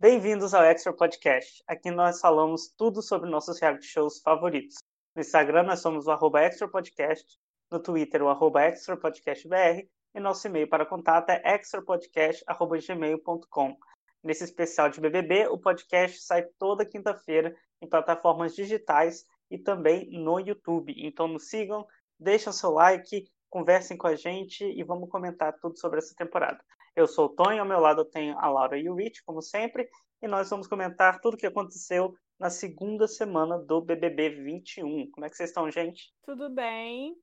Bem-vindos 0.00 0.54
ao 0.54 0.62
Extra 0.62 0.92
Podcast. 0.92 1.60
Aqui 1.66 1.90
nós 1.90 2.20
falamos 2.20 2.72
tudo 2.78 3.02
sobre 3.02 3.28
nossos 3.28 3.58
reality 3.58 3.84
shows 3.84 4.20
favoritos. 4.20 4.76
No 5.12 5.20
Instagram 5.20 5.64
nós 5.64 5.80
somos 5.80 6.06
o 6.06 6.12
arroba 6.12 6.40
Extra 6.40 6.68
Podcast, 6.68 7.36
no 7.68 7.82
Twitter 7.82 8.22
o 8.22 8.28
arroba 8.28 8.62
Extra 8.62 8.96
Podcast 8.96 9.48
BR 9.48 9.88
e 10.14 10.20
nosso 10.20 10.46
e-mail 10.46 10.68
para 10.68 10.86
contato 10.86 11.30
é 11.30 11.42
extrapodcast.gmail.com. 11.44 13.76
Nesse 14.22 14.44
especial 14.44 14.88
de 14.88 15.00
BBB, 15.00 15.48
o 15.48 15.58
podcast 15.58 16.22
sai 16.22 16.44
toda 16.60 16.86
quinta-feira 16.86 17.52
em 17.82 17.88
plataformas 17.88 18.54
digitais 18.54 19.24
e 19.50 19.58
também 19.58 20.08
no 20.12 20.38
YouTube. 20.38 20.94
Então 20.96 21.26
nos 21.26 21.48
sigam, 21.48 21.84
deixem 22.20 22.52
seu 22.52 22.70
like, 22.70 23.28
conversem 23.50 23.96
com 23.96 24.06
a 24.06 24.14
gente 24.14 24.64
e 24.64 24.80
vamos 24.84 25.10
comentar 25.10 25.58
tudo 25.58 25.76
sobre 25.76 25.98
essa 25.98 26.14
temporada. 26.14 26.64
Eu 26.98 27.06
sou 27.06 27.26
o 27.26 27.28
Tonho, 27.28 27.60
ao 27.60 27.68
meu 27.68 27.78
lado 27.78 28.00
eu 28.00 28.04
tenho 28.04 28.36
a 28.40 28.48
Laura 28.48 28.76
e 28.76 28.90
o 28.90 28.94
Rich, 28.96 29.22
como 29.24 29.40
sempre, 29.40 29.88
e 30.20 30.26
nós 30.26 30.50
vamos 30.50 30.66
comentar 30.66 31.20
tudo 31.20 31.34
o 31.34 31.36
que 31.36 31.46
aconteceu 31.46 32.12
na 32.36 32.50
segunda 32.50 33.06
semana 33.06 33.56
do 33.56 33.80
BBB 33.80 34.30
21. 34.30 35.08
Como 35.12 35.24
é 35.24 35.30
que 35.30 35.36
vocês 35.36 35.50
estão, 35.50 35.70
gente? 35.70 36.12
Tudo 36.22 36.50
bem. 36.50 37.16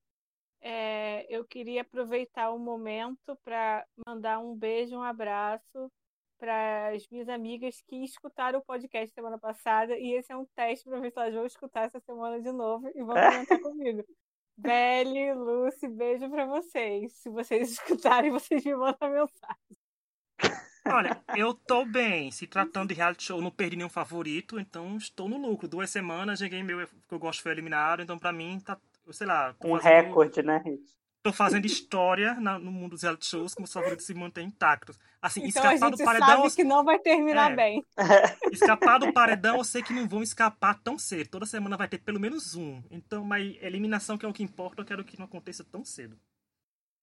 É, 0.61 1.25
eu 1.27 1.43
queria 1.43 1.81
aproveitar 1.81 2.52
o 2.52 2.57
momento 2.57 3.38
para 3.43 3.85
mandar 4.07 4.39
um 4.39 4.55
beijo, 4.55 4.95
um 4.95 5.03
abraço 5.03 5.91
para 6.39 6.94
as 6.95 7.05
minhas 7.09 7.27
amigas 7.27 7.81
que 7.81 7.97
escutaram 7.97 8.59
o 8.59 8.66
podcast 8.66 9.13
semana 9.13 9.38
passada 9.38 9.97
e 9.97 10.13
esse 10.13 10.31
é 10.31 10.38
um 10.38 10.45
teste 10.55 10.88
para 10.88 11.02
ver 11.02 11.11
se 11.11 11.19
elas 11.19 11.33
vão 11.33 11.45
escutar 11.45 11.83
essa 11.83 11.99
semana 11.99 12.39
de 12.39 12.52
novo 12.53 12.89
e 12.95 13.03
vão 13.03 13.13
comentar 13.49 13.59
comigo. 13.59 14.05
Belle, 14.58 15.34
Lucy, 15.34 15.88
beijo 15.88 16.30
para 16.30 16.45
vocês. 16.45 17.14
Se 17.14 17.30
vocês 17.30 17.72
escutarem, 17.73 18.32
vocês 18.32 18.64
me 18.64 18.76
mandam 18.76 19.09
mensagem. 19.09 19.78
Olha, 20.88 21.23
eu 21.36 21.54
tô 21.54 21.84
bem. 21.84 22.30
Se 22.30 22.45
tratando 22.45 22.90
de 22.90 22.95
reality 22.95 23.23
show, 23.23 23.41
não 23.41 23.50
perdi 23.50 23.76
nenhum 23.76 23.90
favorito, 23.90 24.59
então 24.59 24.95
estou 24.98 25.28
no 25.28 25.38
lucro. 25.38 25.68
Duas 25.68 25.90
semanas, 25.90 26.42
ninguém 26.42 26.64
meu 26.64 26.88
que 26.88 27.14
eu 27.14 27.20
gosto 27.20 27.42
foi 27.42 27.52
eliminado, 27.52 28.02
então 28.02 28.20
pra 28.20 28.31
mim 28.31 28.59
tá, 28.59 28.80
sei 29.12 29.25
lá. 29.25 29.56
Um 29.64 29.78
fazendo, 29.78 30.06
recorde, 30.06 30.44
né, 30.44 30.62
Rich? 30.64 30.95
Tô 31.26 31.34
fazendo 31.34 31.66
história 31.66 32.36
na, 32.36 32.59
no 32.59 32.72
mundo 32.72 32.92
dos 32.92 33.02
reality 33.02 33.26
shows, 33.26 33.56
como 33.56 33.66
os 33.66 33.73
favoritos 33.73 34.06
se 34.06 34.14
mantêm 34.14 34.45
intactos. 34.45 34.95
Assim, 35.20 35.40
então 35.40 35.48
escapar 35.50 35.70
a 35.70 35.90
gente 35.90 35.98
do 35.98 36.06
paredão. 36.06 36.44
Sabe 36.44 36.56
que 36.56 36.64
não 36.64 36.84
vai 36.84 37.00
terminar 37.00 37.52
é, 37.52 37.56
bem. 37.56 37.86
Escapar 38.54 39.00
do 39.00 39.12
paredão, 39.12 39.58
eu 39.58 39.64
sei 39.64 39.81
que 39.81 39.92
não 39.92 40.08
vão 40.08 40.22
escapar 40.22 40.80
tão 40.84 41.00
cedo. 41.00 41.31
Toda 41.31 41.48
semana 41.48 41.76
vai 41.76 41.88
ter 41.88 41.98
pelo 41.98 42.20
menos 42.20 42.53
um. 42.53 42.80
Então, 42.92 43.26
mas 43.26 43.58
eliminação, 43.59 44.20
que 44.20 44.26
é 44.28 44.30
o 44.30 44.34
que 44.34 44.44
importa, 44.44 44.84
eu 44.84 44.86
quero 44.86 45.03
que 45.03 45.18
não 45.18 45.26
aconteça 45.26 45.64
tão 45.64 45.84
cedo. 45.84 46.16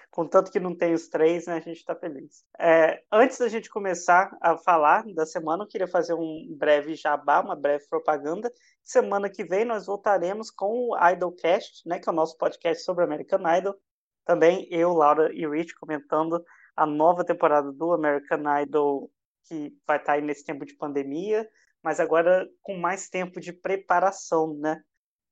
Contanto 0.09 0.53
que 0.53 0.61
não 0.61 0.73
tem 0.73 0.95
os 0.95 1.09
três, 1.09 1.47
né, 1.47 1.55
a 1.55 1.61
gente 1.61 1.79
está 1.79 1.97
feliz. 1.97 2.45
É, 2.61 3.03
antes 3.11 3.39
da 3.39 3.49
gente 3.49 3.69
começar 3.69 4.37
a 4.41 4.57
falar 4.57 5.05
da 5.13 5.27
semana, 5.27 5.65
eu 5.65 5.69
queria 5.69 5.89
fazer 5.89 6.15
um 6.15 6.47
breve 6.57 6.95
jabá, 6.95 7.41
uma 7.41 7.57
breve 7.57 7.89
propaganda. 7.89 8.53
Semana 8.85 9.29
que 9.29 9.43
vem 9.43 9.65
nós 9.65 9.87
voltaremos 9.87 10.49
com 10.49 10.91
o 10.91 11.11
Idolcast, 11.11 11.89
né, 11.89 11.99
que 11.99 12.09
é 12.09 12.13
o 12.13 12.15
nosso 12.15 12.39
podcast 12.39 12.85
sobre 12.85 13.03
American 13.03 13.41
Idol. 13.57 13.75
Também 14.25 14.67
eu, 14.71 14.93
Laura 14.93 15.33
e 15.33 15.47
Rich 15.47 15.75
comentando 15.75 16.43
a 16.77 16.87
nova 16.87 17.25
temporada 17.25 17.73
do 17.73 17.93
American 17.93 18.43
Idol, 18.63 19.11
que 19.45 19.77
vai 19.87 19.99
estar 19.99 20.13
aí 20.15 20.23
nesse 20.23 20.45
tempo 20.45 20.65
de 20.65 20.75
pandemia, 20.77 21.49
mas 21.83 21.99
agora 22.01 22.49
com 22.63 22.77
mais 22.77 23.09
tempo 23.09 23.41
de 23.41 23.53
preparação, 23.53 24.55
né, 24.55 24.83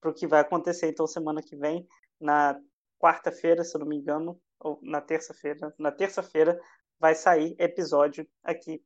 para 0.01 0.11
o 0.11 0.15
que 0.15 0.27
vai 0.27 0.41
acontecer. 0.41 0.89
Então, 0.89 1.07
semana 1.07 1.43
que 1.43 1.57
vem, 1.57 1.87
na 2.21 2.59
quarta-feira, 2.99 3.65
se 3.65 3.77
eu 3.77 3.81
não 3.81 3.87
me 3.87 3.97
engano, 3.97 4.41
ou 4.59 4.79
na 4.83 5.01
terça-feira, 5.01 5.73
na 5.79 5.91
terça-feira 5.91 6.61
vai 6.99 7.15
sair 7.15 7.55
episódio 7.59 8.29
aqui 8.43 8.83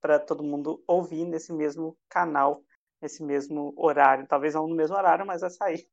para 0.00 0.18
todo 0.18 0.42
mundo 0.42 0.82
ouvir 0.86 1.24
nesse 1.24 1.52
mesmo 1.52 1.98
canal, 2.08 2.62
nesse 3.02 3.22
mesmo 3.22 3.74
horário. 3.76 4.26
Talvez 4.26 4.54
não 4.54 4.66
no 4.66 4.74
mesmo 4.74 4.96
horário, 4.96 5.26
mas 5.26 5.42
vai 5.42 5.50
sair 5.50 5.86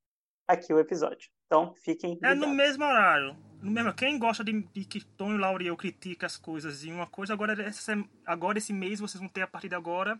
aqui 0.47 0.73
o 0.73 0.79
episódio. 0.79 1.29
Então, 1.47 1.73
fiquem 1.75 2.13
ligados. 2.13 2.43
É 2.43 2.45
no 2.45 2.53
mesmo 2.53 2.83
horário. 2.83 3.35
Mesmo, 3.71 3.93
quem 3.93 4.17
gosta 4.19 4.43
de, 4.43 4.61
de 4.73 4.85
que 4.85 4.99
e 4.99 5.67
eu 5.67 5.77
critica 5.77 6.25
as 6.25 6.37
coisas 6.37 6.83
e 6.83 6.91
uma 6.91 7.07
coisa, 7.07 7.33
agora, 7.33 7.61
essa, 7.61 7.97
agora 8.25 8.57
esse 8.57 8.71
mês 8.71 8.99
vocês 8.99 9.19
vão 9.19 9.29
ter 9.29 9.41
a 9.41 9.47
partir 9.47 9.69
de 9.69 9.75
agora 9.75 10.19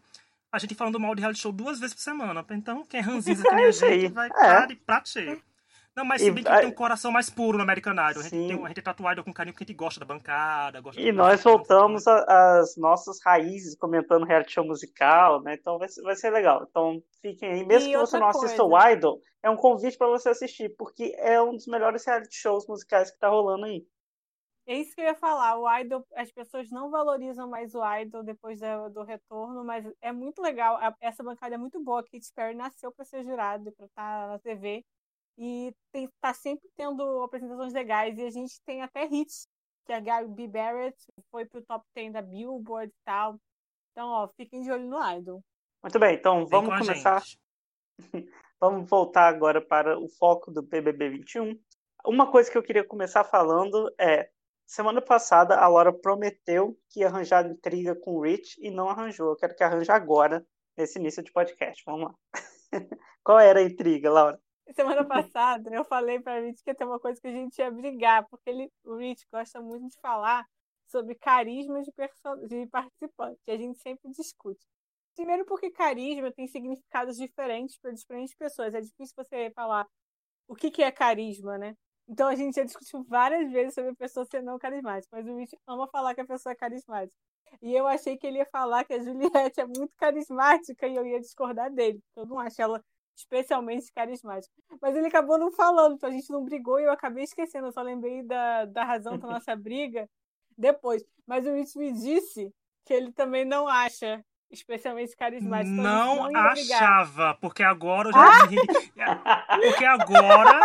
a 0.51 0.59
gente 0.59 0.73
falando 0.73 0.99
mal 0.99 1.13
de 1.13 1.21
reality 1.21 1.41
show 1.41 1.51
duas 1.51 1.79
vezes 1.79 1.93
por 1.93 2.01
semana. 2.01 2.45
Então, 2.51 2.85
quem 2.85 2.99
é 2.99 3.03
ranzinza 3.03 3.43
que 3.43 3.55
nem 3.55 3.65
a 3.65 3.71
gente 3.71 4.07
vai 4.13 4.29
é. 4.33 4.67
de 4.67 4.75
prato 4.75 5.09
cheio. 5.09 5.41
Não, 5.95 6.03
mas 6.03 6.21
se 6.21 6.29
bem 6.29 6.43
que 6.43 6.49
a... 6.49 6.59
tem 6.59 6.67
um 6.67 6.73
coração 6.73 7.09
mais 7.09 7.29
puro 7.29 7.57
no 7.57 7.63
American 7.63 7.93
Idol. 7.93 8.19
A 8.19 8.23
gente, 8.23 8.31
tem, 8.31 8.63
a 8.63 8.67
gente 8.67 8.81
trata 8.81 9.01
o 9.01 9.09
Idol 9.09 9.23
com 9.23 9.33
carinho 9.33 9.53
porque 9.53 9.63
a 9.63 9.67
gente 9.67 9.77
gosta 9.77 9.99
da 9.99 10.05
bancada. 10.05 10.81
Gosta 10.81 10.99
e 10.99 11.09
nós 11.13 11.41
voltamos 11.41 12.05
às 12.05 12.75
nossas 12.75 13.21
raízes 13.23 13.77
comentando 13.77 14.25
reality 14.25 14.51
show 14.51 14.65
musical, 14.65 15.41
né? 15.41 15.53
Então 15.53 15.79
vai, 15.79 15.87
vai 16.03 16.15
ser 16.15 16.31
legal. 16.31 16.65
Então 16.69 17.01
fiquem 17.21 17.49
aí. 17.49 17.65
Mesmo 17.65 17.89
e 17.89 17.91
que 17.93 17.97
você 17.97 18.19
não 18.19 18.27
assista 18.27 18.61
coisa. 18.61 18.63
o 18.65 18.91
Idol, 18.91 19.21
é 19.41 19.49
um 19.49 19.55
convite 19.55 19.97
para 19.97 20.09
você 20.09 20.29
assistir, 20.29 20.75
porque 20.77 21.15
é 21.17 21.41
um 21.41 21.53
dos 21.53 21.65
melhores 21.65 22.05
reality 22.05 22.35
shows 22.35 22.67
musicais 22.67 23.09
que 23.09 23.17
tá 23.17 23.29
rolando 23.29 23.65
aí. 23.65 23.87
É 24.67 24.75
isso 24.77 24.95
que 24.95 25.01
eu 25.01 25.05
ia 25.05 25.15
falar. 25.15 25.57
O 25.57 25.79
Idol, 25.79 26.05
as 26.15 26.31
pessoas 26.31 26.69
não 26.71 26.89
valorizam 26.89 27.47
mais 27.47 27.73
o 27.73 27.81
Idol 28.01 28.23
depois 28.23 28.59
do, 28.59 28.89
do 28.89 29.03
retorno, 29.03 29.63
mas 29.63 29.85
é 30.01 30.11
muito 30.11 30.41
legal. 30.41 30.77
Essa 30.99 31.23
bancada 31.23 31.55
é 31.55 31.57
muito 31.57 31.81
boa. 31.81 32.01
A 32.01 32.03
Katy 32.03 32.33
Perry 32.35 32.55
nasceu 32.55 32.91
para 32.91 33.05
ser 33.05 33.23
jurado, 33.23 33.71
para 33.71 33.85
estar 33.85 34.21
tá 34.21 34.27
na 34.27 34.39
TV 34.39 34.83
e 35.37 35.73
tem, 35.91 36.09
tá 36.21 36.33
sempre 36.33 36.69
tendo 36.75 37.23
apresentações 37.23 37.73
legais. 37.73 38.17
E 38.17 38.25
a 38.25 38.29
gente 38.29 38.61
tem 38.65 38.81
até 38.81 39.05
hits, 39.05 39.47
que 39.85 39.93
a 39.93 39.99
Gabi 39.99 40.47
Barrett 40.47 40.97
foi 41.29 41.45
pro 41.45 41.63
top 41.63 41.85
10 41.95 42.13
da 42.13 42.21
Billboard 42.21 42.91
e 42.91 43.03
tal. 43.05 43.39
Então, 43.91 44.09
ó, 44.09 44.27
fiquem 44.35 44.61
de 44.61 44.71
olho 44.71 44.87
no 44.87 44.99
Idol. 45.13 45.41
Muito 45.81 45.99
bem, 45.99 46.15
então 46.15 46.45
vamos 46.47 46.79
começar. 46.79 47.21
vamos 48.59 48.89
voltar 48.89 49.27
agora 49.27 49.61
para 49.61 49.99
o 49.99 50.09
foco 50.09 50.51
do 50.51 50.61
BBB 50.61 51.09
21. 51.09 51.57
Uma 52.05 52.29
coisa 52.29 52.51
que 52.51 52.57
eu 52.57 52.63
queria 52.63 52.83
começar 52.83 53.23
falando 53.23 53.93
é: 53.99 54.29
semana 54.65 55.01
passada 55.01 55.57
a 55.57 55.67
Laura 55.67 55.93
prometeu 55.93 56.77
que 56.89 57.01
ia 57.01 57.07
arranjar 57.07 57.45
intriga 57.45 57.95
com 57.95 58.15
o 58.15 58.21
Rich 58.21 58.57
e 58.59 58.71
não 58.71 58.89
arranjou. 58.89 59.29
Eu 59.29 59.35
quero 59.35 59.55
que 59.55 59.63
arranje 59.63 59.91
agora, 59.91 60.45
nesse 60.77 60.99
início 60.99 61.23
de 61.23 61.31
podcast. 61.31 61.83
Vamos 61.85 62.09
lá. 62.09 62.15
Qual 63.23 63.39
era 63.39 63.59
a 63.59 63.63
intriga, 63.63 64.11
Laura? 64.11 64.39
Semana 64.73 65.05
passada 65.07 65.73
eu 65.73 65.83
falei 65.83 66.19
para 66.19 66.41
Rich 66.41 66.63
que 66.63 66.69
ia 66.71 66.75
ter 66.75 66.85
uma 66.85 66.99
coisa 66.99 67.19
que 67.19 67.27
a 67.27 67.31
gente 67.31 67.57
ia 67.57 67.71
brigar, 67.71 68.25
porque 68.27 68.49
ele, 68.49 68.71
o 68.83 68.95
Rich 68.95 69.25
gosta 69.31 69.61
muito 69.61 69.89
de 69.89 69.99
falar 69.99 70.45
sobre 70.87 71.15
carisma 71.15 71.81
de, 71.81 71.91
de 72.47 72.67
participante, 72.67 73.39
e 73.47 73.51
a 73.51 73.57
gente 73.57 73.79
sempre 73.79 74.11
discute. 74.11 74.65
Primeiro 75.15 75.45
porque 75.45 75.71
carisma 75.71 76.31
tem 76.31 76.47
significados 76.47 77.17
diferentes 77.17 77.77
para 77.77 77.91
diferentes 77.91 78.35
pessoas. 78.35 78.73
É 78.73 78.81
difícil 78.81 79.15
você 79.15 79.49
falar 79.55 79.87
o 80.47 80.55
que, 80.55 80.69
que 80.69 80.83
é 80.83 80.91
carisma, 80.91 81.57
né? 81.57 81.75
Então 82.07 82.27
a 82.27 82.35
gente 82.35 82.55
já 82.55 82.63
discutiu 82.63 83.03
várias 83.03 83.51
vezes 83.51 83.73
sobre 83.73 83.91
a 83.91 83.95
pessoa 83.95 84.25
ser 84.25 84.43
não 84.43 84.59
carismática, 84.59 85.15
mas 85.15 85.27
o 85.27 85.37
Rich 85.37 85.57
ama 85.67 85.87
falar 85.87 86.13
que 86.13 86.21
a 86.21 86.25
pessoa 86.25 86.53
é 86.53 86.55
carismática. 86.55 87.15
E 87.61 87.73
eu 87.73 87.87
achei 87.87 88.17
que 88.17 88.27
ele 88.27 88.39
ia 88.39 88.45
falar 88.45 88.83
que 88.83 88.93
a 88.93 88.99
Juliette 88.99 89.59
é 89.61 89.65
muito 89.65 89.93
carismática 89.97 90.87
e 90.87 90.95
eu 90.95 91.05
ia 91.05 91.19
discordar 91.19 91.71
dele. 91.71 91.99
Eu 92.15 92.25
não 92.25 92.39
acho 92.39 92.61
ela 92.61 92.83
especialmente 93.15 93.91
carismático. 93.93 94.53
Mas 94.81 94.95
ele 94.95 95.07
acabou 95.07 95.37
não 95.37 95.51
falando, 95.51 95.95
então 95.95 96.09
a 96.09 96.11
gente 96.11 96.29
não 96.29 96.43
brigou 96.43 96.79
e 96.79 96.83
eu 96.83 96.91
acabei 96.91 97.23
esquecendo. 97.23 97.67
Eu 97.67 97.71
só 97.71 97.81
lembrei 97.81 98.23
da, 98.23 98.65
da 98.65 98.83
razão 98.83 99.17
da 99.17 99.27
nossa 99.27 99.55
briga 99.55 100.09
depois. 100.57 101.03
Mas 101.25 101.45
o 101.45 101.53
Rich 101.53 101.77
me 101.77 101.91
disse 101.93 102.53
que 102.85 102.93
ele 102.93 103.11
também 103.11 103.45
não 103.45 103.67
acha 103.67 104.23
especialmente 104.51 105.15
carismático. 105.15 105.73
Então 105.73 105.83
não, 105.83 106.31
não 106.31 106.39
achava, 106.41 107.35
porque 107.41 107.63
agora 107.63 108.09
eu 108.09 108.13
já 108.13 108.43
ah! 108.99 109.57
Porque 109.59 109.85
agora. 109.85 110.59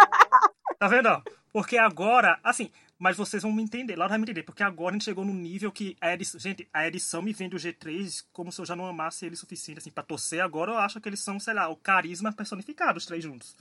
Tá 0.78 0.88
vendo? 0.88 1.22
Porque 1.52 1.76
agora, 1.76 2.38
assim, 2.42 2.70
mas 3.00 3.16
vocês 3.16 3.42
vão 3.42 3.50
me 3.50 3.62
entender, 3.62 3.96
Laura 3.96 4.10
vai 4.10 4.18
me 4.18 4.24
entender, 4.24 4.42
porque 4.42 4.62
agora 4.62 4.90
a 4.90 4.92
gente 4.92 5.06
chegou 5.06 5.24
no 5.24 5.32
nível 5.32 5.72
que 5.72 5.96
a 6.02 6.12
edição, 6.12 6.38
gente, 6.38 6.68
a 6.70 6.86
edição 6.86 7.22
me 7.22 7.32
vende 7.32 7.56
o 7.56 7.58
G3 7.58 8.26
como 8.30 8.52
se 8.52 8.60
eu 8.60 8.66
já 8.66 8.76
não 8.76 8.84
amasse 8.84 9.24
ele 9.24 9.34
o 9.34 9.38
suficiente, 9.38 9.78
assim, 9.78 9.90
pra 9.90 10.04
torcer. 10.04 10.44
Agora 10.44 10.72
eu 10.72 10.76
acho 10.76 11.00
que 11.00 11.08
eles 11.08 11.20
são, 11.20 11.40
sei 11.40 11.54
lá, 11.54 11.66
o 11.66 11.76
carisma 11.76 12.30
personificado, 12.30 12.98
os 12.98 13.06
três 13.06 13.24
juntos. 13.24 13.56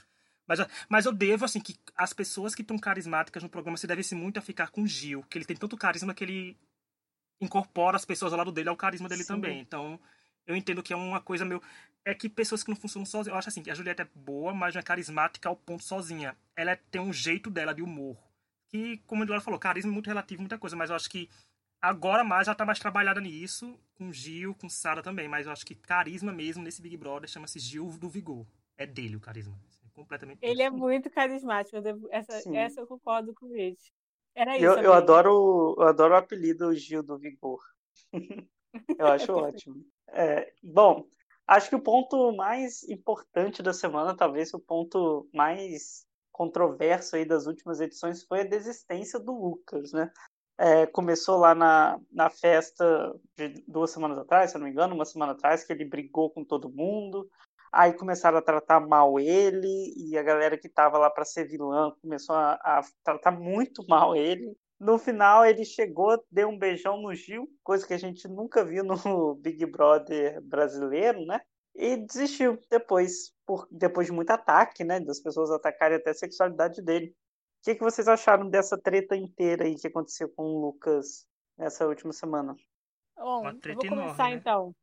Mas, 0.46 0.60
mas 0.90 1.06
eu 1.06 1.14
devo, 1.14 1.46
assim, 1.46 1.62
que 1.62 1.78
as 1.96 2.12
pessoas 2.12 2.54
que 2.54 2.64
estão 2.64 2.78
carismáticas 2.78 3.42
no 3.42 3.48
programa 3.48 3.78
se 3.78 3.88
devem-se 3.88 4.14
muito 4.14 4.40
a 4.40 4.42
ficar 4.42 4.72
com 4.72 4.82
o 4.82 4.88
Gil, 4.88 5.24
que 5.30 5.38
ele 5.38 5.46
tem 5.46 5.56
tanto 5.56 5.78
carisma 5.78 6.14
que 6.14 6.26
ele 6.26 6.58
incorpora 7.40 7.96
as 7.96 8.04
pessoas 8.04 8.34
ao 8.34 8.40
lado 8.40 8.52
dele 8.52 8.68
ao 8.68 8.76
carisma 8.76 9.08
dele 9.08 9.24
Sim. 9.24 9.36
também. 9.36 9.62
Então, 9.62 9.98
eu 10.46 10.54
entendo 10.54 10.84
que 10.84 10.92
é 10.92 10.98
uma 10.98 11.22
coisa 11.22 11.46
meio. 11.46 11.62
É 12.04 12.14
que 12.14 12.28
pessoas 12.28 12.62
que 12.62 12.70
não 12.70 12.76
funcionam 12.76 13.06
sozinhas. 13.06 13.34
Eu 13.34 13.40
acho 13.40 13.48
assim, 13.48 13.64
que 13.64 13.72
a 13.72 13.76
Julieta 13.76 14.04
é 14.04 14.08
boa, 14.14 14.54
mas 14.54 14.76
não 14.76 14.82
é 14.82 14.84
carismática 14.84 15.48
ao 15.48 15.56
ponto 15.56 15.86
sozinha. 15.86 16.36
Ela 16.58 16.72
é, 16.72 16.76
tem 16.92 17.00
um 17.00 17.14
jeito 17.14 17.50
dela 17.50 17.74
de 17.74 17.82
humor 17.82 18.29
que, 18.70 18.98
como 19.06 19.22
o 19.22 19.26
Eduardo 19.26 19.44
falou, 19.44 19.60
carisma 19.60 19.92
é 19.92 19.94
muito 19.94 20.08
relativo, 20.08 20.42
muita 20.42 20.58
coisa, 20.58 20.76
mas 20.76 20.90
eu 20.90 20.96
acho 20.96 21.10
que 21.10 21.30
agora 21.82 22.24
mais 22.24 22.46
já 22.46 22.56
tá 22.56 22.66
mais 22.66 22.80
trabalhada 22.80 23.20
nisso, 23.20 23.78
com 23.96 24.12
Gil, 24.12 24.54
com 24.56 24.70
Sara 24.70 25.02
também, 25.02 25.28
mas 25.28 25.46
eu 25.46 25.52
acho 25.52 25.66
que 25.66 25.76
carisma 25.76 26.32
mesmo 26.32 26.64
nesse 26.64 26.82
Big 26.82 26.96
Brother 26.96 27.30
chama-se 27.30 27.60
Gil 27.60 27.98
do 27.98 28.10
Vigor. 28.10 28.46
É 28.78 28.86
dele 28.86 29.16
o 29.16 29.20
carisma. 29.20 29.60
É 29.86 29.90
completamente 29.94 30.40
Ele 30.42 30.62
é 30.62 30.70
muito 30.70 31.10
carismático, 31.10 31.78
essa, 32.12 32.42
essa 32.56 32.82
eu 32.82 32.88
concordo 32.88 33.34
com 33.34 33.54
ele. 33.56 33.78
Era 34.36 34.56
isso. 34.56 34.66
Eu, 34.66 34.78
eu, 34.78 34.94
adoro, 34.94 35.76
eu 35.78 35.88
adoro 35.88 36.14
o 36.14 36.18
apelido 36.18 36.74
Gil 36.74 37.04
do 37.04 37.18
Vigor. 37.18 37.60
eu 38.98 39.08
acho 39.08 39.34
ótimo. 39.34 39.84
É, 40.10 40.54
bom, 40.64 41.06
acho 41.48 41.70
que 41.70 41.76
o 41.76 41.82
ponto 41.82 42.32
mais 42.34 42.84
importante 42.84 43.64
da 43.64 43.74
semana, 43.74 44.16
talvez 44.16 44.54
o 44.54 44.60
ponto 44.60 45.28
mais 45.34 46.08
controverso 46.40 47.18
aí 47.18 47.26
das 47.26 47.48
últimas 47.48 47.82
edições, 47.82 48.24
foi 48.24 48.40
a 48.40 48.48
desistência 48.48 49.20
do 49.20 49.34
Lucas, 49.34 49.92
né? 49.92 50.10
É, 50.58 50.86
começou 50.86 51.38
lá 51.38 51.54
na, 51.54 52.00
na 52.10 52.30
festa 52.30 53.14
de 53.38 53.62
duas 53.68 53.92
semanas 53.92 54.18
atrás, 54.18 54.52
se 54.52 54.58
não 54.58 54.66
me 54.66 54.72
engano, 54.72 54.96
uma 54.96 55.04
semana 55.04 55.34
atrás, 55.34 55.66
que 55.66 55.74
ele 55.74 55.84
brigou 55.84 56.30
com 56.30 56.46
todo 56.46 56.72
mundo. 56.72 57.30
Aí 57.74 57.92
começaram 57.92 58.38
a 58.38 58.42
tratar 58.42 58.80
mal 58.80 59.20
ele, 59.20 59.94
e 59.98 60.18
a 60.18 60.24
galera 60.24 60.58
que 60.58 60.68
estava 60.68 60.98
lá 60.98 61.10
para 61.10 61.26
ser 61.26 61.46
vilã 61.46 61.92
começou 62.02 62.36
a, 62.36 62.54
a 62.54 62.82
tratar 63.04 63.32
muito 63.32 63.86
mal 63.90 64.16
ele. 64.16 64.56
No 64.80 64.98
final, 64.98 65.46
ele 65.46 65.66
chegou, 65.66 66.24
deu 66.32 66.48
um 66.48 66.58
beijão 66.58 67.02
no 67.02 67.14
Gil, 67.14 67.50
coisa 67.62 67.86
que 67.86 67.94
a 67.94 68.00
gente 68.00 68.30
nunca 68.30 68.64
viu 68.64 68.82
no 68.86 68.96
Big 69.44 69.66
Brother 69.66 70.42
brasileiro, 70.42 71.26
né? 71.26 71.42
E 71.82 71.96
desistiu 71.96 72.62
depois, 72.70 73.34
por, 73.46 73.66
depois 73.72 74.08
de 74.08 74.12
muito 74.12 74.30
ataque, 74.32 74.84
né? 74.84 75.00
Das 75.00 75.22
pessoas 75.22 75.50
atacarem 75.50 75.96
até 75.96 76.10
a 76.10 76.14
sexualidade 76.14 76.82
dele. 76.82 77.08
O 77.08 77.64
que, 77.64 77.76
que 77.76 77.82
vocês 77.82 78.06
acharam 78.06 78.50
dessa 78.50 78.78
treta 78.78 79.16
inteira 79.16 79.64
aí 79.64 79.76
que 79.76 79.88
aconteceu 79.88 80.28
com 80.28 80.44
o 80.44 80.60
Lucas 80.60 81.26
nessa 81.58 81.88
última 81.88 82.12
semana? 82.12 82.54
Bom, 83.16 83.48
eu 83.48 83.76
vou 83.76 83.88
começar 83.88 83.94
enorme, 83.94 84.18
né? 84.18 84.34
então. 84.34 84.76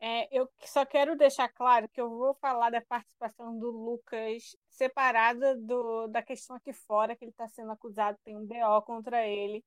É, 0.00 0.34
eu 0.34 0.48
só 0.60 0.86
quero 0.86 1.14
deixar 1.14 1.50
claro 1.50 1.86
que 1.90 2.00
eu 2.00 2.08
vou 2.08 2.32
falar 2.34 2.70
da 2.70 2.80
participação 2.80 3.58
do 3.58 3.70
Lucas 3.70 4.56
separada 4.70 5.56
do, 5.56 6.06
da 6.06 6.22
questão 6.22 6.56
aqui 6.56 6.72
fora, 6.72 7.14
que 7.14 7.24
ele 7.24 7.32
está 7.32 7.48
sendo 7.48 7.72
acusado, 7.72 8.16
tem 8.24 8.34
um 8.34 8.46
BO 8.46 8.80
contra 8.86 9.26
ele, 9.26 9.62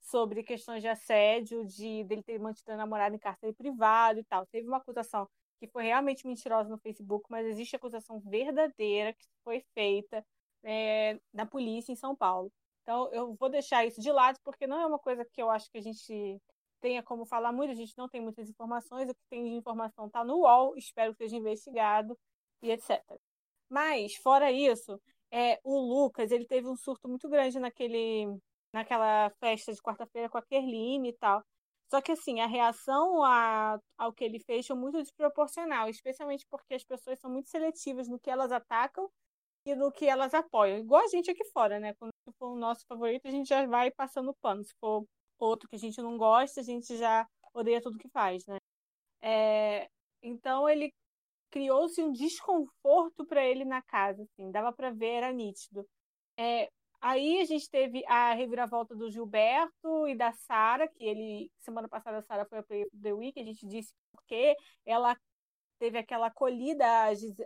sobre 0.00 0.42
questões 0.42 0.82
de 0.82 0.88
assédio, 0.88 1.64
de 1.64 2.02
dele 2.02 2.24
ter 2.24 2.40
mantido 2.40 2.72
a 2.72 2.76
namorada 2.76 3.14
em 3.14 3.20
cárcere 3.20 3.52
privado 3.52 4.18
e 4.18 4.24
tal. 4.24 4.46
Teve 4.46 4.66
uma 4.66 4.78
acusação 4.78 5.28
que 5.58 5.66
foi 5.68 5.84
realmente 5.84 6.26
mentirosa 6.26 6.68
no 6.68 6.78
Facebook, 6.78 7.26
mas 7.30 7.46
existe 7.46 7.76
acusação 7.76 8.20
verdadeira 8.20 9.12
que 9.12 9.26
foi 9.44 9.60
feita 9.74 10.24
é, 10.62 11.18
na 11.32 11.46
polícia 11.46 11.92
em 11.92 11.96
São 11.96 12.14
Paulo. 12.14 12.52
Então, 12.82 13.10
eu 13.12 13.34
vou 13.34 13.48
deixar 13.48 13.84
isso 13.84 14.00
de 14.00 14.12
lado, 14.12 14.38
porque 14.44 14.66
não 14.66 14.80
é 14.80 14.86
uma 14.86 14.98
coisa 14.98 15.24
que 15.24 15.42
eu 15.42 15.50
acho 15.50 15.70
que 15.70 15.78
a 15.78 15.82
gente 15.82 16.40
tenha 16.80 17.02
como 17.02 17.24
falar 17.26 17.52
muito, 17.52 17.72
a 17.72 17.74
gente 17.74 17.96
não 17.96 18.08
tem 18.08 18.20
muitas 18.20 18.48
informações, 18.48 19.08
o 19.10 19.14
que 19.14 19.20
tem 19.28 19.44
de 19.44 19.54
informação 19.54 20.06
está 20.06 20.24
no 20.24 20.42
UOL, 20.42 20.76
espero 20.76 21.12
que 21.12 21.24
seja 21.24 21.36
investigado 21.36 22.16
e 22.62 22.70
etc. 22.70 23.02
Mas, 23.68 24.14
fora 24.16 24.52
isso, 24.52 25.00
é, 25.30 25.58
o 25.64 25.78
Lucas, 25.78 26.30
ele 26.30 26.46
teve 26.46 26.68
um 26.68 26.76
surto 26.76 27.08
muito 27.08 27.28
grande 27.28 27.58
naquele, 27.58 28.38
naquela 28.72 29.30
festa 29.40 29.72
de 29.72 29.82
quarta-feira 29.82 30.28
com 30.28 30.38
a 30.38 30.42
Kerline 30.42 31.08
e 31.08 31.12
tal. 31.14 31.44
Só 31.90 32.00
que, 32.00 32.12
assim, 32.12 32.40
a 32.40 32.46
reação 32.46 33.22
a, 33.22 33.78
ao 33.96 34.12
que 34.12 34.24
ele 34.24 34.40
fez 34.40 34.66
foi 34.66 34.76
muito 34.76 34.98
desproporcional, 34.98 35.88
especialmente 35.88 36.44
porque 36.50 36.74
as 36.74 36.84
pessoas 36.84 37.18
são 37.20 37.30
muito 37.30 37.48
seletivas 37.48 38.08
no 38.08 38.18
que 38.18 38.30
elas 38.30 38.50
atacam 38.52 39.08
e 39.66 39.74
no 39.74 39.92
que 39.92 40.06
elas 40.06 40.34
apoiam. 40.34 40.78
Igual 40.78 41.04
a 41.04 41.08
gente 41.08 41.30
aqui 41.30 41.44
fora, 41.52 41.80
né? 41.80 41.94
Quando 41.94 42.12
for 42.38 42.52
o 42.52 42.56
nosso 42.58 42.84
favorito, 42.86 43.26
a 43.28 43.30
gente 43.30 43.48
já 43.48 43.66
vai 43.66 43.90
passando 43.90 44.34
pano. 44.42 44.64
Se 44.64 44.74
for 44.80 45.04
outro 45.38 45.68
que 45.68 45.76
a 45.76 45.78
gente 45.78 46.00
não 46.02 46.16
gosta, 46.18 46.60
a 46.60 46.64
gente 46.64 46.96
já 46.96 47.26
odeia 47.54 47.80
tudo 47.80 47.98
que 47.98 48.08
faz, 48.10 48.46
né? 48.46 48.58
É, 49.22 49.88
então 50.22 50.68
ele 50.68 50.92
criou-se 51.50 52.02
um 52.02 52.12
desconforto 52.12 53.24
para 53.26 53.44
ele 53.44 53.64
na 53.64 53.82
casa, 53.82 54.22
assim, 54.24 54.50
dava 54.50 54.72
para 54.72 54.90
ver, 54.90 55.14
era 55.14 55.32
nítido. 55.32 55.86
É, 56.38 56.70
aí 57.00 57.40
a 57.40 57.44
gente 57.44 57.68
teve 57.70 58.04
a 58.06 58.32
reviravolta 58.34 58.94
do 58.94 59.10
Gilberto 59.10 60.08
e 60.08 60.14
da 60.14 60.32
Sara, 60.32 60.88
que 60.88 61.04
ele 61.04 61.50
semana 61.58 61.88
passada 61.88 62.18
a 62.18 62.22
Sara 62.22 62.46
foi 62.46 62.58
a 62.58 62.86
The 63.02 63.12
Week, 63.12 63.38
a 63.40 63.44
gente 63.44 63.66
disse 63.66 63.92
porque 64.12 64.56
ela 64.84 65.16
teve 65.78 65.98
aquela 65.98 66.28
acolhida 66.28 66.84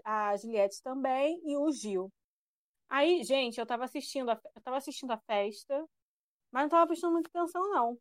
a, 0.05 0.37
Juliette 0.37 0.83
também 0.83 1.41
e 1.45 1.57
o 1.57 1.71
Gil. 1.73 2.13
Aí, 2.89 3.23
gente, 3.25 3.59
eu 3.59 3.65
estava 3.65 3.85
assistindo 3.85 4.31
a, 4.31 4.41
eu 4.55 4.63
tava 4.63 4.77
assistindo 4.79 5.13
a 5.13 5.19
festa, 5.19 5.85
mas 6.51 6.63
não 6.65 6.71
tava 6.71 6.87
prestando 6.87 7.13
muita 7.15 7.29
atenção, 7.31 7.63
não. 7.71 7.99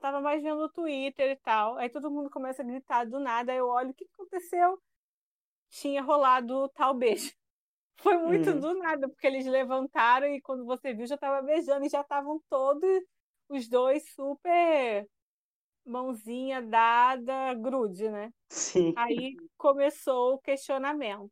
Tava 0.00 0.20
mais 0.20 0.42
vendo 0.42 0.60
o 0.62 0.68
Twitter 0.70 1.32
e 1.32 1.36
tal. 1.36 1.76
Aí 1.78 1.88
todo 1.90 2.10
mundo 2.10 2.30
começa 2.30 2.62
a 2.62 2.64
gritar 2.66 3.04
do 3.06 3.18
nada. 3.20 3.52
Aí 3.52 3.58
eu 3.58 3.68
olho, 3.68 3.90
o 3.90 3.94
que 3.94 4.06
aconteceu? 4.14 4.80
Tinha 5.70 6.02
rolado 6.02 6.68
tal 6.70 6.94
beijo. 6.94 7.32
Foi 7.96 8.18
muito 8.18 8.50
uhum. 8.50 8.60
do 8.60 8.74
nada, 8.78 9.08
porque 9.08 9.26
eles 9.26 9.46
levantaram 9.46 10.26
e 10.26 10.40
quando 10.40 10.64
você 10.64 10.92
viu 10.92 11.06
já 11.06 11.16
tava 11.16 11.42
beijando 11.42 11.86
e 11.86 11.88
já 11.88 12.00
estavam 12.00 12.40
todos 12.48 13.02
os 13.48 13.68
dois 13.68 14.12
super 14.12 15.06
mãozinha 15.84 16.62
dada, 16.62 17.54
grude, 17.54 18.08
né? 18.10 18.32
Sim. 18.48 18.94
Aí 18.96 19.36
começou 19.56 20.34
o 20.34 20.38
questionamento. 20.38 21.30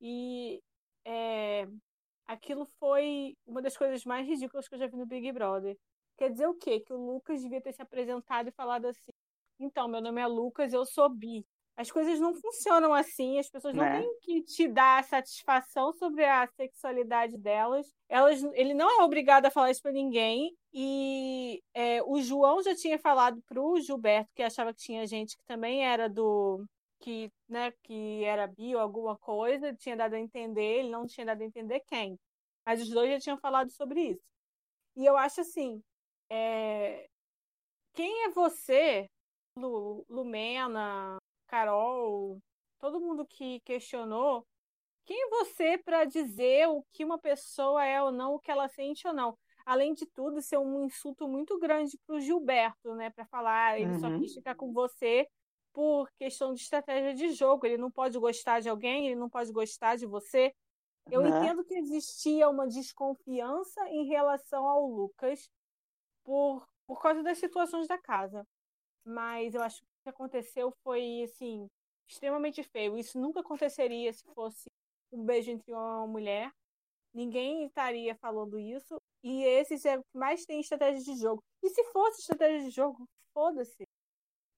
E 0.00 0.60
é, 1.04 1.68
aquilo 2.26 2.64
foi 2.78 3.36
uma 3.46 3.60
das 3.62 3.76
coisas 3.76 4.04
mais 4.04 4.26
ridículas 4.26 4.68
que 4.68 4.74
eu 4.74 4.78
já 4.78 4.86
vi 4.86 4.96
no 4.96 5.06
Big 5.06 5.30
Brother. 5.32 5.76
Quer 6.16 6.30
dizer 6.30 6.46
o 6.46 6.54
quê? 6.54 6.80
Que 6.80 6.92
o 6.92 6.96
Lucas 6.96 7.42
devia 7.42 7.60
ter 7.60 7.72
se 7.72 7.82
apresentado 7.82 8.48
e 8.48 8.52
falado 8.52 8.86
assim: 8.86 9.12
então, 9.58 9.88
meu 9.88 10.00
nome 10.00 10.20
é 10.20 10.26
Lucas, 10.26 10.72
eu 10.72 10.84
sou 10.84 11.08
bi. 11.08 11.44
As 11.76 11.90
coisas 11.90 12.20
não 12.20 12.34
funcionam 12.34 12.94
assim, 12.94 13.38
as 13.38 13.50
pessoas 13.50 13.74
não 13.74 13.82
né? 13.82 14.00
têm 14.00 14.18
que 14.20 14.42
te 14.42 14.68
dar 14.68 15.02
satisfação 15.02 15.92
sobre 15.92 16.24
a 16.24 16.46
sexualidade 16.46 17.36
delas. 17.36 17.92
Elas, 18.08 18.42
ele 18.52 18.74
não 18.74 18.88
é 18.88 19.02
obrigado 19.02 19.46
a 19.46 19.50
falar 19.50 19.72
isso 19.72 19.82
para 19.82 19.90
ninguém. 19.90 20.56
E 20.72 21.60
é, 21.74 22.00
o 22.04 22.20
João 22.22 22.62
já 22.62 22.76
tinha 22.76 22.96
falado 22.98 23.42
pro 23.42 23.80
Gilberto 23.80 24.30
que 24.36 24.42
achava 24.42 24.72
que 24.72 24.82
tinha 24.82 25.04
gente 25.04 25.36
que 25.36 25.44
também 25.44 25.84
era 25.84 26.08
do 26.08 26.64
que, 27.00 27.30
né, 27.48 27.72
que 27.82 28.24
era 28.24 28.46
bi 28.46 28.74
ou 28.74 28.80
alguma 28.80 29.16
coisa, 29.18 29.74
tinha 29.74 29.96
dado 29.96 30.14
a 30.14 30.20
entender, 30.20 30.78
ele 30.78 30.90
não 30.90 31.06
tinha 31.06 31.26
dado 31.26 31.42
a 31.42 31.44
entender 31.44 31.80
quem. 31.80 32.18
Mas 32.64 32.80
os 32.80 32.88
dois 32.88 33.10
já 33.10 33.18
tinham 33.18 33.36
falado 33.36 33.70
sobre 33.70 34.00
isso. 34.10 34.22
E 34.96 35.04
eu 35.04 35.16
acho 35.16 35.40
assim, 35.40 35.82
é... 36.30 37.06
quem 37.92 38.24
é 38.24 38.30
você, 38.30 39.10
Lu, 39.56 40.04
Lumena, 40.08 41.18
Carol, 41.54 42.42
todo 42.80 43.00
mundo 43.00 43.24
que 43.24 43.60
questionou, 43.60 44.44
quem 45.04 45.22
é 45.22 45.28
você 45.28 45.78
para 45.78 46.04
dizer 46.04 46.66
o 46.66 46.84
que 46.92 47.04
uma 47.04 47.16
pessoa 47.16 47.84
é 47.84 48.02
ou 48.02 48.10
não, 48.10 48.34
o 48.34 48.40
que 48.40 48.50
ela 48.50 48.68
sente 48.68 49.06
ou 49.06 49.14
não? 49.14 49.38
Além 49.64 49.94
de 49.94 50.04
tudo, 50.04 50.42
ser 50.42 50.58
um 50.58 50.84
insulto 50.84 51.28
muito 51.28 51.56
grande 51.60 51.96
para 52.04 52.16
o 52.16 52.20
Gilberto, 52.20 52.96
né? 52.96 53.08
Para 53.10 53.24
falar, 53.26 53.66
ah, 53.66 53.78
ele 53.78 53.92
uhum. 53.92 54.00
só 54.00 54.18
quis 54.18 54.34
ficar 54.34 54.56
com 54.56 54.72
você 54.72 55.28
por 55.72 56.10
questão 56.18 56.52
de 56.52 56.60
estratégia 56.60 57.14
de 57.14 57.30
jogo. 57.30 57.64
Ele 57.64 57.78
não 57.78 57.90
pode 57.90 58.18
gostar 58.18 58.58
de 58.58 58.68
alguém, 58.68 59.06
ele 59.06 59.16
não 59.16 59.30
pode 59.30 59.52
gostar 59.52 59.94
de 59.94 60.06
você. 60.06 60.52
Eu 61.08 61.22
né? 61.22 61.28
entendo 61.28 61.64
que 61.64 61.74
existia 61.74 62.48
uma 62.48 62.66
desconfiança 62.66 63.88
em 63.90 64.06
relação 64.08 64.66
ao 64.66 64.84
Lucas 64.88 65.48
por, 66.24 66.66
por 66.84 67.00
causa 67.00 67.22
das 67.22 67.38
situações 67.38 67.86
da 67.86 67.96
casa. 67.96 68.44
Mas 69.04 69.54
eu 69.54 69.62
acho 69.62 69.84
que 70.04 70.10
aconteceu 70.10 70.72
foi, 70.84 71.22
assim, 71.24 71.68
extremamente 72.08 72.62
feio. 72.62 72.96
Isso 72.96 73.18
nunca 73.18 73.40
aconteceria 73.40 74.12
se 74.12 74.22
fosse 74.34 74.70
um 75.10 75.24
beijo 75.24 75.50
entre 75.50 75.72
uma 75.72 76.06
mulher. 76.06 76.52
Ninguém 77.12 77.64
estaria 77.66 78.14
falando 78.16 78.58
isso. 78.58 79.00
E 79.22 79.42
esses 79.44 79.84
é 79.84 79.98
o 79.98 80.02
que 80.02 80.18
mais 80.18 80.44
tem 80.44 80.60
estratégia 80.60 81.02
de 81.02 81.20
jogo. 81.20 81.42
E 81.62 81.70
se 81.70 81.82
fosse 81.84 82.20
estratégia 82.20 82.68
de 82.68 82.70
jogo, 82.70 83.08
foda-se. 83.32 83.84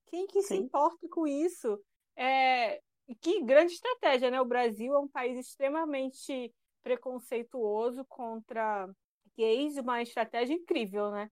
Quem 0.07 0.27
que 0.27 0.43
Sim. 0.43 0.49
se 0.49 0.57
importa 0.57 1.09
com 1.09 1.27
isso? 1.27 1.81
É, 2.17 2.81
que 3.21 3.43
grande 3.43 3.73
estratégia, 3.73 4.31
né? 4.31 4.41
O 4.41 4.45
Brasil 4.45 4.95
é 4.95 4.99
um 4.99 5.09
país 5.09 5.39
extremamente 5.39 6.53
preconceituoso 6.83 8.05
contra 8.07 8.89
gays, 9.37 9.77
uma 9.77 10.03
estratégia 10.03 10.55
incrível, 10.55 11.11
né? 11.11 11.31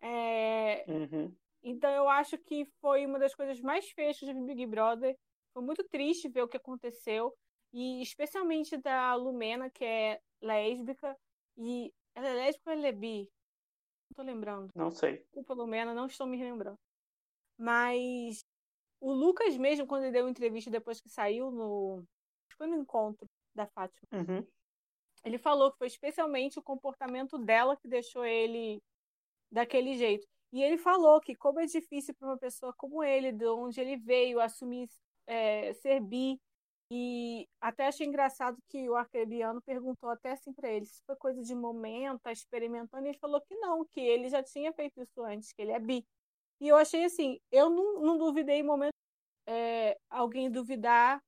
É... 0.00 0.84
Uhum. 0.88 1.34
Então 1.64 1.90
eu 1.90 2.06
acho 2.08 2.36
que 2.36 2.66
foi 2.80 3.06
uma 3.06 3.18
das 3.18 3.34
coisas 3.34 3.58
mais 3.60 3.90
feias 3.90 4.18
que 4.18 4.26
eu 4.26 4.34
vi 4.34 4.54
Big 4.54 4.66
Brother. 4.66 5.16
Foi 5.54 5.62
muito 5.62 5.82
triste 5.84 6.28
ver 6.28 6.42
o 6.42 6.48
que 6.48 6.58
aconteceu. 6.58 7.34
E 7.72 8.02
especialmente 8.02 8.76
da 8.76 9.14
Lumena, 9.14 9.70
que 9.70 9.84
é 9.84 10.20
lésbica. 10.42 11.16
E 11.56 11.90
ela 12.14 12.28
é 12.28 12.34
lésbica 12.34 12.70
ou 12.70 12.76
ela 12.76 12.86
é 12.86 12.92
bi? 12.92 13.28
Não 14.10 14.14
tô 14.14 14.22
lembrando. 14.22 14.70
Não 14.74 14.90
sei. 14.90 15.18
Desculpa, 15.18 15.54
Lumena, 15.54 15.94
não 15.94 16.06
estou 16.06 16.26
me 16.26 16.36
lembrando. 16.36 16.78
Mas 17.56 18.44
o 19.00 19.12
Lucas 19.12 19.56
mesmo, 19.56 19.86
quando 19.86 20.04
ele 20.04 20.12
deu 20.12 20.28
entrevista 20.28 20.70
depois 20.70 21.00
que 21.00 21.08
saiu 21.08 21.50
no. 21.50 22.04
Foi 22.56 22.66
no 22.66 22.76
encontro 22.76 23.26
da 23.54 23.66
Fátima. 23.66 24.06
Uhum. 24.12 24.46
Ele 25.24 25.38
falou 25.38 25.72
que 25.72 25.78
foi 25.78 25.86
especialmente 25.86 26.58
o 26.58 26.62
comportamento 26.62 27.38
dela 27.38 27.76
que 27.76 27.88
deixou 27.88 28.24
ele 28.24 28.80
daquele 29.50 29.94
jeito. 29.94 30.26
E 30.54 30.62
ele 30.62 30.78
falou 30.78 31.20
que 31.20 31.34
como 31.34 31.58
é 31.58 31.66
difícil 31.66 32.14
para 32.14 32.28
uma 32.28 32.38
pessoa 32.38 32.72
como 32.74 33.02
ele, 33.02 33.32
de 33.32 33.44
onde 33.48 33.80
ele 33.80 33.96
veio, 33.96 34.38
assumir 34.38 34.88
é, 35.26 35.72
ser 35.74 36.00
bi. 36.00 36.40
E 36.88 37.48
até 37.60 37.88
achei 37.88 38.06
engraçado 38.06 38.56
que 38.68 38.88
o 38.88 38.94
arcrebiano 38.94 39.60
perguntou 39.62 40.10
até 40.10 40.30
assim 40.30 40.52
para 40.52 40.70
ele 40.70 40.86
se 40.86 41.02
foi 41.04 41.16
coisa 41.16 41.42
de 41.42 41.56
momento, 41.56 42.20
tá 42.22 42.30
experimentando. 42.30 43.04
E 43.04 43.08
ele 43.10 43.18
falou 43.18 43.40
que 43.40 43.56
não, 43.56 43.84
que 43.84 44.00
ele 44.00 44.28
já 44.28 44.44
tinha 44.44 44.72
feito 44.72 45.02
isso 45.02 45.24
antes, 45.24 45.52
que 45.52 45.60
ele 45.60 45.72
é 45.72 45.80
bi. 45.80 46.06
E 46.60 46.68
eu 46.68 46.76
achei 46.76 47.04
assim, 47.04 47.40
eu 47.50 47.68
não, 47.68 48.00
não 48.00 48.16
duvidei 48.16 48.60
em 48.60 48.62
momento 48.62 48.94
é, 49.48 49.98
alguém 50.08 50.48
duvidar 50.48 51.20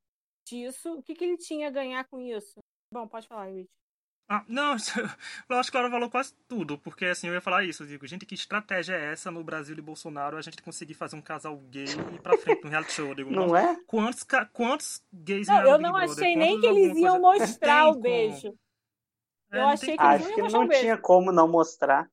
disso, 0.47 0.99
o 0.99 1.03
que, 1.03 1.17
que 1.17 1.25
ele 1.25 1.37
tinha 1.37 1.67
a 1.67 1.71
ganhar 1.71 2.05
com 2.09 2.21
isso? 2.21 2.61
Bom, 2.93 3.09
pode 3.09 3.27
falar, 3.27 3.47
Rich. 3.47 3.69
Ah, 4.29 4.45
não, 4.49 4.75
eu 5.49 5.57
acho 5.57 5.71
que 5.71 5.77
ela 5.77 5.89
falou 5.89 6.11
quase 6.11 6.35
tudo, 6.49 6.77
porque 6.79 7.05
assim, 7.05 7.29
eu 7.29 7.35
ia 7.35 7.41
falar 7.41 7.65
isso, 7.65 7.85
eu 7.85 7.87
digo, 7.87 8.07
gente, 8.09 8.27
que 8.27 8.35
estratégia 8.35 8.95
é 8.95 9.13
essa 9.13 9.31
no 9.31 9.45
Brasil 9.45 9.77
de 9.77 9.81
Bolsonaro 9.81 10.37
a 10.37 10.43
gente 10.43 10.61
conseguir 10.63 10.95
fazer 10.95 11.15
um 11.15 11.23
casal 11.23 11.57
gay 11.71 11.85
e 11.85 12.15
ir 12.17 12.21
pra 12.21 12.37
frente 12.37 12.65
no 12.65 12.71
reality 12.71 12.93
show? 12.93 13.15
Digo, 13.15 13.31
não 13.31 13.57
é? 13.57 13.77
Quantos, 13.87 14.27
quantos 14.53 15.01
gays 15.13 15.47
Não, 15.47 15.63
eu 15.63 15.79
não 15.79 15.97
achei 15.97 16.35
nem 16.35 16.61
que 16.61 16.67
eles 16.67 16.97
iam 16.99 17.21
mostrar 17.21 17.89
o 17.89 18.01
beijo. 18.01 18.53
É, 19.53 19.63
eu 19.63 19.67
achei 19.69 19.97
que 19.97 20.03
Acho 20.03 20.25
eles 20.25 20.35
que 20.35 20.41
iam 20.41 20.51
não 20.51 20.67
mostrar 20.69 20.77
o 20.77 20.81
tinha 20.81 20.97
beijo. 20.97 21.03
como 21.03 21.31
não 21.31 21.47
mostrar. 21.47 22.11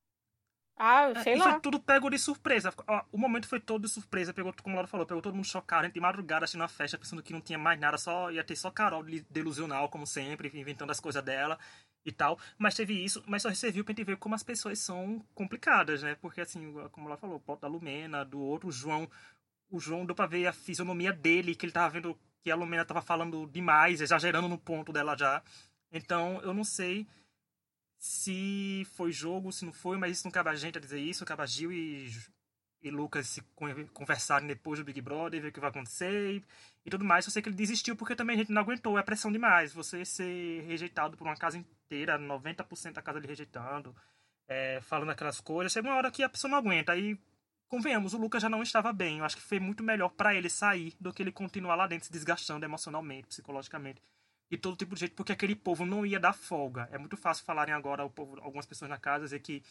Ah, 0.76 1.10
É, 1.16 1.22
sei 1.22 1.34
e 1.34 1.38
lá. 1.38 1.52
foi 1.52 1.60
tudo 1.60 1.80
pego 1.80 2.10
de 2.10 2.18
surpresa. 2.18 2.72
Ó, 2.86 3.02
o 3.12 3.18
momento 3.18 3.48
foi 3.48 3.58
todo 3.58 3.82
de 3.82 3.88
surpresa. 3.88 4.32
Pegou, 4.32 4.52
como 4.62 4.74
o 4.74 4.76
Laura 4.76 4.88
falou, 4.88 5.04
pegou 5.04 5.22
todo 5.22 5.34
mundo 5.34 5.46
chocado. 5.46 5.82
A 5.82 5.84
gente 5.86 5.94
de 5.94 6.00
madrugada 6.00 6.44
assistindo 6.44 6.62
a 6.62 6.68
festa, 6.68 6.96
pensando 6.98 7.22
que 7.22 7.32
não 7.32 7.40
tinha 7.40 7.58
mais 7.58 7.78
nada, 7.78 7.98
só 7.98 8.30
ia 8.30 8.44
ter 8.44 8.54
só 8.56 8.70
Carol 8.70 9.02
de- 9.02 9.26
delusional, 9.30 9.88
como 9.88 10.06
sempre, 10.06 10.50
inventando 10.54 10.90
as 10.90 11.00
coisas 11.00 11.22
dela 11.24 11.58
e 12.04 12.12
tal. 12.12 12.38
Mas 12.58 12.74
teve 12.74 12.92
isso, 12.92 13.22
mas 13.26 13.42
só 13.42 13.52
serviu 13.54 13.84
pra 13.84 13.92
gente 13.92 14.04
ver 14.04 14.16
como 14.16 14.34
as 14.34 14.42
pessoas 14.42 14.78
são 14.78 15.24
complicadas, 15.34 16.02
né? 16.02 16.14
Porque, 16.16 16.40
assim, 16.40 16.72
como 16.92 17.08
ela 17.08 17.16
falou, 17.16 17.42
o 17.46 17.56
da 17.56 17.68
Lumena, 17.68 18.24
do 18.24 18.40
outro, 18.40 18.70
João. 18.70 19.08
O 19.70 19.80
João 19.80 20.06
deu 20.06 20.14
pra 20.14 20.26
ver 20.26 20.46
a 20.46 20.52
fisionomia 20.52 21.12
dele, 21.12 21.54
que 21.54 21.66
ele 21.66 21.72
tava 21.72 21.90
vendo 21.90 22.18
que 22.42 22.50
a 22.50 22.56
Lumena 22.56 22.84
tava 22.84 23.00
falando 23.00 23.46
demais, 23.46 24.00
exagerando 24.00 24.48
no 24.48 24.58
ponto 24.58 24.92
dela 24.92 25.16
já. 25.16 25.42
Então, 25.90 26.40
eu 26.42 26.52
não 26.52 26.64
sei 26.64 27.06
se 27.98 28.86
foi 28.94 29.10
jogo, 29.10 29.50
se 29.50 29.64
não 29.64 29.72
foi, 29.72 29.96
mas 29.96 30.12
isso 30.18 30.26
não 30.26 30.30
cabe 30.30 30.50
a 30.50 30.54
gente 30.54 30.76
a 30.76 30.80
dizer 30.80 31.00
isso, 31.00 31.24
cabe 31.24 31.42
a 31.42 31.46
Gil 31.46 31.72
e, 31.72 32.10
e 32.84 32.90
Lucas 32.90 33.26
se 33.26 33.40
con- 33.56 33.86
conversarem 33.92 34.46
depois 34.46 34.78
do 34.78 34.84
Big 34.84 35.00
Brother, 35.00 35.40
ver 35.40 35.48
o 35.48 35.52
que 35.52 35.58
vai 35.60 35.70
acontecer 35.70 36.34
e, 36.34 36.44
e 36.84 36.90
tudo 36.90 37.04
mais. 37.04 37.24
Eu 37.26 37.32
sei 37.32 37.42
que 37.42 37.48
ele 37.48 37.56
desistiu 37.56 37.96
porque 37.96 38.14
também 38.14 38.36
a 38.36 38.38
gente 38.38 38.52
não 38.52 38.62
aguentou, 38.62 38.98
é 38.98 39.02
pressão 39.02 39.32
demais. 39.32 39.72
Você 39.72 40.04
ser 40.04 40.62
rejeitado 40.64 41.16
por 41.16 41.26
uma 41.26 41.36
casa 41.36 41.56
inteira, 41.58 42.18
90% 42.18 42.92
da 42.92 43.02
casa 43.02 43.18
lhe 43.18 43.26
rejeitando, 43.26 43.96
é, 44.46 44.80
falando 44.82 45.10
aquelas 45.10 45.40
coisas, 45.40 45.72
chega 45.72 45.88
uma 45.88 45.96
hora 45.96 46.10
que 46.10 46.22
a 46.22 46.28
pessoa 46.28 46.50
não 46.50 46.58
aguenta. 46.58 46.92
Aí, 46.92 47.18
convenhamos, 47.68 48.14
o 48.14 48.18
Lucas 48.18 48.42
já 48.42 48.48
não 48.48 48.62
estava 48.62 48.92
bem. 48.92 49.18
Eu 49.18 49.24
acho 49.24 49.36
que 49.36 49.42
foi 49.42 49.58
muito 49.58 49.82
melhor 49.82 50.10
para 50.10 50.34
ele 50.34 50.50
sair 50.50 50.94
do 51.00 51.12
que 51.12 51.22
ele 51.22 51.32
continuar 51.32 51.74
lá 51.76 51.86
dentro 51.86 52.06
se 52.06 52.12
desgastando 52.12 52.64
emocionalmente, 52.64 53.28
psicologicamente 53.28 54.00
e 54.50 54.58
todo 54.58 54.76
tipo 54.76 54.94
de 54.94 55.00
jeito, 55.00 55.14
porque 55.16 55.32
aquele 55.32 55.56
povo 55.56 55.84
não 55.86 56.04
ia 56.04 56.20
dar 56.20 56.32
folga. 56.32 56.88
É 56.92 56.98
muito 56.98 57.16
fácil 57.16 57.44
falarem 57.44 57.74
agora, 57.74 58.08
povo, 58.08 58.38
algumas 58.40 58.66
pessoas 58.66 58.90
na 58.90 58.98
casa, 58.98 59.24
dizer 59.24 59.40
que 59.40 59.62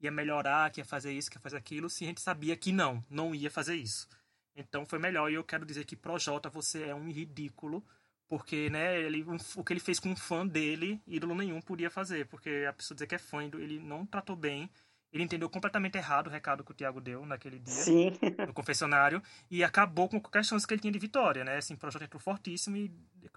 ia 0.00 0.10
melhorar, 0.10 0.70
que 0.70 0.80
ia 0.80 0.84
fazer 0.84 1.12
isso, 1.12 1.30
que 1.30 1.36
ia 1.36 1.40
fazer 1.40 1.56
aquilo, 1.56 1.88
se 1.90 2.04
a 2.04 2.08
gente 2.08 2.20
sabia 2.20 2.56
que 2.56 2.72
não, 2.72 3.04
não 3.10 3.34
ia 3.34 3.50
fazer 3.50 3.74
isso. 3.74 4.08
Então 4.54 4.84
foi 4.86 4.98
melhor, 4.98 5.30
e 5.30 5.34
eu 5.34 5.44
quero 5.44 5.64
dizer 5.64 5.84
que 5.84 5.96
Projota, 5.96 6.48
você 6.50 6.84
é 6.84 6.94
um 6.94 7.10
ridículo, 7.10 7.84
porque, 8.28 8.68
né, 8.70 9.00
ele, 9.00 9.24
um- 9.24 9.36
o 9.56 9.64
que 9.64 9.72
ele 9.72 9.80
fez 9.80 9.98
com 9.98 10.10
um 10.10 10.16
fã 10.16 10.46
dele, 10.46 11.00
ídolo 11.06 11.34
nenhum 11.34 11.60
podia 11.60 11.90
fazer, 11.90 12.26
porque 12.26 12.66
a 12.68 12.72
pessoa 12.72 12.94
dizer 12.94 13.06
que 13.06 13.14
é 13.14 13.18
fã, 13.18 13.42
ele 13.42 13.78
não 13.78 14.04
tratou 14.04 14.36
bem, 14.36 14.68
ele 15.12 15.22
entendeu 15.22 15.48
completamente 15.48 15.96
errado 15.96 16.26
o 16.26 16.30
recado 16.30 16.62
que 16.62 16.70
o 16.70 16.74
Thiago 16.74 17.00
deu 17.00 17.24
naquele 17.24 17.58
dia 17.58 17.72
Sim. 17.72 18.12
no 18.46 18.52
confessionário 18.52 19.22
e 19.50 19.64
acabou 19.64 20.08
com 20.08 20.20
qualquer 20.20 20.44
chance 20.44 20.66
que 20.66 20.74
ele 20.74 20.80
tinha 20.82 20.92
de 20.92 20.98
vitória, 20.98 21.44
né? 21.44 21.56
Assim, 21.56 21.74
o 21.74 21.78
projeto 21.78 22.02
entrou 22.02 22.20
fortíssimo 22.20 22.76
e 22.76 22.92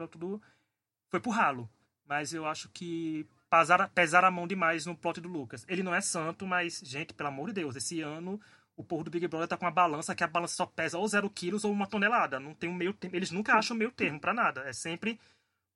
tudo 0.10 0.42
foi 1.10 1.20
pro 1.22 1.32
ralo. 1.32 1.70
Mas 2.06 2.34
eu 2.34 2.46
acho 2.46 2.68
que 2.70 3.26
pesar, 3.52 3.90
pesar 3.90 4.24
a 4.24 4.32
mão 4.32 4.48
demais 4.48 4.86
no 4.86 4.96
plot 4.96 5.20
do 5.20 5.28
Lucas. 5.28 5.66
Ele 5.68 5.84
não 5.84 5.94
é 5.94 6.00
santo, 6.00 6.48
mas, 6.48 6.82
gente, 6.84 7.14
pelo 7.14 7.30
amor 7.30 7.48
de 7.48 7.54
Deus, 7.56 7.76
esse 7.76 8.02
ano 8.02 8.40
o 8.78 8.84
povo 8.84 9.04
do 9.04 9.12
Big 9.12 9.28
Brother 9.28 9.48
tá 9.48 9.58
com 9.58 9.66
uma 9.66 9.72
balança 9.72 10.16
que 10.16 10.24
a 10.24 10.28
balança 10.28 10.56
só 10.56 10.66
pesa 10.66 10.98
ou 10.98 11.08
zero 11.08 11.30
quilos 11.30 11.66
ou 11.66 11.72
uma 11.72 11.86
tonelada. 11.86 12.40
Não 12.40 12.56
tem 12.56 12.70
um 12.70 12.74
meio 12.74 12.94
termo. 12.94 13.16
Eles 13.16 13.30
nunca 13.30 13.54
acham 13.54 13.76
meio 13.76 13.92
termo 13.92 14.20
pra 14.20 14.34
nada. 14.34 14.62
É 14.62 14.74
sempre 14.74 15.20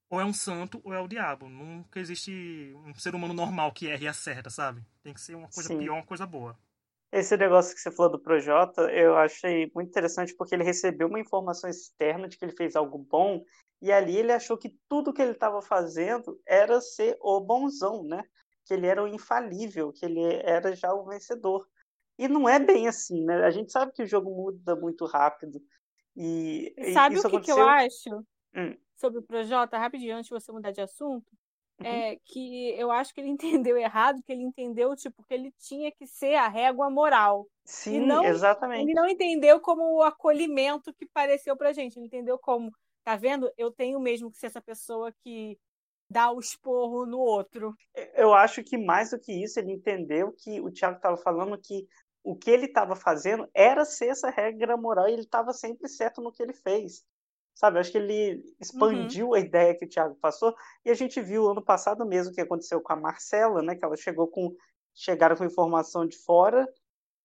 ou 0.10 0.20
é 0.20 0.26
um 0.26 0.34
santo 0.34 0.82
ou 0.84 0.94
é 0.94 1.00
o 1.00 1.08
diabo. 1.08 1.50
Nunca 1.50 2.00
existe 2.00 2.74
um 2.86 2.96
ser 2.96 3.14
humano 3.14 3.34
normal 3.34 3.72
que 3.74 3.88
erra 3.88 4.04
e 4.04 4.08
acerta, 4.08 4.50
sabe? 4.50 4.82
Tem 5.04 5.14
que 5.14 5.22
ser 5.22 5.36
uma 5.36 5.50
coisa 5.50 5.70
Sim. 5.70 5.78
pior, 5.78 5.96
uma 5.96 6.06
coisa 6.06 6.26
boa. 6.26 6.58
Esse 7.12 7.38
negócio 7.38 7.74
que 7.74 7.82
você 7.82 7.92
falou 7.92 8.12
do 8.12 8.20
Projota, 8.22 8.82
eu 8.92 9.16
achei 9.16 9.72
muito 9.74 9.90
interessante 9.90 10.36
porque 10.36 10.54
ele 10.54 10.64
recebeu 10.64 11.08
uma 11.08 11.20
informação 11.20 11.70
externa 11.70 12.28
de 12.28 12.38
que 12.38 12.44
ele 12.44 12.56
fez 12.56 12.76
algo 12.76 12.98
bom 12.98 13.44
e 13.82 13.92
ali 13.92 14.18
ele 14.18 14.32
achou 14.32 14.58
que 14.58 14.78
tudo 14.90 15.14
que 15.14 15.22
ele 15.22 15.32
estava 15.32 15.62
fazendo 15.62 16.40
era 16.46 16.82
ser 16.82 17.18
o 17.22 17.40
bonzão, 17.40 18.04
né? 18.04 18.24
Que 18.66 18.74
ele 18.74 18.88
era 18.88 19.04
o 19.04 19.08
infalível, 19.08 19.94
que 19.94 20.06
ele 20.06 20.22
era 20.44 20.76
já 20.76 20.94
o 20.94 21.06
vencedor. 21.06 21.68
E 22.18 22.28
não 22.28 22.48
é 22.48 22.60
bem 22.60 22.88
assim, 22.88 23.24
né? 23.24 23.44
A 23.46 23.52
gente 23.52 23.72
sabe 23.72 23.92
que 23.92 24.04
o 24.04 24.08
jogo 24.08 24.30
muda 24.32 24.76
muito 24.76 25.06
rápido. 25.06 25.62
E, 26.16 26.74
e 26.78 26.94
Sabe 26.94 27.18
o 27.18 27.22
que, 27.22 27.30
que 27.30 27.52
aconteceu. 27.52 27.58
eu 27.58 27.70
acho 27.70 28.26
Hum. 28.56 28.78
sobre 28.96 29.20
o 29.20 29.24
Projota, 29.24 29.78
rapidinho, 29.78 30.16
antes 30.16 30.28
de 30.28 30.32
você 30.34 30.52
mudar 30.52 30.72
de 30.72 30.82
assunto? 30.82 31.30
Uhum. 31.80 31.86
É 31.86 32.18
que 32.24 32.70
eu 32.78 32.92
acho 32.92 33.14
que 33.14 33.22
ele 33.22 33.30
entendeu 33.68 33.78
errado, 33.78 34.22
que 34.24 34.32
ele 34.32 34.44
entendeu, 34.44 34.96
tipo, 34.96 35.24
que 35.24 35.34
ele 35.34 35.52
tinha 35.60 35.92
que 35.92 36.08
ser 36.08 36.36
a 36.36 36.48
régua 36.48 36.90
moral. 36.90 37.48
Sim, 37.66 38.00
não- 38.00 38.24
exatamente. 38.24 38.84
Ele 38.84 38.94
não 38.94 39.08
entendeu 39.08 39.60
como 39.60 39.98
o 39.98 40.04
acolhimento 40.04 40.94
que 40.94 41.06
pareceu 41.06 41.56
pra 41.58 41.74
gente. 41.74 41.98
Ele 41.98 42.06
entendeu 42.08 42.38
como, 42.38 42.72
tá 43.04 43.16
vendo? 43.16 43.52
Eu 43.58 43.72
tenho 43.72 44.00
mesmo 44.00 44.32
que 44.32 44.38
ser 44.38 44.48
essa 44.48 44.62
pessoa 44.62 45.12
que 45.24 45.58
dá 46.10 46.32
o 46.32 46.40
esporro 46.40 47.06
no 47.06 47.20
outro. 47.20 47.74
Eu 48.14 48.34
acho 48.34 48.64
que 48.64 48.78
mais 48.78 49.10
do 49.10 49.20
que 49.20 49.32
isso, 49.44 49.60
ele 49.60 49.72
entendeu 49.72 50.32
que 50.32 50.62
o 50.62 50.72
Thiago 50.72 50.98
estava 50.98 51.18
falando 51.18 51.58
que 51.58 51.88
o 52.24 52.36
que 52.36 52.50
ele 52.50 52.66
estava 52.66 52.96
fazendo 52.96 53.48
era 53.54 53.86
ser 53.86 54.08
essa 54.08 54.30
regra 54.30 54.76
moral 54.76 55.08
e 55.08 55.14
ele 55.14 55.22
estava 55.22 55.54
sempre 55.54 55.88
certo 55.88 56.22
no 56.22 56.32
que 56.32 56.42
ele 56.42 56.54
fez. 56.54 57.04
Sabe, 57.56 57.80
acho 57.80 57.92
que 57.92 57.98
ele 57.98 58.44
expandiu 58.60 59.34
a 59.34 59.40
ideia 59.40 59.74
que 59.74 59.86
o 59.86 59.90
Thiago 59.90 60.16
passou 60.16 60.54
e 60.84 60.90
a 60.92 60.94
gente 60.94 61.22
viu 61.22 61.50
ano 61.50 61.64
passado 61.64 62.06
mesmo 62.06 62.32
o 62.32 62.36
que 62.36 62.42
aconteceu 62.42 62.82
com 62.82 62.92
a 62.92 62.98
Marcela, 62.98 63.62
né? 63.62 63.76
Que 63.76 63.86
ela 63.86 63.96
chegou 63.96 64.28
com 64.28 64.54
chegaram 64.94 65.38
com 65.38 65.46
informação 65.46 66.06
de 66.06 66.18
fora 66.18 66.68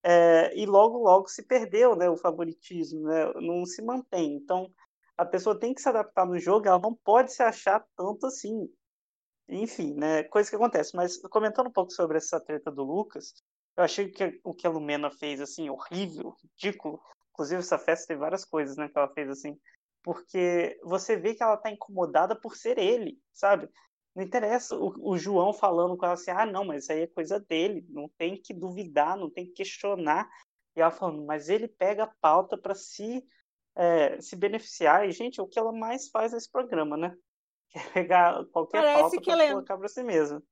é, 0.03 0.57
e 0.57 0.67
logo 0.67 0.99
logo 0.99 1.29
se 1.29 1.43
perdeu, 1.43 1.97
né? 1.97 2.09
O 2.09 2.17
favoritismo, 2.17 3.03
né? 3.03 3.33
Não 3.41 3.67
se 3.67 3.83
mantém. 3.83 4.37
Então 4.37 4.73
a 5.17 5.25
pessoa 5.27 5.59
tem 5.59 5.75
que 5.75 5.83
se 5.83 5.89
adaptar 5.89 6.25
no 6.25 6.39
jogo, 6.39 6.69
ela 6.69 6.79
não 6.79 6.95
pode 6.95 7.33
se 7.33 7.43
achar 7.43 7.85
tanto 7.97 8.27
assim. 8.27 8.69
Enfim, 9.49 9.95
né? 9.95 10.23
Coisa 10.25 10.49
que 10.49 10.57
acontece. 10.57 10.95
Mas 10.95 11.21
comentando 11.29 11.67
um 11.67 11.73
pouco 11.73 11.93
sobre 11.93 12.19
essa 12.19 12.41
treta 12.41 12.71
do 12.71 12.85
Lucas, 12.85 13.35
eu 13.77 13.83
achei 13.85 14.09
que 14.09 14.41
o 14.45 14.55
que 14.55 14.67
a 14.67 14.71
Lumena 14.71 15.11
fez, 15.11 15.41
assim, 15.41 15.69
horrível, 15.69 16.37
ridículo. 16.43 17.01
Inclusive, 17.33 17.61
essa 17.61 17.79
festa 17.79 18.09
tem 18.09 18.17
várias 18.17 18.45
coisas, 18.45 18.77
né, 18.77 18.89
que 18.89 18.97
ela 18.97 19.13
fez, 19.13 19.29
assim. 19.29 19.59
Porque 20.03 20.79
você 20.83 21.17
vê 21.17 21.35
que 21.35 21.43
ela 21.43 21.57
tá 21.57 21.71
incomodada 21.71 22.35
por 22.35 22.57
ser 22.57 22.79
ele, 22.79 23.19
sabe? 23.33 23.69
Não 24.15 24.25
interessa 24.25 24.77
o, 24.77 25.13
o 25.13 25.19
João 25.19 25.53
falando 25.53 25.97
com 25.97 26.05
ela 26.05 26.15
assim, 26.15 26.31
ah, 26.31 26.47
não, 26.47 26.65
mas 26.65 26.85
isso 26.85 26.93
aí 26.93 27.03
é 27.03 27.07
coisa 27.07 27.39
dele. 27.39 27.85
Não 27.89 28.09
tem 28.19 28.41
que 28.41 28.53
duvidar, 28.55 29.17
não 29.17 29.31
tem 29.31 29.47
que 29.47 29.53
questionar. 29.53 30.29
E 30.77 30.81
ela 30.81 30.91
falando, 30.91 31.25
mas 31.25 31.49
ele 31.49 31.69
pega 31.69 32.05
a 32.05 32.15
pauta 32.21 32.57
para 32.57 32.75
se, 32.75 33.25
é, 33.77 34.21
se 34.21 34.35
beneficiar. 34.37 35.09
E, 35.09 35.13
gente, 35.13 35.39
é 35.39 35.43
o 35.43 35.49
que 35.49 35.59
ela 35.59 35.73
mais 35.73 36.09
faz 36.09 36.33
nesse 36.33 36.51
programa, 36.51 36.97
né? 36.97 37.17
Quer 37.71 37.93
pegar 37.93 38.45
qualquer 38.47 38.81
Parece 38.81 39.01
pauta 39.01 39.17
que 39.19 39.25
para 39.25 39.33
ela 39.35 39.45
é- 39.45 39.53
colocar 39.53 39.79
para 39.79 39.89
si 39.89 40.03
mesma. 40.03 40.43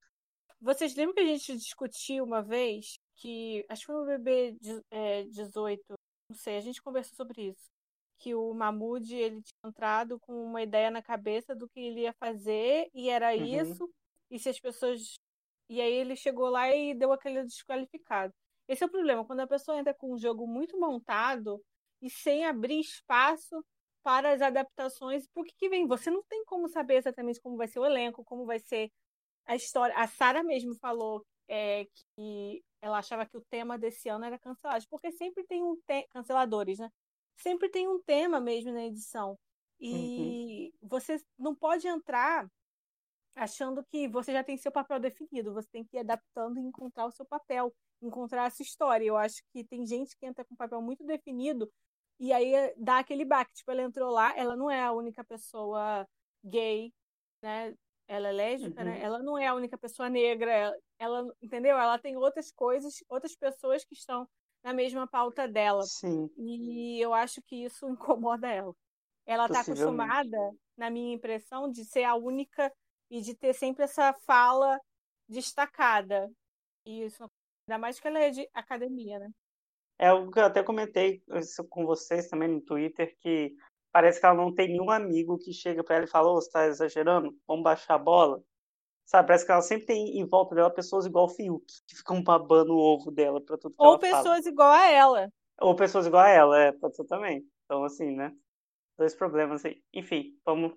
Vocês 0.61 0.95
lembram 0.97 1.14
que 1.14 1.21
a 1.21 1.26
gente 1.26 1.57
discutiu 1.57 2.25
uma 2.25 2.43
vez 2.43 2.99
que, 3.17 3.64
acho 3.69 3.83
que 3.83 3.87
foi 3.87 3.95
no 3.95 4.07
BB 4.07 4.57
é, 4.90 5.23
18, 5.25 5.85
não 6.31 6.37
sei, 6.37 6.57
a 6.57 6.61
gente 6.61 6.83
conversou 6.83 7.14
sobre 7.14 7.49
isso. 7.49 7.78
Que 8.19 8.35
o 8.35 8.53
Mahmoud, 8.55 9.15
ele 9.15 9.43
tinha 9.43 9.69
entrado 9.71 10.19
com 10.21 10.33
uma 10.45 10.63
ideia 10.63 10.91
na 10.91 11.03
cabeça 11.03 11.55
do 11.55 11.69
que 11.69 11.81
ele 11.81 12.01
ia 12.03 12.13
fazer 12.15 12.89
e 12.95 13.09
era 13.09 13.35
Uhum. 13.35 13.45
isso. 13.45 13.91
E 14.31 14.39
se 14.39 14.49
as 14.49 14.61
pessoas. 14.61 15.19
E 15.69 15.81
aí 15.81 15.93
ele 15.93 16.17
chegou 16.17 16.49
lá 16.49 16.75
e 16.75 16.95
deu 16.95 17.13
aquele 17.13 17.45
desqualificado. 17.45 18.33
Esse 18.67 18.83
é 18.85 18.87
o 18.87 18.91
problema, 18.91 19.25
quando 19.25 19.41
a 19.41 19.47
pessoa 19.47 19.79
entra 19.79 19.95
com 19.95 20.13
um 20.15 20.19
jogo 20.19 20.47
muito 20.47 20.79
montado 20.79 21.63
e 22.03 22.11
sem 22.11 22.45
abrir 22.45 22.81
espaço 22.81 23.65
para 24.03 24.33
as 24.33 24.41
adaptações, 24.43 25.27
por 25.29 25.45
que 25.45 25.53
que 25.57 25.69
vem? 25.69 25.87
Você 25.87 26.11
não 26.11 26.23
tem 26.25 26.45
como 26.45 26.69
saber 26.69 26.97
exatamente 26.97 27.41
como 27.41 27.57
vai 27.57 27.67
ser 27.69 27.79
o 27.81 27.85
elenco, 27.87 28.25
como 28.25 28.45
vai 28.47 28.59
ser 28.59 28.91
a 29.47 29.57
história. 29.57 29.95
A 29.97 30.07
Sara 30.07 30.43
mesmo 30.43 30.75
falou 30.77 31.25
é, 31.49 31.87
que 32.17 32.63
ela 32.81 32.99
achava 32.99 33.27
que 33.27 33.37
o 33.37 33.45
tema 33.51 33.79
desse 33.79 34.09
ano 34.09 34.25
era 34.25 34.39
cancelado, 34.39 34.85
porque 34.91 35.11
sempre 35.13 35.45
tem 35.45 35.63
um 35.63 35.77
te... 35.87 36.07
canceladores, 36.11 36.79
né? 36.79 36.91
Sempre 37.38 37.68
tem 37.68 37.88
um 37.88 38.00
tema 38.02 38.40
mesmo 38.40 38.73
na 38.73 38.85
edição. 38.85 39.38
E 39.80 40.73
você 40.83 41.23
não 41.38 41.54
pode 41.54 41.87
entrar 41.87 42.49
achando 43.37 43.85
que 43.85 44.09
você 44.09 44.33
já 44.33 44.42
tem 44.42 44.57
seu 44.57 44.73
papel 44.73 44.99
definido. 44.99 45.54
Você 45.54 45.68
tem 45.71 45.85
que 45.85 45.97
ir 45.97 46.00
adaptando 46.00 46.59
e 46.59 46.62
encontrar 46.62 47.07
o 47.07 47.12
seu 47.12 47.25
papel, 47.25 47.73
encontrar 48.02 48.47
essa 48.47 48.62
história. 48.62 49.04
Eu 49.04 49.16
acho 49.16 49.42
que 49.52 49.64
tem 49.64 49.87
gente 49.87 50.16
que 50.16 50.26
entra 50.26 50.45
com 50.45 50.54
um 50.54 50.57
papel 50.57 50.83
muito 50.83 51.04
definido 51.04 51.71
e 52.18 52.33
aí 52.33 52.75
dá 52.76 52.99
aquele 52.99 53.25
baque. 53.25 53.54
Tipo, 53.54 53.71
ela 53.71 53.83
entrou 53.83 54.11
lá, 54.11 54.37
ela 54.37 54.57
não 54.57 54.68
é 54.71 54.83
a 54.83 54.92
única 54.92 55.23
pessoa 55.25 56.07
gay, 56.45 56.92
né? 57.40 57.75
Ela 58.09 58.28
é 58.28 58.33
lésbica, 58.33 58.83
né? 58.83 58.97
Uhum. 58.97 59.02
Ela 59.02 59.23
não 59.23 59.38
é 59.38 59.47
a 59.47 59.54
única 59.54 59.78
pessoa 59.78 60.09
negra. 60.11 60.50
Ela, 60.50 60.76
ela- 60.99 61.35
entendeu? 61.40 61.76
Ela 61.78 61.99
tem 61.99 62.16
outras 62.16 62.50
coisas, 62.50 63.04
outras 63.09 63.37
pessoas 63.37 63.85
que 63.85 63.95
estão 63.95 64.26
na 64.69 64.75
mesma 64.75 65.07
pauta 65.07 65.49
dela. 65.49 65.83
Sim. 65.85 66.29
E 66.37 67.01
eu 67.01 67.15
acho 67.15 67.41
que 67.41 67.65
isso 67.65 67.89
incomoda 67.89 68.49
ela. 68.49 68.75
Ela 69.25 69.47
está 69.47 69.61
acostumada, 69.61 70.37
na 70.77 70.91
minha 70.91 71.15
impressão, 71.15 71.71
de 71.71 71.85
ser 71.85 72.05
a 72.05 72.15
única 72.15 72.71
e 73.11 73.23
de 73.23 73.35
ter 73.35 73.55
sempre 73.55 73.85
essa 73.85 74.13
fala 74.27 74.79
destacada. 75.27 76.31
E 76.85 77.05
isso, 77.05 77.31
ainda 77.67 77.79
mais 77.79 77.99
que 77.99 78.09
ela 78.09 78.19
é 78.19 78.31
de 78.31 78.49
academia, 78.53 79.19
né? 79.19 79.31
É 79.99 80.13
o 80.13 80.31
que 80.31 80.39
eu 80.39 80.45
até 80.45 80.63
comentei 80.63 81.23
com 81.69 81.85
vocês 81.85 82.29
também 82.29 82.49
no 82.49 82.61
Twitter, 82.61 83.17
que 83.19 83.55
parece 83.91 84.21
que 84.21 84.27
ela 84.27 84.35
não 84.35 84.55
tem 84.55 84.69
nenhum 84.69 84.91
amigo 84.91 85.39
que 85.39 85.53
chega 85.53 85.83
para 85.83 85.97
ela 85.97 86.05
e 86.05 86.09
fala, 86.09 86.29
ô, 86.29 86.37
oh, 86.37 86.41
você 86.41 86.51
tá 86.51 86.67
exagerando? 86.67 87.37
Vamos 87.47 87.65
baixar 87.65 87.95
a 87.95 87.99
bola? 87.99 88.43
Sabe, 89.09 89.29
parece 89.29 89.47
que 89.47 89.53
ela 89.53 89.62
sempre 89.62 89.87
tem 89.87 90.19
em 90.19 90.27
volta 90.27 90.55
dela 90.55 90.71
pessoas 90.71 91.07
igual 91.07 91.25
o 91.25 91.31
Fiuk, 91.31 91.65
que 91.87 91.97
ficam 91.97 92.23
babando 92.23 92.75
o 92.75 92.79
ovo 92.79 93.11
dela 93.11 93.41
pra 93.43 93.57
tudo 93.57 93.75
que 93.75 93.83
Ou 93.83 93.93
ela 93.93 93.99
pessoas 93.99 94.25
fala. 94.25 94.49
igual 94.49 94.71
a 94.71 94.91
ela. 94.91 95.33
Ou 95.62 95.75
pessoas 95.75 96.07
igual 96.07 96.23
a 96.25 96.29
ela, 96.29 96.59
é, 96.59 96.73
pode 96.73 96.95
ser 96.95 97.07
também. 97.07 97.43
Então, 97.65 97.85
assim, 97.85 98.15
né? 98.15 98.31
Dois 98.99 99.15
problemas 99.15 99.65
aí. 99.65 99.83
Enfim, 99.95 100.38
vamos, 100.45 100.75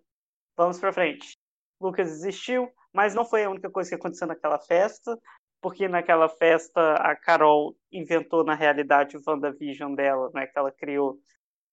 vamos 0.55 0.79
pra 0.79 0.93
frente. 0.93 1.37
Lucas 1.81 2.07
desistiu, 2.07 2.71
mas 2.93 3.13
não 3.13 3.25
foi 3.25 3.43
a 3.43 3.49
única 3.49 3.69
coisa 3.69 3.89
que 3.89 3.95
aconteceu 3.95 4.27
naquela 4.27 4.59
festa, 4.59 5.19
porque 5.61 5.89
naquela 5.89 6.29
festa 6.29 6.93
a 6.93 7.13
Carol 7.17 7.75
inventou, 7.91 8.45
na 8.45 8.55
realidade, 8.55 9.17
o 9.17 9.21
WandaVision 9.27 9.93
dela, 9.93 10.31
né? 10.33 10.47
Que 10.47 10.57
ela 10.57 10.71
criou, 10.71 11.19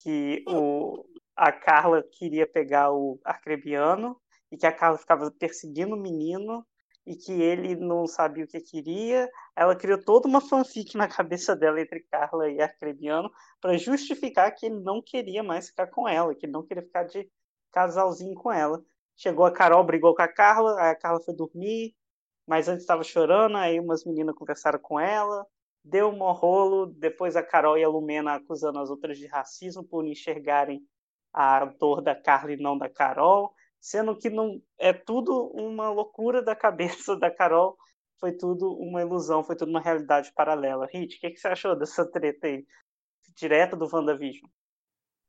que 0.00 0.42
o, 0.48 1.04
a 1.36 1.52
Carla 1.52 2.02
queria 2.02 2.48
pegar 2.48 2.90
o 2.90 3.20
Arcrebiano, 3.24 4.20
e 4.50 4.56
que 4.56 4.66
a 4.66 4.72
Carla 4.72 4.98
ficava 4.98 5.30
perseguindo 5.30 5.94
o 5.94 5.98
menino 5.98 6.66
e 7.06 7.16
que 7.16 7.32
ele 7.32 7.74
não 7.74 8.06
sabia 8.06 8.44
o 8.44 8.46
que 8.46 8.60
queria. 8.60 9.30
Ela 9.56 9.74
criou 9.74 9.98
toda 9.98 10.28
uma 10.28 10.42
fanfic 10.42 10.94
na 10.94 11.08
cabeça 11.08 11.56
dela 11.56 11.80
entre 11.80 12.00
Carla 12.00 12.50
e 12.50 12.60
Arcrebiano 12.60 13.30
para 13.60 13.78
justificar 13.78 14.54
que 14.54 14.66
ele 14.66 14.80
não 14.80 15.00
queria 15.00 15.42
mais 15.42 15.68
ficar 15.68 15.86
com 15.86 16.06
ela, 16.06 16.34
que 16.34 16.44
ele 16.44 16.52
não 16.52 16.62
queria 16.62 16.82
ficar 16.82 17.04
de 17.04 17.26
casalzinho 17.72 18.34
com 18.34 18.52
ela. 18.52 18.82
Chegou 19.16 19.46
a 19.46 19.50
Carol, 19.50 19.82
brigou 19.84 20.14
com 20.14 20.20
a 20.22 20.28
Carla, 20.28 20.78
aí 20.80 20.90
a 20.90 20.94
Carla 20.94 21.18
foi 21.20 21.34
dormir, 21.34 21.94
mas 22.46 22.68
antes 22.68 22.82
estava 22.82 23.02
chorando, 23.02 23.56
aí 23.56 23.80
umas 23.80 24.04
meninas 24.04 24.36
conversaram 24.36 24.78
com 24.78 25.00
ela, 25.00 25.46
deu 25.82 26.08
um 26.10 26.32
rolo, 26.32 26.86
depois 26.86 27.36
a 27.36 27.42
Carol 27.42 27.78
e 27.78 27.84
a 27.84 27.88
Lumena 27.88 28.34
acusando 28.34 28.78
as 28.78 28.90
outras 28.90 29.18
de 29.18 29.26
racismo 29.26 29.82
por 29.82 30.06
enxergarem 30.06 30.82
a 31.32 31.64
dor 31.64 32.02
da 32.02 32.14
Carla 32.14 32.52
e 32.52 32.56
não 32.56 32.76
da 32.76 32.88
Carol 32.88 33.54
sendo 33.80 34.16
que 34.16 34.30
não 34.30 34.60
é 34.78 34.92
tudo 34.92 35.50
uma 35.54 35.90
loucura 35.90 36.42
da 36.42 36.54
cabeça 36.54 37.16
da 37.16 37.30
Carol, 37.30 37.76
foi 38.18 38.32
tudo 38.32 38.72
uma 38.72 39.00
ilusão, 39.00 39.44
foi 39.44 39.56
tudo 39.56 39.70
uma 39.70 39.80
realidade 39.80 40.32
paralela. 40.34 40.88
Hit, 40.92 41.16
o 41.16 41.20
que, 41.20 41.30
que 41.30 41.38
você 41.38 41.48
achou 41.48 41.76
dessa 41.76 42.04
treta 42.04 42.46
aí, 42.46 42.66
direto 43.36 43.76
do 43.76 43.88
WandaVision? 43.90 44.48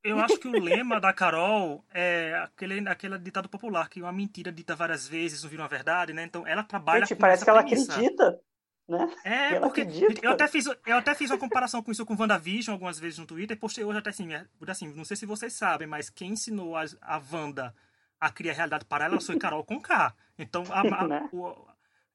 Eu 0.02 0.18
acho 0.18 0.38
que 0.38 0.48
o 0.48 0.52
lema 0.52 0.98
da 0.98 1.12
Carol 1.12 1.84
é 1.92 2.34
aquele, 2.42 2.88
aquele 2.88 3.18
ditado 3.18 3.50
popular, 3.50 3.88
que 3.88 4.00
uma 4.00 4.12
mentira 4.12 4.50
dita 4.50 4.74
várias 4.74 5.06
vezes 5.06 5.42
não 5.42 5.50
vira 5.50 5.62
uma 5.62 5.68
verdade, 5.68 6.12
né? 6.12 6.24
Então 6.24 6.46
ela 6.46 6.64
trabalha 6.64 7.00
Gente, 7.00 7.16
com 7.16 7.20
parece 7.20 7.44
que 7.44 7.50
ela 7.50 7.62
premissa. 7.62 7.92
acredita, 7.92 8.40
né? 8.88 9.14
É, 9.24 9.60
porque 9.60 9.82
acredita. 9.82 10.24
eu 10.24 10.32
até, 10.32 10.48
fiz, 10.48 10.66
eu 10.66 10.96
até 10.96 11.14
fiz 11.14 11.30
uma 11.30 11.38
comparação 11.38 11.82
com 11.82 11.92
isso 11.92 12.06
com 12.06 12.16
WandaVision 12.18 12.72
algumas 12.72 12.98
vezes 12.98 13.18
no 13.18 13.26
Twitter, 13.26 13.54
e 13.54 13.60
postei 13.60 13.84
hoje 13.84 13.98
até 13.98 14.08
assim, 14.08 14.32
é, 14.32 14.46
assim, 14.66 14.88
não 14.94 15.04
sei 15.04 15.18
se 15.18 15.26
vocês 15.26 15.52
sabem, 15.52 15.86
mas 15.86 16.08
quem 16.08 16.30
ensinou 16.30 16.74
a, 16.74 16.84
a 17.02 17.22
Wanda 17.30 17.74
a 18.20 18.30
criar 18.30 18.52
realidade 18.52 18.84
para 18.84 19.06
ela 19.06 19.20
foi 19.20 19.38
Carol 19.38 19.64
com 19.64 19.80
K. 19.80 20.14
Então 20.38 20.62
a, 20.70 20.80
a, 20.80 21.08
né? 21.08 21.28
o, 21.32 21.48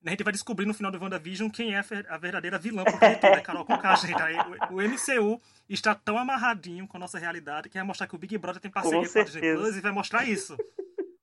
a, 0.05 0.09
gente 0.09 0.23
vai 0.23 0.31
descobrir 0.31 0.65
no 0.65 0.73
final 0.73 0.91
do 0.91 1.01
WandaVision 1.01 1.49
quem 1.49 1.73
é 1.73 1.83
a 2.07 2.17
verdadeira 2.17 2.59
vilã 2.59 2.83
por 2.83 2.99
tudo, 2.99 3.25
é 3.33 3.41
Carol 3.41 3.65
com 3.65 3.77
K, 3.77 3.95
gente. 3.95 4.21
Aí, 4.21 4.35
o, 4.69 4.75
o, 4.75 4.81
MCU 4.81 5.41
está 5.67 5.95
tão 5.95 6.17
amarradinho 6.17 6.87
com 6.87 6.97
a 6.97 6.99
nossa 6.99 7.17
realidade 7.17 7.69
que 7.69 7.77
vai 7.77 7.85
mostrar 7.85 8.07
que 8.07 8.15
o 8.15 8.19
Big 8.19 8.37
Brother 8.37 8.61
tem 8.61 8.69
parceria 8.69 9.07
com, 9.07 9.13
com 9.13 9.19
a 9.19 9.23
Disney 9.23 9.55
Plus 9.55 9.77
e 9.77 9.81
vai 9.81 9.91
mostrar 9.91 10.25
isso. 10.25 10.55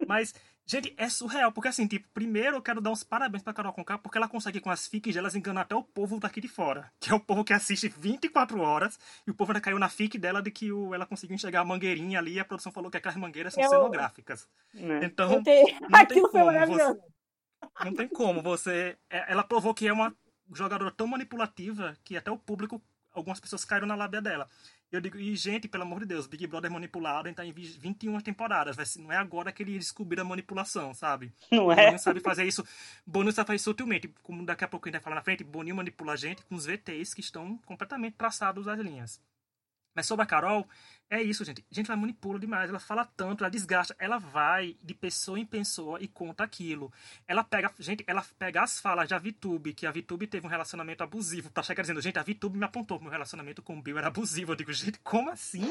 Mas, 0.06 0.34
gente, 0.72 0.94
é 0.96 1.08
surreal, 1.08 1.52
porque 1.52 1.68
assim, 1.68 1.86
tipo, 1.86 2.08
primeiro 2.12 2.56
eu 2.56 2.62
quero 2.62 2.80
dar 2.80 2.90
uns 2.90 3.04
parabéns 3.04 3.42
pra 3.42 3.52
Carol 3.52 3.72
Conká, 3.72 3.98
porque 3.98 4.18
ela 4.18 4.28
consegue 4.28 4.60
com 4.60 4.70
as 4.70 4.86
fics 4.86 5.14
delas 5.14 5.34
enganar 5.34 5.62
até 5.62 5.74
o 5.74 5.82
povo 5.82 6.18
daqui 6.18 6.40
de 6.40 6.48
fora. 6.48 6.90
Que 7.00 7.10
é 7.10 7.14
o 7.14 7.20
povo 7.20 7.44
que 7.44 7.52
assiste 7.52 7.88
24 7.88 8.60
horas, 8.60 8.98
e 9.26 9.30
o 9.30 9.34
povo 9.34 9.52
ainda 9.52 9.60
caiu 9.60 9.78
na 9.78 9.88
fic 9.88 10.16
dela 10.16 10.40
de 10.40 10.50
que 10.50 10.72
o, 10.72 10.94
ela 10.94 11.04
conseguiu 11.04 11.34
enxergar 11.34 11.60
a 11.60 11.64
mangueirinha 11.64 12.18
ali 12.18 12.34
e 12.34 12.40
a 12.40 12.44
produção 12.44 12.72
falou 12.72 12.90
que 12.90 12.96
aquelas 12.96 13.16
mangueiras 13.16 13.52
são 13.54 13.62
eu... 13.62 13.68
cenográficas. 13.68 14.48
É. 14.74 15.04
Então, 15.04 15.30
não 15.30 15.42
tem 15.42 15.66
como 16.30 16.52
você, 16.52 17.00
não 17.84 17.94
tem 17.94 18.08
como 18.08 18.42
você. 18.42 18.96
É, 19.10 19.32
ela 19.32 19.42
provou 19.42 19.74
que 19.74 19.86
é 19.86 19.92
uma 19.92 20.14
jogadora 20.52 20.90
tão 20.90 21.06
manipulativa 21.06 21.96
que 22.04 22.16
até 22.16 22.30
o 22.30 22.38
público, 22.38 22.82
algumas 23.12 23.40
pessoas 23.40 23.64
caíram 23.64 23.86
na 23.86 23.94
lábia 23.94 24.22
dela. 24.22 24.48
Eu 24.92 25.00
digo, 25.00 25.18
e 25.18 25.34
gente, 25.34 25.66
pelo 25.66 25.84
amor 25.84 26.00
de 26.00 26.06
Deus, 26.06 26.26
Big 26.26 26.46
Brother 26.46 26.70
manipulado, 26.70 27.26
então 27.26 27.42
em 27.42 27.50
21 27.50 28.20
temporadas. 28.20 28.76
Vai 28.76 28.84
não 28.98 29.10
é 29.10 29.16
agora 29.16 29.50
que 29.50 29.62
ele 29.62 29.78
descobrir 29.78 30.20
a 30.20 30.24
manipulação, 30.24 30.92
sabe? 30.92 31.32
Não 31.50 31.72
é? 31.72 31.76
Boninho 31.76 31.98
sabe 31.98 32.20
fazer 32.20 32.44
isso. 32.44 32.62
Boninho 33.06 33.32
sabe 33.32 33.46
fazer 33.46 33.56
isso 33.56 33.64
sutilmente. 33.64 34.12
Como 34.22 34.44
daqui 34.44 34.64
a 34.64 34.68
pouco 34.68 34.86
a 34.86 34.88
gente 34.90 35.00
vai 35.00 35.02
falar 35.02 35.16
na 35.16 35.22
frente, 35.22 35.42
Boninho 35.42 35.76
manipula 35.76 36.12
a 36.12 36.16
gente 36.16 36.44
com 36.44 36.54
os 36.54 36.66
VTs 36.66 37.14
que 37.14 37.22
estão 37.22 37.56
completamente 37.64 38.16
traçados 38.16 38.68
as 38.68 38.78
linhas. 38.78 39.18
Mas 39.94 40.06
sobre 40.06 40.22
a 40.22 40.26
Carol, 40.26 40.66
é 41.12 41.20
isso, 41.20 41.44
gente. 41.44 41.62
A 41.70 41.74
gente 41.74 41.88
vai 41.88 41.96
manipula 41.96 42.38
demais. 42.38 42.70
Ela 42.70 42.80
fala 42.80 43.04
tanto, 43.04 43.44
ela 43.44 43.50
desgasta. 43.50 43.94
Ela 43.98 44.16
vai 44.16 44.78
de 44.82 44.94
pessoa 44.94 45.38
em 45.38 45.44
pessoa 45.44 46.00
e 46.00 46.08
conta 46.08 46.42
aquilo. 46.42 46.90
Ela 47.28 47.44
pega, 47.44 47.70
gente, 47.78 48.02
ela 48.06 48.24
pega 48.38 48.62
as 48.62 48.80
falas 48.80 49.10
da 49.10 49.18
VTube, 49.18 49.74
que 49.74 49.86
a 49.86 49.92
VTube 49.92 50.26
teve 50.26 50.46
um 50.46 50.48
relacionamento 50.48 51.04
abusivo, 51.04 51.50
pra 51.50 51.62
chegar 51.62 51.82
dizendo, 51.82 52.00
gente, 52.00 52.18
a 52.18 52.22
VTube 52.22 52.56
me 52.56 52.64
apontou 52.64 52.96
que 52.96 53.04
meu 53.04 53.12
relacionamento 53.12 53.60
com 53.60 53.76
o 53.76 53.82
Bill 53.82 53.98
era 53.98 54.06
abusivo. 54.06 54.52
Eu 54.52 54.56
digo, 54.56 54.72
gente, 54.72 54.98
como 55.00 55.28
assim? 55.28 55.70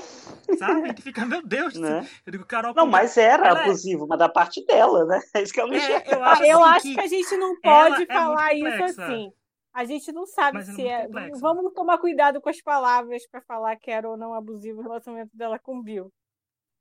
Sabe? 0.60 0.84
A 0.84 0.88
gente 0.90 1.02
fica, 1.02 1.26
meu 1.26 1.42
Deus. 1.42 1.74
Né? 1.74 2.08
Eu 2.24 2.32
digo, 2.34 2.46
Carol. 2.46 2.76
Não, 2.76 2.86
mas 2.86 3.18
era 3.18 3.48
é 3.48 3.50
abusivo, 3.50 4.06
é... 4.06 4.08
mas 4.10 4.20
da 4.20 4.30
parte 4.30 4.64
dela, 4.68 5.06
né? 5.06 5.20
É 5.34 5.42
isso 5.42 5.54
que 5.54 5.60
eu 5.60 5.68
não 5.68 5.74
é, 5.74 6.04
Eu 6.08 6.24
acho, 6.24 6.44
eu 6.44 6.64
assim 6.64 6.76
acho 6.76 6.82
que... 6.84 6.94
que... 6.94 7.00
a 7.00 7.08
gente 7.08 7.38
não 7.38 7.60
pode 7.60 8.06
falar 8.06 8.54
isso 8.54 8.84
assim. 9.02 9.34
A 9.74 9.86
gente 9.86 10.12
não 10.12 10.26
sabe 10.26 10.60
é 10.60 10.64
se 10.64 10.88
é. 10.88 11.04
é... 11.04 11.30
Vamos 11.40 11.74
tomar 11.74 11.98
cuidado 11.98 12.42
com 12.42 12.50
as 12.50 12.62
palavras 12.62 13.26
para 13.28 13.42
falar 13.42 13.76
que 13.78 13.90
era 13.90 14.10
ou 14.10 14.18
não 14.18 14.34
abusivo 14.34 14.80
o 14.80 14.84
relacionamento 14.84 15.36
dela 15.36 15.58
com 15.58 15.78
o 15.78 15.84
Bill. 15.84 16.12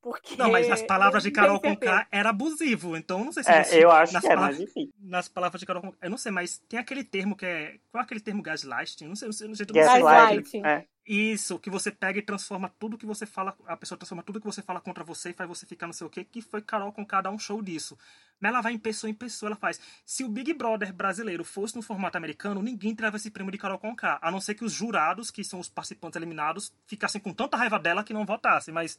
Porque 0.02 0.34
não, 0.34 0.50
mas 0.50 0.70
as 0.70 0.82
palavras 0.82 1.22
de 1.22 1.30
Carol 1.30 1.60
com 1.60 1.76
K 1.76 2.06
era 2.10 2.30
abusivo, 2.30 2.96
então 2.96 3.22
não 3.22 3.32
sei 3.32 3.44
se 3.44 3.50
é, 3.50 3.62
você, 3.62 3.84
eu 3.84 3.90
acho 3.90 4.14
nas 4.14 4.22
que 4.22 4.28
é, 4.28 4.36
mas 4.36 4.58
enfim. 4.58 4.90
Nas 4.98 5.28
palavras 5.28 5.60
de 5.60 5.66
Carol 5.66 5.82
com 5.82 5.92
eu 6.00 6.08
não 6.08 6.16
sei, 6.16 6.32
mas 6.32 6.58
tem 6.68 6.78
aquele 6.78 7.04
termo 7.04 7.36
que 7.36 7.44
é, 7.44 7.78
qual 7.92 8.00
é 8.00 8.04
aquele 8.04 8.20
termo 8.20 8.42
gaslighting? 8.42 9.06
Não 9.06 9.14
sei, 9.14 9.28
não 9.28 9.32
sei, 9.34 9.48
não 9.48 9.54
sei, 9.54 9.66
gaslighting. 9.66 10.64
É. 10.64 10.86
Isso, 11.06 11.58
que 11.58 11.68
você 11.68 11.90
pega 11.90 12.18
e 12.18 12.22
transforma 12.22 12.72
tudo 12.78 12.96
que 12.96 13.04
você 13.04 13.26
fala, 13.26 13.54
a 13.66 13.76
pessoa 13.76 13.98
transforma 13.98 14.22
tudo 14.22 14.40
que 14.40 14.46
você 14.46 14.62
fala 14.62 14.80
contra 14.80 15.04
você 15.04 15.30
e 15.30 15.34
faz 15.34 15.48
você 15.48 15.66
ficar 15.66 15.86
não 15.86 15.92
sei 15.92 16.06
o 16.06 16.10
quê, 16.10 16.24
que 16.24 16.40
foi 16.40 16.62
Carol 16.62 16.92
com 16.92 17.04
K 17.04 17.20
dar 17.20 17.30
um 17.30 17.38
show 17.38 17.60
disso. 17.60 17.98
Mas 18.40 18.50
ela 18.50 18.60
vai 18.60 18.72
em 18.72 18.78
pessoa 18.78 19.10
em 19.10 19.14
pessoa, 19.14 19.50
ela 19.50 19.56
faz. 19.56 19.80
Se 20.04 20.24
o 20.24 20.28
Big 20.28 20.52
Brother 20.54 20.92
brasileiro 20.92 21.44
fosse 21.44 21.76
no 21.76 21.82
formato 21.82 22.16
americano, 22.16 22.62
ninguém 22.62 22.94
tirava 22.94 23.16
esse 23.16 23.30
prêmio 23.30 23.52
de 23.52 23.58
Carol 23.58 23.78
com 23.78 23.94
K, 23.94 24.18
a 24.22 24.30
não 24.30 24.40
ser 24.40 24.54
que 24.54 24.64
os 24.64 24.72
jurados, 24.72 25.30
que 25.30 25.44
são 25.44 25.60
os 25.60 25.68
participantes 25.68 26.16
eliminados, 26.16 26.72
ficassem 26.86 27.20
com 27.20 27.32
tanta 27.32 27.56
raiva 27.56 27.78
dela 27.78 28.02
que 28.02 28.14
não 28.14 28.24
votassem, 28.24 28.72
mas 28.72 28.98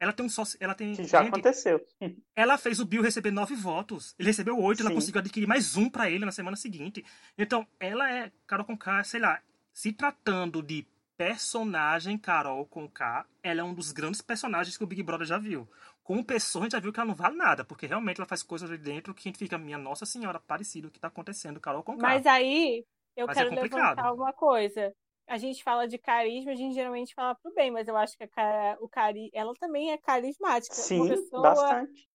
ela 0.00 0.14
tem 0.14 0.24
um 0.24 0.30
sócio. 0.30 0.56
Ela 0.60 0.74
tem. 0.74 0.96
Que 0.96 1.04
já 1.04 1.22
gente, 1.22 1.28
aconteceu. 1.28 1.86
Ela 2.34 2.56
fez 2.56 2.80
o 2.80 2.86
Bill 2.86 3.02
receber 3.02 3.30
nove 3.30 3.54
votos. 3.54 4.14
Ele 4.18 4.28
recebeu 4.28 4.58
oito, 4.58 4.80
ela 4.80 4.94
conseguiu 4.94 5.20
adquirir 5.20 5.46
mais 5.46 5.76
um 5.76 5.90
para 5.90 6.10
ele 6.10 6.24
na 6.24 6.32
semana 6.32 6.56
seguinte. 6.56 7.04
Então, 7.36 7.66
ela 7.78 8.10
é, 8.10 8.32
Carol 8.46 8.64
com 8.64 8.76
K, 8.76 9.04
sei 9.04 9.20
lá, 9.20 9.40
se 9.74 9.92
tratando 9.92 10.62
de 10.62 10.86
personagem 11.18 12.16
Carol 12.16 12.64
com 12.64 12.88
K, 12.88 13.26
ela 13.42 13.60
é 13.60 13.62
um 13.62 13.74
dos 13.74 13.92
grandes 13.92 14.22
personagens 14.22 14.78
que 14.78 14.82
o 14.82 14.86
Big 14.86 15.02
Brother 15.02 15.26
já 15.26 15.36
viu. 15.36 15.68
Como 16.10 16.24
pessoa, 16.24 16.62
a 16.62 16.64
gente 16.64 16.72
já 16.72 16.80
viu 16.80 16.92
que 16.92 16.98
ela 16.98 17.06
não 17.06 17.14
vale 17.14 17.36
nada, 17.36 17.64
porque 17.64 17.86
realmente 17.86 18.18
ela 18.18 18.26
faz 18.26 18.42
coisas 18.42 18.68
ali 18.68 18.78
dentro 18.78 19.14
que 19.14 19.20
a 19.20 19.30
gente 19.30 19.38
fica, 19.38 19.56
minha 19.56 19.78
nossa 19.78 20.04
senhora, 20.04 20.40
parecido 20.40 20.88
o 20.88 20.90
que 20.90 20.98
tá 20.98 21.06
acontecendo, 21.06 21.60
Carol 21.60 21.84
com. 21.84 21.94
Mas 21.94 22.26
aí, 22.26 22.84
eu 23.16 23.28
Mas 23.28 23.36
é 23.36 23.44
quero 23.44 23.54
é 23.54 23.62
levantar 23.62 24.12
uma 24.12 24.32
coisa 24.32 24.92
a 25.28 25.38
gente 25.38 25.62
fala 25.62 25.86
de 25.86 25.96
carisma, 25.96 26.50
a 26.50 26.56
gente 26.56 26.74
geralmente 26.74 27.14
fala 27.14 27.36
pro 27.36 27.54
bem, 27.54 27.70
mas 27.70 27.86
eu 27.86 27.96
acho 27.96 28.18
que 28.18 28.24
a, 28.24 28.76
o 28.80 28.88
cari, 28.88 29.30
ela 29.32 29.54
também 29.54 29.92
é 29.92 29.96
carismática. 29.96 30.74
Sim, 30.74 31.02
uma 31.02 31.08
pessoa, 31.08 31.42
bastante. 31.42 32.10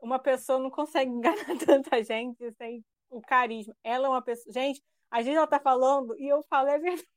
Uma 0.00 0.18
pessoa 0.20 0.58
não 0.60 0.70
consegue 0.70 1.10
enganar 1.10 1.58
tanta 1.66 2.04
gente 2.04 2.52
sem 2.52 2.84
o 3.10 3.20
carisma. 3.20 3.74
Ela 3.82 4.06
é 4.06 4.10
uma 4.10 4.22
pessoa. 4.22 4.52
Gente, 4.52 4.80
a 5.10 5.22
gente 5.22 5.34
ela 5.34 5.48
tá 5.48 5.58
falando 5.58 6.16
e 6.16 6.28
eu 6.28 6.40
falo, 6.44 6.68
é 6.68 6.78
verdade. 6.78 7.08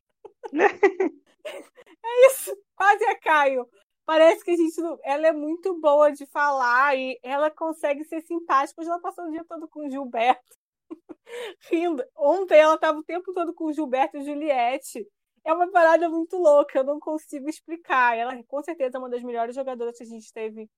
é 1.45 2.27
isso, 2.27 2.57
quase 2.75 3.03
é 3.03 3.13
Caio. 3.13 3.69
Parece 4.05 4.43
que 4.43 4.51
a 4.51 4.55
gente 4.55 4.79
não... 4.81 4.99
Ela 5.03 5.27
é 5.27 5.31
muito 5.31 5.79
boa 5.79 6.11
de 6.11 6.25
falar 6.27 6.95
e 6.95 7.19
ela 7.23 7.49
consegue 7.49 8.03
ser 8.03 8.21
simpática. 8.21 8.79
Hoje 8.79 8.89
ela 8.89 8.99
passou 8.99 9.25
o 9.25 9.31
dia 9.31 9.43
todo 9.47 9.67
com 9.67 9.87
o 9.87 9.89
Gilberto. 9.89 10.55
Rindo. 11.69 12.03
Ontem 12.15 12.59
ela 12.59 12.75
estava 12.75 12.99
o 12.99 13.03
tempo 13.03 13.33
todo 13.33 13.53
com 13.53 13.65
o 13.65 13.73
Gilberto 13.73 14.17
e 14.17 14.23
Juliette. 14.23 15.07
É 15.43 15.53
uma 15.53 15.69
parada 15.69 16.09
muito 16.09 16.37
louca, 16.37 16.79
eu 16.79 16.83
não 16.83 16.99
consigo 16.99 17.49
explicar. 17.49 18.17
Ela 18.17 18.41
com 18.43 18.63
certeza 18.63 18.97
é 18.97 18.99
uma 18.99 19.09
das 19.09 19.23
melhores 19.23 19.55
jogadoras 19.55 19.97
que 19.97 20.03
a 20.03 20.07
gente 20.07 20.31
teve 20.33 20.69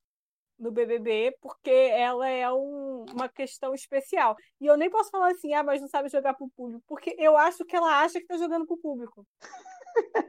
no 0.60 0.72
BBB, 0.72 1.38
porque 1.40 1.70
ela 1.70 2.28
é 2.28 2.52
um, 2.52 3.06
uma 3.14 3.30
questão 3.30 3.74
especial. 3.74 4.36
E 4.60 4.66
eu 4.66 4.76
nem 4.76 4.90
posso 4.90 5.10
falar 5.10 5.32
assim, 5.32 5.54
ah, 5.54 5.64
mas 5.64 5.82
não 5.82 5.88
sabe 5.88 6.10
jogar 6.10 6.34
pro 6.34 6.50
público, 6.50 6.84
porque 6.88 7.16
eu 7.18 7.38
acho 7.38 7.64
que 7.64 7.76
ela 7.76 8.02
acha 8.02 8.20
que 8.20 8.26
tá 8.26 8.38
jogando 8.38 8.66
pro 8.66 8.78
público. 8.78 9.26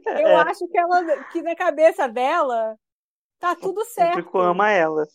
Eu 0.07 0.29
é. 0.29 0.35
acho 0.35 0.67
que 0.67 0.77
ela 0.77 1.23
que 1.25 1.43
na 1.43 1.55
cabeça 1.55 2.07
dela 2.07 2.75
tá 3.39 3.55
tudo 3.55 3.83
certo. 3.85 4.11
O 4.11 4.23
público 4.23 4.39
ama 4.39 4.69
ela. 4.71 5.07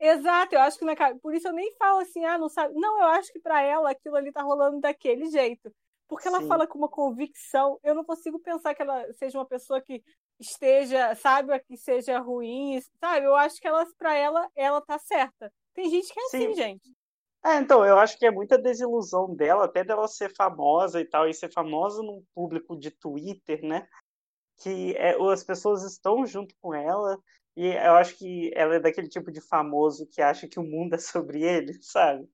Exato, 0.00 0.54
eu 0.54 0.60
acho 0.60 0.78
que 0.78 0.84
na 0.84 0.94
por 1.20 1.34
isso 1.34 1.46
eu 1.46 1.52
nem 1.52 1.72
falo 1.76 2.00
assim, 2.00 2.24
ah, 2.24 2.36
não 2.36 2.48
sabe. 2.48 2.74
Não, 2.74 2.98
eu 2.98 3.06
acho 3.08 3.32
que 3.32 3.38
para 3.38 3.62
ela 3.62 3.90
aquilo 3.90 4.16
ali 4.16 4.32
tá 4.32 4.42
rolando 4.42 4.80
daquele 4.80 5.26
jeito. 5.30 5.72
Porque 6.08 6.28
ela 6.28 6.40
Sim. 6.40 6.48
fala 6.48 6.66
com 6.66 6.76
uma 6.76 6.88
convicção, 6.88 7.78
eu 7.82 7.94
não 7.94 8.04
consigo 8.04 8.38
pensar 8.38 8.74
que 8.74 8.82
ela 8.82 9.10
seja 9.14 9.38
uma 9.38 9.46
pessoa 9.46 9.80
que 9.80 10.02
esteja, 10.38 11.14
sabe, 11.14 11.58
que 11.60 11.76
seja 11.76 12.18
ruim, 12.18 12.80
sabe? 13.00 13.26
Eu 13.26 13.34
acho 13.36 13.60
que 13.60 13.66
ela 13.66 13.86
para 13.96 14.14
ela 14.14 14.50
ela 14.54 14.80
tá 14.80 14.98
certa. 14.98 15.52
Tem 15.72 15.88
gente 15.88 16.12
que 16.12 16.20
é 16.20 16.24
Sim. 16.24 16.46
assim, 16.46 16.54
gente. 16.54 16.92
É, 17.44 17.56
então, 17.56 17.84
eu 17.84 17.98
acho 17.98 18.16
que 18.18 18.26
é 18.26 18.30
muita 18.30 18.56
desilusão 18.56 19.34
dela, 19.34 19.64
até 19.64 19.82
dela 19.82 20.06
ser 20.06 20.32
famosa 20.34 21.00
e 21.00 21.04
tal, 21.04 21.28
e 21.28 21.34
ser 21.34 21.52
famosa 21.52 22.00
num 22.00 22.24
público 22.34 22.76
de 22.76 22.90
Twitter, 22.90 23.64
né? 23.64 23.86
Que 24.58 24.94
é, 24.96 25.16
as 25.32 25.42
pessoas 25.42 25.82
estão 25.82 26.24
junto 26.24 26.54
com 26.60 26.72
ela, 26.72 27.18
e 27.54 27.66
eu 27.66 27.94
acho 27.96 28.16
que 28.16 28.50
ela 28.54 28.76
é 28.76 28.80
daquele 28.80 29.08
tipo 29.08 29.30
de 29.30 29.40
famoso 29.40 30.08
que 30.10 30.22
acha 30.22 30.48
que 30.48 30.58
o 30.58 30.62
mundo 30.62 30.94
é 30.94 30.98
sobre 30.98 31.42
ele, 31.42 31.74
sabe? 31.82 32.26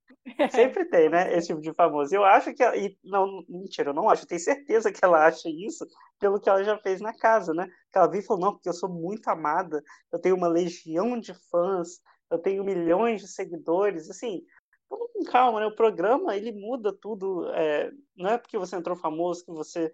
Sempre 0.51 0.85
tem, 0.85 1.09
né? 1.09 1.35
Esse 1.35 1.47
tipo 1.47 1.61
de 1.61 1.73
famoso. 1.73 2.13
Eu 2.15 2.23
acho 2.23 2.53
que 2.53 2.63
ela. 2.63 2.75
E, 2.77 2.97
não, 3.03 3.43
mentira, 3.49 3.89
eu 3.89 3.93
não 3.93 4.09
acho. 4.09 4.23
Eu 4.23 4.27
tenho 4.27 4.39
certeza 4.39 4.91
que 4.91 5.03
ela 5.03 5.25
acha 5.25 5.49
isso 5.49 5.85
pelo 6.19 6.39
que 6.39 6.49
ela 6.49 6.63
já 6.63 6.77
fez 6.77 7.01
na 7.01 7.13
casa, 7.13 7.53
né? 7.53 7.67
Que 7.91 7.97
ela 7.97 8.09
viu 8.09 8.21
e 8.21 8.23
falou: 8.23 8.45
não, 8.45 8.53
porque 8.53 8.69
eu 8.69 8.73
sou 8.73 8.89
muito 8.89 9.27
amada, 9.27 9.83
eu 10.11 10.19
tenho 10.19 10.35
uma 10.35 10.47
legião 10.47 11.19
de 11.19 11.33
fãs, 11.49 11.99
eu 12.31 12.37
tenho 12.37 12.63
milhões 12.63 13.21
de 13.21 13.27
seguidores. 13.27 14.09
Assim, 14.09 14.41
vamos 14.89 15.09
com 15.13 15.23
calma, 15.25 15.59
né? 15.59 15.65
O 15.65 15.75
programa, 15.75 16.35
ele 16.35 16.53
muda 16.53 16.93
tudo. 16.93 17.49
É... 17.53 17.91
Não 18.15 18.29
é 18.29 18.37
porque 18.37 18.57
você 18.57 18.75
entrou 18.77 18.95
famoso 18.95 19.43
que 19.43 19.51
você 19.51 19.91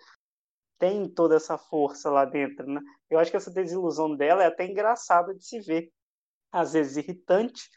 tem 0.78 1.08
toda 1.10 1.36
essa 1.36 1.58
força 1.58 2.10
lá 2.10 2.26
dentro, 2.26 2.66
né? 2.68 2.82
Eu 3.10 3.20
acho 3.20 3.32
que 3.32 3.38
essa 3.38 3.52
desilusão 3.52 4.16
dela 4.16 4.44
é 4.44 4.48
até 4.48 4.66
engraçada 4.66 5.34
de 5.34 5.46
se 5.46 5.60
ver. 5.60 5.92
Às 6.52 6.74
vezes 6.74 6.98
irritante, 6.98 7.70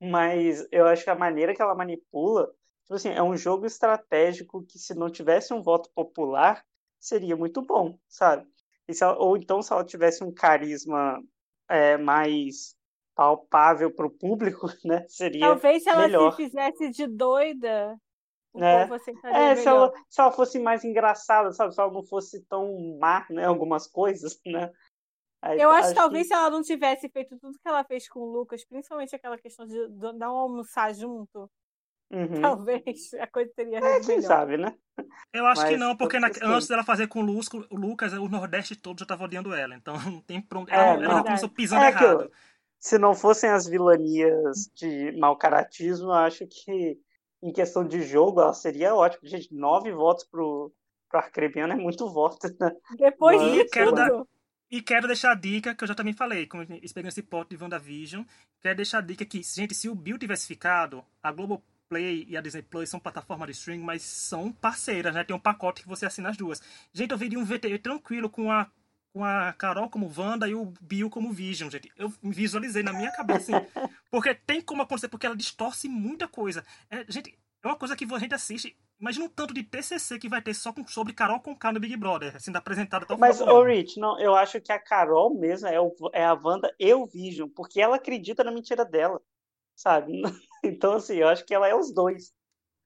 mas 0.00 0.66
eu 0.70 0.86
acho 0.86 1.04
que 1.04 1.10
a 1.10 1.14
maneira 1.14 1.54
que 1.54 1.60
ela 1.60 1.74
manipula, 1.74 2.46
tipo 2.82 2.94
assim, 2.94 3.10
é 3.10 3.22
um 3.22 3.36
jogo 3.36 3.66
estratégico 3.66 4.64
que 4.64 4.78
se 4.78 4.94
não 4.94 5.10
tivesse 5.10 5.52
um 5.52 5.62
voto 5.62 5.90
popular, 5.94 6.64
seria 6.98 7.36
muito 7.36 7.62
bom, 7.62 7.98
sabe? 8.08 8.46
Ela, 9.00 9.18
ou 9.18 9.36
então 9.36 9.62
se 9.62 9.72
ela 9.72 9.84
tivesse 9.84 10.24
um 10.24 10.32
carisma 10.32 11.22
é, 11.68 11.96
mais 11.96 12.76
palpável 13.14 13.94
para 13.94 14.06
o 14.06 14.10
público, 14.10 14.66
né? 14.84 15.04
Seria 15.08 15.46
Talvez 15.48 15.82
se 15.82 15.88
ela 15.88 16.02
melhor. 16.02 16.32
se 16.32 16.44
fizesse 16.44 16.90
de 16.90 17.06
doida, 17.06 17.96
né? 18.54 18.88
É, 19.24 19.56
se 19.56 19.66
ela, 19.66 19.92
se 20.08 20.20
ela 20.20 20.32
fosse 20.32 20.58
mais 20.58 20.84
engraçada, 20.84 21.52
sabe? 21.52 21.74
Se 21.74 21.80
ela 21.80 21.92
não 21.92 22.02
fosse 22.02 22.42
tão 22.44 22.98
má, 22.98 23.26
né? 23.30 23.44
Algumas 23.44 23.86
coisas, 23.86 24.38
né? 24.46 24.70
Aí, 25.40 25.60
eu 25.60 25.70
acho 25.70 25.88
que 25.88 25.94
talvez 25.96 26.28
se 26.28 26.34
ela 26.34 26.50
não 26.50 26.62
tivesse 26.62 27.08
feito 27.08 27.36
tudo 27.36 27.58
que 27.58 27.68
ela 27.68 27.82
fez 27.82 28.08
com 28.08 28.20
o 28.20 28.30
Lucas, 28.30 28.64
principalmente 28.64 29.16
aquela 29.16 29.36
questão 29.36 29.66
de 29.66 29.76
não 30.16 30.36
almoçar 30.36 30.94
junto, 30.94 31.50
uhum. 32.12 32.40
talvez 32.40 33.12
a 33.14 33.26
coisa 33.26 33.50
teria 33.56 33.78
é, 33.78 34.00
quem 34.00 34.16
melhor. 34.16 34.22
sabe, 34.22 34.56
né? 34.56 34.76
Eu 35.32 35.46
acho 35.46 35.62
Mas, 35.62 35.70
que 35.70 35.76
não, 35.76 35.96
porque 35.96 36.20
na, 36.20 36.28
antes 36.44 36.68
dela 36.68 36.84
fazer 36.84 37.08
com 37.08 37.20
o 37.22 37.76
Lucas, 37.76 38.12
o 38.12 38.28
Nordeste 38.28 38.76
todo 38.76 39.00
já 39.00 39.04
estava 39.04 39.24
odiando 39.24 39.52
ela. 39.52 39.74
Então 39.74 39.94
não 40.04 40.20
tem 40.20 40.40
pronto. 40.40 40.72
É, 40.72 40.76
ela, 40.76 41.04
ela 41.04 41.24
começou 41.24 41.48
pisando 41.48 41.84
é 41.84 41.88
errado. 41.88 42.30
se 42.78 42.96
não 42.96 43.14
fossem 43.14 43.50
as 43.50 43.66
vilanias 43.66 44.70
de 44.74 45.10
mau 45.18 45.36
caratismo, 45.36 46.08
eu 46.08 46.12
acho 46.12 46.46
que 46.46 47.00
em 47.42 47.52
questão 47.52 47.86
de 47.86 48.02
jogo, 48.02 48.40
ela 48.40 48.54
seria 48.54 48.94
ótima. 48.94 49.28
Gente, 49.28 49.52
nove 49.52 49.90
votos 49.92 50.24
pro, 50.24 50.72
pro 51.10 51.18
Arcrebiano 51.18 51.72
é 51.72 51.76
muito 51.76 52.08
voto, 52.08 52.38
né? 52.60 52.72
Depois 52.96 53.40
Mas, 53.42 53.52
de 53.52 53.64
quero 53.64 53.92
dar, 53.92 54.10
E 54.70 54.80
quero 54.80 55.06
deixar 55.06 55.32
a 55.32 55.34
dica, 55.34 55.74
que 55.74 55.82
eu 55.82 55.88
já 55.88 55.94
também 55.94 56.14
falei, 56.14 56.46
como 56.46 56.64
pegando 56.64 57.08
esse 57.08 57.22
pote 57.22 57.56
de 57.56 57.62
WandaVision, 57.62 58.24
quero 58.60 58.76
deixar 58.76 58.98
a 58.98 59.02
dica 59.02 59.24
que, 59.24 59.42
gente, 59.42 59.74
se 59.74 59.88
o 59.88 59.94
Bill 59.94 60.18
tivesse 60.18 60.46
ficado, 60.46 61.04
a 61.20 61.32
Globoplay 61.32 62.26
e 62.28 62.36
a 62.36 62.40
Disney 62.40 62.62
Plus 62.62 62.88
são 62.88 63.00
plataformas 63.00 63.46
de 63.48 63.52
streaming, 63.52 63.84
mas 63.84 64.02
são 64.02 64.52
parceiras, 64.52 65.12
né? 65.12 65.24
Tem 65.24 65.34
um 65.34 65.40
pacote 65.40 65.82
que 65.82 65.88
você 65.88 66.06
assina 66.06 66.30
as 66.30 66.36
duas. 66.36 66.62
Gente, 66.92 67.10
eu 67.10 67.18
veria 67.18 67.38
um 67.38 67.44
VTV 67.44 67.78
tranquilo 67.78 68.30
com 68.30 68.50
a 68.52 68.70
com 69.12 69.24
a 69.24 69.52
Carol 69.52 69.90
como 69.90 70.10
Wanda 70.16 70.48
e 70.48 70.54
o 70.54 70.72
Bill 70.80 71.10
como 71.10 71.32
Vision, 71.32 71.70
gente. 71.70 71.92
Eu 71.96 72.12
me 72.22 72.32
visualizei 72.32 72.82
na 72.82 72.92
minha 72.92 73.12
cabeça, 73.12 73.56
assim. 73.56 73.66
Porque 74.10 74.34
tem 74.34 74.60
como 74.60 74.82
acontecer, 74.82 75.08
porque 75.08 75.26
ela 75.26 75.36
distorce 75.36 75.88
muita 75.88 76.26
coisa. 76.26 76.64
É, 76.90 77.04
gente, 77.08 77.38
é 77.62 77.66
uma 77.66 77.76
coisa 77.76 77.94
que 77.96 78.04
a 78.04 78.18
gente 78.18 78.34
assiste. 78.34 78.76
Imagina 79.00 79.24
um 79.24 79.28
tanto 79.28 79.54
de 79.54 79.62
TCC 79.62 80.18
que 80.18 80.28
vai 80.28 80.40
ter 80.40 80.54
só 80.54 80.72
com, 80.72 80.86
sobre 80.86 81.12
Carol 81.12 81.40
com 81.40 81.56
K 81.56 81.72
no 81.72 81.80
Big 81.80 81.96
Brother, 81.96 82.40
sendo 82.40 82.56
apresentada 82.56 83.06
tão 83.06 83.18
Mas, 83.18 83.40
ô 83.40 83.62
Rich, 83.62 83.98
não, 83.98 84.18
eu 84.20 84.34
acho 84.34 84.60
que 84.60 84.70
a 84.70 84.78
Carol 84.78 85.34
mesmo 85.38 85.68
é, 85.68 85.80
o, 85.80 85.94
é 86.12 86.24
a 86.24 86.34
Wanda 86.34 86.72
e 86.78 86.92
o 86.94 87.06
Vision, 87.06 87.48
porque 87.48 87.80
ela 87.80 87.96
acredita 87.96 88.44
na 88.44 88.52
mentira 88.52 88.84
dela, 88.84 89.20
sabe? 89.76 90.22
Então, 90.64 90.92
assim, 90.92 91.16
eu 91.16 91.26
acho 91.26 91.44
que 91.44 91.52
ela 91.52 91.66
é 91.66 91.74
os 91.74 91.92
dois. 91.92 92.32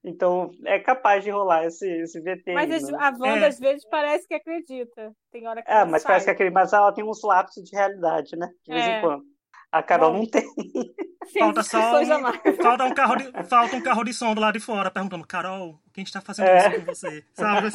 Então, 0.05 0.53
é 0.65 0.79
capaz 0.79 1.25
de 1.25 1.31
rolar 1.31 1.65
esse, 1.65 1.89
esse 1.89 2.21
VT. 2.21 2.55
Mas 2.55 2.71
aí, 2.71 2.93
né? 2.93 2.99
a 3.01 3.11
Wanda, 3.11 3.45
é. 3.45 3.47
às 3.47 3.59
vezes, 3.59 3.85
parece 3.89 4.27
que 4.27 4.35
acredita. 4.35 5.13
Tem 5.33 5.49
hora 5.49 5.63
que 5.63 5.71
É, 5.71 5.85
mas 5.85 6.03
sai. 6.03 6.11
parece 6.11 6.27
que 6.27 6.31
acredita. 6.31 6.55
Mas 6.61 6.73
ela 6.73 6.93
tem 6.93 7.05
uns 7.05 7.23
lapsos 7.23 7.65
de 7.65 7.75
realidade, 7.75 8.37
né? 8.37 8.49
De 8.65 8.73
vez 8.73 8.87
é. 8.87 8.99
em 8.99 9.01
quando. 9.01 9.25
A 9.73 9.83
Carol 9.83 10.13
não, 10.13 10.21
não 10.21 10.31
tem. 10.31 10.45
Falta 11.39 11.63
só 11.65 12.01
um, 12.01 12.07
falta, 12.63 12.85
um 12.85 12.95
carro 12.95 13.17
de, 13.17 13.33
falta 13.49 13.77
um 13.77 13.83
carro 13.83 14.05
de 14.05 14.13
som 14.13 14.35
do 14.35 14.41
lado 14.41 14.59
de 14.59 14.65
fora, 14.65 14.91
perguntando, 14.91 15.27
Carol, 15.27 15.81
o 15.85 15.91
que 15.91 16.01
a 16.01 16.05
gente 16.05 16.13
tá 16.13 16.21
fazendo 16.21 16.49
é. 16.49 16.69
isso 16.69 16.79
com 16.79 16.87
você? 16.87 17.25
Sabe? 17.35 17.69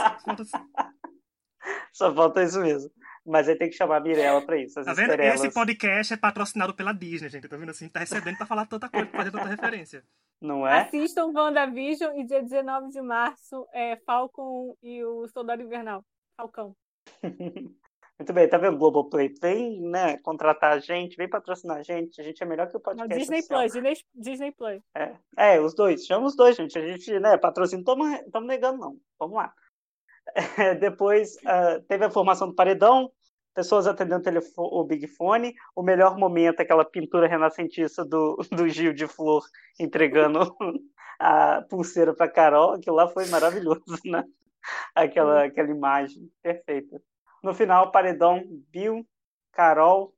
Só 1.91 2.13
falta 2.15 2.43
isso 2.43 2.61
mesmo. 2.61 2.89
Mas 3.25 3.47
aí 3.47 3.55
tem 3.55 3.69
que 3.69 3.75
chamar 3.75 3.97
a 3.97 3.99
Mirella 3.99 4.41
pra 4.43 4.57
isso. 4.57 4.83
Tá 4.83 4.93
vendo? 4.93 5.13
Esse 5.21 5.51
podcast 5.51 6.13
é 6.13 6.17
patrocinado 6.17 6.73
pela 6.73 6.91
Disney, 6.91 7.29
gente. 7.29 7.47
Tá 7.47 7.55
vendo 7.55 7.69
assim? 7.69 7.87
Tá 7.87 7.99
recebendo 7.99 8.37
pra 8.37 8.47
falar 8.47 8.65
tanta 8.65 8.89
coisa, 8.89 9.05
pra 9.07 9.19
fazer 9.19 9.31
tanta 9.31 9.47
referência. 9.47 10.03
Não 10.41 10.67
é? 10.67 10.81
Assistam 10.81 11.27
WandaVision 11.27 12.19
e 12.19 12.25
dia 12.25 12.41
19 12.41 12.89
de 12.89 13.01
março 13.01 13.67
é 13.73 13.95
Falcon 13.97 14.75
e 14.81 15.03
o 15.03 15.27
Soldado 15.27 15.61
Invernal. 15.61 16.03
Falcão. 16.35 16.75
Muito 18.21 18.33
bem, 18.33 18.47
tá 18.47 18.59
vendo? 18.59 18.77
Globoplay 18.77 19.33
vem, 19.41 19.81
né, 19.81 20.15
contratar 20.19 20.73
a 20.73 20.79
gente, 20.79 21.15
vem 21.15 21.27
patrocinar 21.27 21.77
a 21.77 21.83
gente. 21.83 22.21
A 22.21 22.23
gente 22.23 22.41
é 22.41 22.45
melhor 22.45 22.69
que 22.69 22.77
o 22.77 22.79
podcast. 22.79 23.09
Não, 23.09 23.17
Disney 23.17 23.41
Plus, 23.47 23.73
Disney, 23.73 23.93
Disney 24.13 24.51
Plus. 24.51 24.79
É, 24.95 25.15
é, 25.35 25.59
os 25.59 25.73
dois. 25.73 26.05
Chama 26.05 26.27
os 26.27 26.35
dois, 26.35 26.55
gente. 26.55 26.77
A 26.77 26.87
gente, 26.87 27.19
né, 27.19 27.35
patrocina, 27.37 27.81
não 27.83 28.13
estamos 28.13 28.47
negando, 28.47 28.77
não. 28.77 28.95
Vamos 29.19 29.37
lá. 29.37 29.51
É, 30.57 30.75
depois 30.75 31.35
uh, 31.37 31.81
teve 31.87 32.05
a 32.05 32.11
formação 32.11 32.47
do 32.47 32.55
paredão, 32.55 33.11
pessoas 33.53 33.87
atendendo 33.87 34.23
o 34.57 34.83
Big 34.83 35.07
Fone. 35.07 35.53
O 35.75 35.83
melhor 35.83 36.17
momento 36.17 36.59
é 36.59 36.63
aquela 36.63 36.85
pintura 36.85 37.27
renascentista 37.27 38.05
do, 38.05 38.37
do 38.51 38.67
Gil 38.69 38.93
de 38.93 39.07
Flor 39.07 39.43
entregando 39.79 40.55
a 41.19 41.61
pulseira 41.69 42.13
para 42.13 42.31
Carol. 42.31 42.73
Aquilo 42.73 42.95
lá 42.95 43.07
foi 43.07 43.25
maravilhoso, 43.27 43.81
né? 44.05 44.23
Aquela, 44.95 45.45
aquela 45.45 45.69
imagem 45.69 46.31
perfeita. 46.41 47.01
No 47.43 47.53
final, 47.53 47.91
paredão 47.91 48.43
Bill, 48.69 49.05
Carol, 49.51 50.13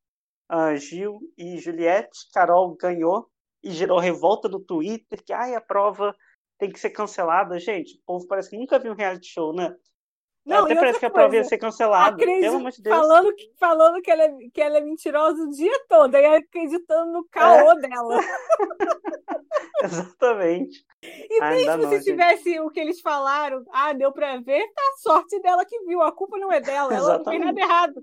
uh, 0.51 0.75
Gil 0.75 1.19
e 1.37 1.57
Juliette. 1.57 2.29
Carol 2.33 2.75
ganhou 2.75 3.29
e 3.63 3.71
gerou 3.71 3.97
revolta 3.99 4.49
no 4.49 4.59
Twitter 4.59 5.23
que 5.23 5.31
ai, 5.31 5.55
a 5.55 5.61
prova 5.61 6.13
tem 6.57 6.69
que 6.69 6.79
ser 6.79 6.89
cancelada. 6.89 7.57
Gente, 7.57 7.95
o 7.95 8.01
povo 8.05 8.27
parece 8.27 8.49
que 8.49 8.57
nunca 8.57 8.77
viu 8.77 8.91
um 8.91 8.95
reality 8.95 9.27
show, 9.27 9.53
né? 9.53 9.73
Não, 10.45 10.65
Até 10.65 10.75
parece 10.75 10.99
que 10.99 11.05
a 11.05 11.09
prova 11.09 11.35
ia 11.35 11.43
ser 11.43 11.57
cancelada. 11.57 12.21
Amor 12.21 12.71
de 12.71 12.81
Deus. 12.81 12.95
Falando, 12.95 13.33
que, 13.33 13.51
falando 13.57 14.01
que, 14.01 14.11
ela 14.11 14.23
é, 14.23 14.31
que 14.53 14.61
ela 14.61 14.77
é 14.77 14.81
mentirosa 14.81 15.41
o 15.41 15.49
dia 15.49 15.85
todo, 15.87 16.15
e 16.15 16.25
acreditando 16.25 17.13
no 17.13 17.25
caô 17.29 17.71
é. 17.71 17.79
dela. 17.79 18.19
Exatamente. 19.83 20.85
E 21.01 21.39
Ai, 21.41 21.65
mesmo 21.65 21.89
se 21.89 22.03
tivesse 22.03 22.59
o 22.59 22.69
que 22.69 22.79
eles 22.79 22.99
falaram, 22.99 23.63
ah, 23.71 23.93
deu 23.93 24.11
pra 24.11 24.37
ver, 24.37 24.65
tá 24.73 24.81
a 24.81 24.97
sorte 24.97 25.39
dela 25.41 25.65
que 25.65 25.79
viu. 25.85 26.01
A 26.01 26.11
culpa 26.11 26.37
não 26.37 26.51
é 26.51 26.59
dela, 26.59 26.93
ela 26.93 27.17
não 27.17 27.25
fez 27.25 27.39
nada 27.39 27.59
errado. 27.59 28.01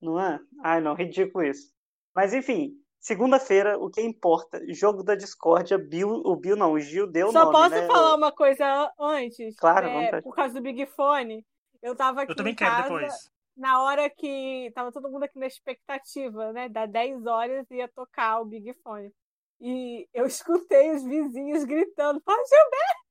Não 0.00 0.20
é? 0.20 0.38
Ai, 0.62 0.80
não, 0.80 0.94
ridículo 0.94 1.44
isso. 1.44 1.72
Mas 2.14 2.34
enfim, 2.34 2.72
segunda-feira, 3.00 3.78
o 3.78 3.90
que 3.90 4.00
importa? 4.02 4.60
Jogo 4.74 5.02
da 5.02 5.14
discórdia, 5.14 5.78
Bill, 5.78 6.08
o 6.08 6.36
Bill 6.36 6.56
não, 6.56 6.72
o 6.72 6.80
Gil 6.80 7.06
deu 7.06 7.32
Só 7.32 7.44
nome, 7.44 7.52
posso 7.52 7.74
né? 7.74 7.86
falar 7.86 8.14
uma 8.14 8.32
coisa 8.32 8.92
antes? 8.98 9.56
Claro, 9.56 9.86
é, 9.86 10.20
Por 10.20 10.34
causa 10.34 10.54
do 10.54 10.60
Big 10.60 10.84
Fone. 10.86 11.44
Eu 11.82 11.94
tava 11.96 12.22
aqui 12.22 12.32
Eu 12.32 12.36
também 12.36 12.52
em 12.52 12.56
quero 12.56 12.70
casa, 12.76 12.82
depois. 12.82 13.30
na 13.56 13.82
hora 13.82 14.08
que 14.10 14.70
tava 14.74 14.92
todo 14.92 15.10
mundo 15.10 15.24
aqui 15.24 15.38
na 15.38 15.46
expectativa, 15.46 16.52
né? 16.52 16.68
Da 16.68 16.86
10 16.86 17.26
horas 17.26 17.70
ia 17.70 17.88
tocar 17.88 18.40
o 18.40 18.44
Big 18.44 18.72
Fone. 18.82 19.12
E 19.60 20.08
eu 20.12 20.26
escutei 20.26 20.90
os 20.92 21.04
vizinhos 21.04 21.64
gritando, 21.64 22.20
Pode 22.20 22.48
Gilberto! 22.48 23.08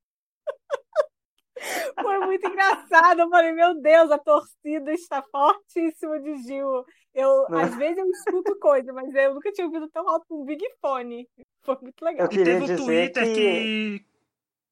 Foi 2.01 2.19
muito 2.19 2.47
engraçado. 2.47 3.19
Eu 3.21 3.30
falei, 3.30 3.51
meu 3.51 3.82
Deus, 3.82 4.12
a 4.12 4.19
torcida 4.19 4.93
está 4.93 5.23
fortíssima 5.23 6.19
de 6.19 6.36
Gil. 6.43 6.86
Eu, 7.13 7.47
às 7.56 7.75
vezes 7.75 7.97
eu 7.97 8.08
escuto 8.12 8.60
coisa, 8.60 8.93
mas 8.93 9.13
eu 9.15 9.34
nunca 9.34 9.51
tinha 9.51 9.65
ouvido 9.65 9.89
tão 9.89 10.08
alto 10.08 10.39
um 10.39 10.45
Big 10.45 10.63
Fone. 10.80 11.27
Foi 11.63 11.75
muito 11.82 11.99
legal. 12.06 12.25
Eu 12.25 12.30
queria 12.30 12.43
e 12.43 12.60
teve 12.60 12.73
um 12.73 12.86
Twitter 12.86 13.23
que... 13.23 13.34
que... 13.34 14.06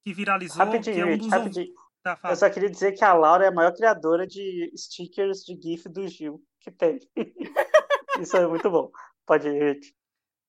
que 0.04 0.14
viralizou. 0.14 0.64
Rapidinho, 0.64 0.96
que 0.96 1.02
é 1.02 1.06
um 1.06 1.18
dos... 1.18 1.28
rapidinho. 1.28 1.74
Tá, 2.06 2.20
eu 2.26 2.36
só 2.36 2.48
queria 2.52 2.70
dizer 2.70 2.92
que 2.92 3.04
a 3.04 3.16
Laura 3.16 3.46
é 3.46 3.48
a 3.48 3.52
maior 3.52 3.74
criadora 3.74 4.28
de 4.28 4.72
stickers 4.78 5.44
de 5.44 5.60
GIF 5.60 5.90
do 5.90 6.08
Gil 6.08 6.40
que 6.60 6.70
tem. 6.70 7.00
Isso 8.22 8.38
é 8.38 8.46
muito 8.46 8.70
bom. 8.70 8.92
Pode 9.26 9.48
ir. 9.48 9.80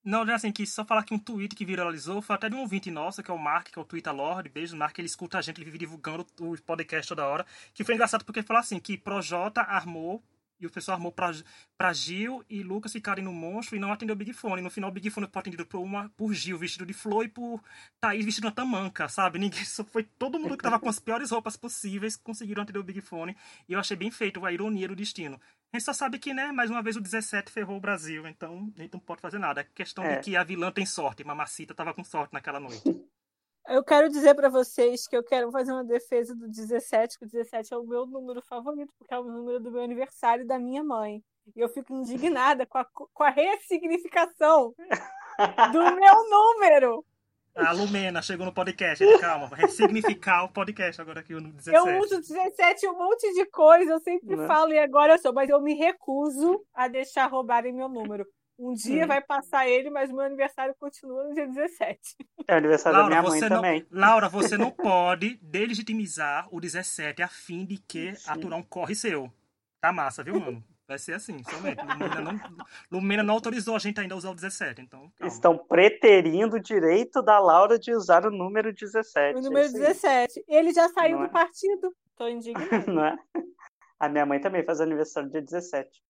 Não, 0.05 0.21
assim, 0.35 0.53
que 0.53 0.67
só 0.67 0.85
falar 0.85 1.03
que 1.03 1.15
um 1.15 1.19
tweet 1.19 1.55
que 1.55 1.65
viralizou 1.65 2.21
foi 2.21 2.37
até 2.37 2.51
de 2.51 2.55
um 2.55 2.61
ouvinte 2.61 2.91
nosso, 2.91 3.23
que 3.23 3.31
é 3.31 3.35
o 3.35 3.39
Mark, 3.39 3.69
que 3.71 3.79
é 3.79 3.81
o 3.81 3.87
Twitter 3.87 4.15
Lord. 4.15 4.51
Beijo, 4.51 4.77
Mark, 4.77 4.99
ele 4.99 5.07
escuta 5.07 5.39
a 5.39 5.41
gente, 5.41 5.57
ele 5.57 5.65
vive 5.65 5.79
divulgando 5.79 6.27
o 6.41 6.61
podcast 6.61 7.09
toda 7.09 7.27
hora. 7.27 7.47
Que 7.73 7.83
foi 7.83 7.95
engraçado 7.95 8.23
porque 8.23 8.41
ele 8.41 8.47
falou 8.47 8.61
assim, 8.61 8.79
que 8.79 8.99
Projota 8.99 9.63
armou 9.63 10.23
e 10.59 10.67
o 10.67 10.71
pessoal 10.71 10.97
armou 10.97 11.13
pra, 11.13 11.33
pra 11.77 11.93
Gil 11.93 12.45
e 12.49 12.63
Lucas 12.63 12.93
ficarem 12.93 13.25
no 13.25 13.33
monstro 13.33 13.77
e 13.77 13.79
não 13.79 13.93
atendeu 13.93 14.15
o 14.15 14.17
Big 14.17 14.33
Fone. 14.33 14.63
No 14.63 14.71
final, 14.71 14.91
o 14.91 14.93
Big 14.93 15.11
Fone 15.11 15.29
foi 15.31 15.41
atendido 15.41 15.67
por, 15.67 15.81
uma, 15.81 16.09
por 16.17 16.33
Gil 16.33 16.59
vestido 16.59 16.87
de 16.87 16.93
flor 16.93 17.25
e 17.25 17.29
por 17.29 17.63
Thaís 18.01 18.25
vestido 18.25 18.49
de 18.49 18.55
tamanca, 18.55 19.09
sabe? 19.09 19.39
Ninguém, 19.39 19.65
só 19.65 19.85
foi 19.85 20.03
todo 20.03 20.39
mundo 20.39 20.57
que 20.57 20.63
tava 20.63 20.79
com 20.79 20.89
as 20.89 20.99
piores 20.99 21.31
roupas 21.31 21.57
possíveis 21.57 22.17
conseguiram 22.17 22.63
atender 22.63 22.79
o 22.79 22.85
Big 22.85 23.01
Fone. 23.01 23.37
E 23.69 23.73
eu 23.73 23.81
achei 23.81 23.97
bem 23.97 24.11
feito, 24.11 24.45
a 24.45 24.53
ironia 24.53 24.89
do 24.89 24.97
destino. 24.97 25.41
A 25.73 25.77
gente 25.77 25.85
só 25.85 25.93
sabe 25.93 26.19
que, 26.19 26.33
né, 26.33 26.53
mais 26.53 26.71
uma 26.71 26.83
vez 26.83 26.97
o 26.97 27.01
17 27.01 27.51
ferrou 27.51 27.77
o 27.77 27.81
Brasil, 27.81 28.27
então 28.27 28.73
a 28.77 28.83
gente 28.83 28.93
não 28.93 29.01
pode 29.01 29.21
fazer 29.21 29.39
nada. 29.39 29.61
É 29.61 29.65
questão 29.65 30.05
é. 30.05 30.17
de 30.17 30.23
que 30.23 30.37
a 30.37 30.45
vilã 30.45 30.71
tem 30.71 30.87
sorte, 30.87 31.25
Mamacita 31.25 31.75
tava 31.75 31.93
com 31.93 32.05
sorte 32.05 32.33
naquela 32.33 32.61
noite. 32.61 32.83
Eu 33.69 33.83
quero 33.83 34.09
dizer 34.09 34.35
para 34.35 34.49
vocês 34.49 35.09
que 35.09 35.17
eu 35.17 35.25
quero 35.25 35.51
fazer 35.51 35.73
uma 35.73 35.85
defesa 35.85 36.35
do 36.35 36.49
17, 36.49 37.19
que 37.19 37.25
o 37.25 37.29
17 37.29 37.75
é 37.75 37.77
o 37.77 37.85
meu 37.85 38.07
número 38.07 38.41
favorito, 38.43 38.93
porque 38.97 39.13
é 39.13 39.19
o 39.19 39.25
número 39.25 39.59
do 39.59 39.73
meu 39.73 39.83
aniversário 39.83 40.47
da 40.47 40.59
minha 40.59 40.85
mãe. 40.85 41.23
E 41.55 41.61
eu 41.61 41.69
fico 41.69 41.93
indignada 41.93 42.65
com 42.65 42.79
a, 42.79 42.85
com 42.85 43.23
a 43.23 43.31
ressignificação 43.31 44.73
do 45.73 45.81
meu 45.97 46.31
número. 46.31 47.05
A 47.57 47.73
Lumena 47.73 48.21
chegou 48.21 48.45
no 48.45 48.53
podcast, 48.53 49.03
calma, 49.19 49.47
vou 49.47 49.57
ressignificar 49.57 50.45
o 50.45 50.49
podcast 50.51 51.01
agora 51.01 51.21
aqui 51.21 51.33
no 51.33 51.51
17. 51.53 51.75
Eu 51.75 52.01
uso 52.01 52.21
17 52.21 52.87
um 52.87 52.99
monte 52.99 53.33
de 53.33 53.47
coisa, 53.47 53.93
eu 53.93 54.01
sempre 54.01 54.37
né? 54.37 54.47
falo 54.47 54.75
e 54.75 54.79
agora 54.79 55.15
eu 55.15 55.19
sou, 55.19 55.33
mas 55.33 55.49
eu 55.49 55.59
me 55.63 55.73
recuso 55.73 56.63
a 56.75 56.87
deixar 56.87 57.27
roubarem 57.29 57.73
meu 57.73 57.89
número. 57.89 58.27
Um 58.59 58.73
dia 58.73 59.05
hum. 59.05 59.09
vai 59.09 59.21
passar 59.21 59.69
ele, 59.69 59.91
mas 59.91 60.11
meu 60.11 60.23
aniversário 60.23 60.75
continua 60.79 61.25
no 61.25 61.35
dia 61.35 61.47
17. 61.47 62.17
É 62.49 62.55
o 62.55 62.57
aniversário 62.57 62.99
Laura, 62.99 63.15
da 63.15 63.21
minha 63.21 63.31
mãe 63.31 63.41
não, 63.41 63.49
também. 63.49 63.87
Laura, 63.91 64.29
você 64.29 64.57
não 64.57 64.71
pode 64.73 65.39
delegitimizar 65.43 66.49
o 66.51 66.61
17 66.61 67.23
a 67.23 67.29
fim 67.29 67.67
de 67.67 67.77
que 67.77 68.15
Sim. 68.15 68.31
aturar 68.31 68.59
um 68.59 68.63
corre 68.63 68.95
seu. 68.95 69.31
Tá 69.81 69.93
massa, 69.93 70.25
viu, 70.25 70.41
mano? 70.41 70.65
Vai 70.89 70.99
ser 70.99 71.15
assim, 71.15 71.43
somente. 71.43 71.83
Lumena 71.83 72.21
não, 72.21 72.41
Lumena 72.91 73.23
não 73.23 73.35
autorizou 73.35 73.75
a 73.75 73.79
gente 73.79 74.01
ainda 74.01 74.15
a 74.15 74.19
usar 74.19 74.31
o 74.31 74.35
17, 74.35 74.81
então. 74.81 75.11
Calma. 75.17 75.33
Estão 75.33 75.59
preterindo 75.59 76.57
o 76.57 76.61
direito 76.61 77.21
da 77.23 77.41
Laura 77.41 77.77
de 77.77 77.93
usar 77.93 78.25
o 78.25 78.31
número 78.31 78.73
17. 78.73 79.37
O 79.37 79.43
número 79.43 79.71
17. 79.71 80.45
Ele 80.47 80.73
já 80.73 80.89
saiu 80.91 81.19
não 81.19 81.25
do 81.25 81.29
é? 81.29 81.33
partido. 81.33 81.93
Tô 82.17 82.29
indignado. 82.31 82.93
não 82.93 83.05
é? 83.05 83.19
A 83.99 84.09
minha 84.09 84.25
mãe 84.25 84.41
também 84.41 84.65
faz 84.65 84.81
aniversário 84.81 85.29
dia 85.29 85.43
17. 85.43 86.03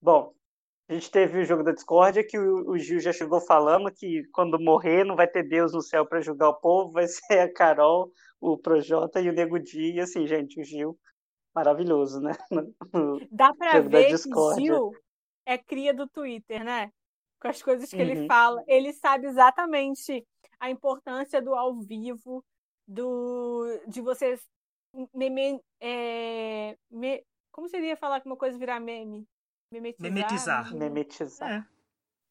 Bom, 0.00 0.34
a 0.88 0.94
gente 0.94 1.10
teve 1.10 1.40
o 1.40 1.44
jogo 1.44 1.62
da 1.62 1.72
discórdia 1.72 2.24
que 2.26 2.38
o, 2.38 2.70
o, 2.70 2.78
Gil 2.78 2.98
já 2.98 3.12
chegou 3.12 3.40
falando 3.40 3.92
que 3.92 4.22
quando 4.32 4.58
morrer 4.58 5.04
não 5.04 5.16
vai 5.16 5.28
ter 5.28 5.42
Deus 5.42 5.72
no 5.72 5.82
céu 5.82 6.06
para 6.06 6.22
julgar 6.22 6.48
o 6.48 6.60
povo, 6.60 6.92
vai 6.92 7.06
ser 7.08 7.40
a 7.40 7.52
Carol, 7.52 8.10
o 8.40 8.56
Projota 8.56 9.20
e 9.20 9.28
o 9.28 9.32
Nego 9.32 9.58
Di. 9.58 9.92
E 9.92 10.00
assim, 10.00 10.26
gente, 10.26 10.58
o 10.60 10.64
Gil 10.64 10.98
maravilhoso, 11.54 12.20
né? 12.20 12.32
Dá 13.30 13.52
para 13.54 13.80
ver 13.80 14.06
que 14.06 14.60
Gil 14.60 14.92
é 15.44 15.58
cria 15.58 15.92
do 15.92 16.08
Twitter, 16.08 16.64
né? 16.64 16.90
Com 17.40 17.48
as 17.48 17.62
coisas 17.62 17.90
que 17.90 17.96
uhum. 17.96 18.02
ele 18.02 18.26
fala, 18.26 18.62
ele 18.66 18.92
sabe 18.92 19.26
exatamente 19.26 20.26
a 20.58 20.70
importância 20.70 21.40
do 21.42 21.54
ao 21.54 21.80
vivo, 21.80 22.44
do 22.86 23.66
de 23.86 24.00
vocês 24.00 24.40
meme, 25.14 25.60
é, 25.80 26.76
me, 26.90 27.22
como 27.52 27.68
seria 27.68 27.96
falar 27.96 28.20
que 28.20 28.26
uma 28.26 28.36
coisa 28.36 28.58
virar 28.58 28.80
meme? 28.80 29.26
Memetizar. 29.70 30.74
Memetizar. 30.74 31.50
É. 31.50 31.64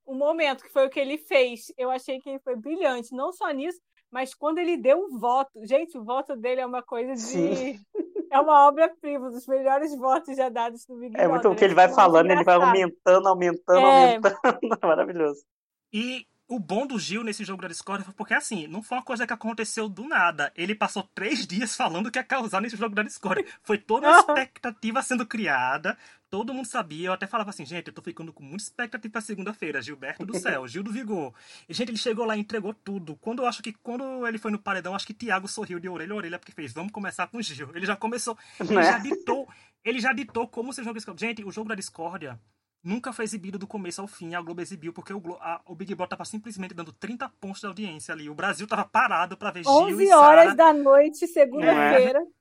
O 0.06 0.13
momento 0.13 0.63
que 0.63 0.71
foi 0.71 0.88
o 0.88 0.89
que 0.89 1.00
ele 1.00 1.17
fez, 1.17 1.71
eu 1.78 1.91
achei 1.91 2.19
que 2.19 2.30
ele 2.30 2.39
foi 2.39 2.56
brilhante, 2.56 3.13
não 3.13 3.32
só 3.34 3.50
nisso, 3.52 3.80
mas 4.10 4.34
quando 4.34 4.58
ele 4.58 4.78
deu 4.78 5.00
o 5.00 5.19
voto. 5.19 5.52
Gente, 5.65 5.97
o 5.97 6.04
voto 6.04 6.36
dele 6.36 6.62
é 6.62 6.65
uma 6.65 6.82
coisa 6.82 7.13
de. 7.13 7.21
Sim. 7.21 7.80
É 8.30 8.41
uma 8.41 8.67
obra-prima, 8.67 9.32
dos 9.32 9.47
melhores 9.47 9.97
votos 9.97 10.36
já 10.36 10.50
dados 10.50 10.86
do 10.86 10.97
Big 10.97 11.17
É 11.17 11.30
muito 11.30 11.47
o 11.47 11.56
que 11.56 11.63
ele 11.63 11.73
vai 11.73 11.88
falando, 11.88 12.30
ele 12.30 12.43
vai 12.43 12.56
aumentando, 12.56 13.26
aumentando, 13.26 13.80
é... 13.80 14.15
aumentando. 14.15 14.36
Maravilhoso. 14.84 15.45
E 15.93 16.28
o 16.48 16.60
bom 16.60 16.88
do 16.88 16.98
Gil 16.98 17.24
nesse 17.24 17.44
jogo 17.44 17.62
da 17.62 17.68
Discord 17.68 18.06
foi 18.06 18.14
porque, 18.14 18.34
assim, 18.34 18.68
não 18.68 18.82
foi 18.82 18.98
uma 18.98 19.04
coisa 19.04 19.28
que 19.28 19.34
aconteceu 19.34 19.90
do 19.90 20.08
nada. 20.08 20.52
Ele 20.56 20.74
passou 20.74 21.04
três 21.04 21.46
dias 21.46 21.76
falando 21.76 22.10
que 22.10 22.18
ia 22.18 22.24
causar 22.24 22.62
nesse 22.62 22.78
jogo 22.78 22.96
da 22.96 23.04
Discord. 23.04 23.46
Foi 23.62 23.78
toda 23.78 24.08
a 24.08 24.20
expectativa 24.20 25.02
sendo 25.02 25.26
criada. 25.26 25.98
Todo 26.30 26.54
mundo 26.54 26.66
sabia. 26.66 27.10
Eu 27.10 27.14
até 27.14 27.28
falava 27.28 27.50
assim, 27.50 27.66
gente, 27.66 27.88
eu 27.88 27.94
tô 27.94 28.02
ficando 28.02 28.32
com 28.32 28.44
muita 28.44 28.64
expectativa 28.64 29.12
pra 29.12 29.22
segunda-feira. 29.22 29.82
Gilberto 29.82 30.26
do 30.26 30.40
céu, 30.40 30.66
Gil 30.68 30.84
do 30.84 30.92
Vigor. 30.92 31.34
E, 31.68 31.74
gente, 31.74 31.90
ele 31.90 31.98
chegou 31.98 32.26
lá 32.26 32.38
e 32.38 32.40
entregou 32.40 32.74
tudo. 32.74 33.18
Quando 33.18 33.42
eu 33.42 33.48
acho 33.48 33.62
que, 33.62 33.74
quando 33.74 34.26
ele 34.26 34.38
foi 34.38 34.52
no 34.52 34.60
paredão, 34.60 34.96
acho 34.96 35.08
que 35.08 35.14
Thiago 35.14 35.50
sorriu 35.50 35.80
de 35.80 35.90
orelha 35.90 36.14
a 36.14 36.16
orelha, 36.16 36.40
porque 36.40 36.54
fez, 36.54 36.72
vamos 36.72 36.94
começar 36.94 37.28
com 37.28 37.40
o 37.40 37.42
Gil. 37.42 37.72
Ele 37.76 37.86
já 37.86 37.96
começou, 37.98 38.38
ele 38.60 38.74
né? 38.74 38.84
já 38.84 39.00
ditou, 39.00 39.50
ele 39.84 40.00
já 40.00 40.14
ditou 40.14 40.48
como 40.48 40.72
ser 40.72 40.86
jogo 40.86 40.96
Discord. 40.96 41.20
Gente, 41.20 41.44
o 41.44 41.52
jogo 41.52 41.68
da 41.68 41.76
Discordia 41.76 42.40
nunca 42.84 43.12
foi 43.12 43.26
exibido 43.26 43.58
do 43.58 43.68
começo 43.68 44.02
ao 44.02 44.08
fim. 44.08 44.36
A 44.36 44.42
Globo 44.42 44.62
exibiu 44.62 44.94
porque 44.94 45.13
o, 45.13 45.20
Glo 45.20 45.38
a, 45.42 45.62
o 45.66 45.76
Big 45.76 45.94
Brother 45.94 46.18
tava 46.18 46.26
simplesmente 46.26 46.74
dando 46.74 46.92
30 46.92 47.30
pontos 47.40 47.62
de 47.62 47.68
audiência 47.68 48.13
ali. 48.13 48.30
O 48.30 48.36
Brasil 48.36 48.68
tava 48.68 48.86
parado 48.86 49.38
para 49.38 49.52
ver 49.52 49.63
Gil 49.63 49.72
11 49.72 50.13
horas 50.13 50.56
da 50.56 50.74
noite, 50.74 51.28
segunda-feira. 51.28 52.20
É. 52.20 52.38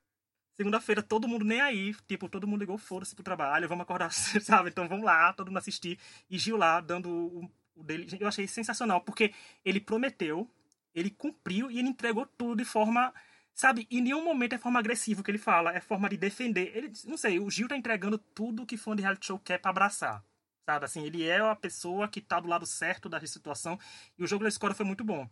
Segunda-feira, 0.55 1.03
todo 1.03 1.27
mundo 1.27 1.45
nem 1.45 1.61
aí. 1.61 1.93
Tipo, 2.07 2.27
todo 2.27 2.47
mundo 2.47 2.61
ligou, 2.61 2.77
foda-se 2.77 3.13
pro 3.13 3.23
trabalho, 3.23 3.69
vamos 3.69 3.83
acordar, 3.83 4.11
sabe? 4.41 4.69
Então 4.69 4.87
vamos 4.87 5.05
lá, 5.05 5.31
todo 5.33 5.47
mundo 5.47 5.57
assistir. 5.57 5.99
E 6.29 6.37
Gil 6.37 6.57
lá, 6.57 6.81
dando 6.81 7.09
o, 7.09 7.51
o 7.75 7.83
dele. 7.83 8.07
Eu 8.19 8.27
achei 8.27 8.47
sensacional, 8.47 9.01
porque 9.01 9.33
ele 9.63 9.79
prometeu, 9.79 10.49
ele 10.95 11.11
cumpriu 11.11 11.69
e 11.69 11.77
ele 11.77 11.89
entregou 11.89 12.25
tudo 12.25 12.55
de 12.55 12.65
forma 12.65 13.13
Sabe, 13.57 13.87
em 13.89 14.01
nenhum 14.01 14.23
momento 14.23 14.53
é 14.53 14.57
forma 14.59 14.77
agressiva 14.77 15.23
que 15.23 15.31
ele 15.31 15.39
fala, 15.39 15.73
é 15.73 15.81
forma 15.81 16.07
de 16.07 16.15
defender. 16.15 16.71
Ele, 16.77 16.93
não 17.05 17.17
sei, 17.17 17.39
o 17.39 17.49
Gil 17.49 17.67
tá 17.67 17.75
entregando 17.75 18.19
tudo 18.19 18.67
que 18.67 18.77
fã 18.77 18.95
de 18.95 19.01
reality 19.01 19.25
show 19.25 19.39
quer 19.39 19.57
pra 19.57 19.71
abraçar. 19.71 20.23
Sabe, 20.69 20.85
assim, 20.85 21.03
ele 21.03 21.25
é 21.27 21.39
a 21.39 21.55
pessoa 21.55 22.07
que 22.07 22.21
tá 22.21 22.39
do 22.39 22.47
lado 22.47 22.67
certo 22.67 23.09
da 23.09 23.19
situação. 23.25 23.79
E 24.15 24.23
o 24.23 24.27
jogo 24.27 24.43
da 24.43 24.49
escola 24.49 24.75
foi 24.75 24.85
muito 24.85 25.03
bom. 25.03 25.27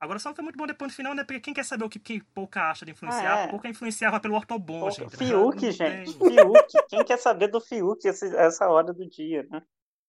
Agora 0.00 0.18
só 0.18 0.30
não 0.30 0.34
foi 0.34 0.42
muito 0.42 0.56
bom 0.56 0.66
depois 0.66 0.90
no 0.90 0.96
final, 0.96 1.14
né? 1.14 1.22
Porque 1.22 1.38
quem 1.38 1.54
quer 1.54 1.64
saber 1.64 1.84
o 1.84 1.88
que, 1.88 2.00
que 2.00 2.20
Pouca 2.34 2.68
acha 2.68 2.84
de 2.84 2.90
influenciar? 2.90 3.34
Ah, 3.36 3.40
é. 3.42 3.48
Pouca 3.48 3.68
influenciava 3.68 4.18
pelo 4.18 4.34
ortobon, 4.34 4.80
Pouca, 4.80 4.94
gente. 4.94 5.16
Fiuk, 5.16 5.70
gente. 5.70 6.18
Fiuk. 6.18 6.86
Quem 6.88 7.04
quer 7.04 7.18
saber 7.18 7.46
do 7.46 7.60
Fiuk 7.60 8.08
essa 8.08 8.68
hora 8.68 8.92
do 8.92 9.08
dia, 9.08 9.46
né? 9.50 9.62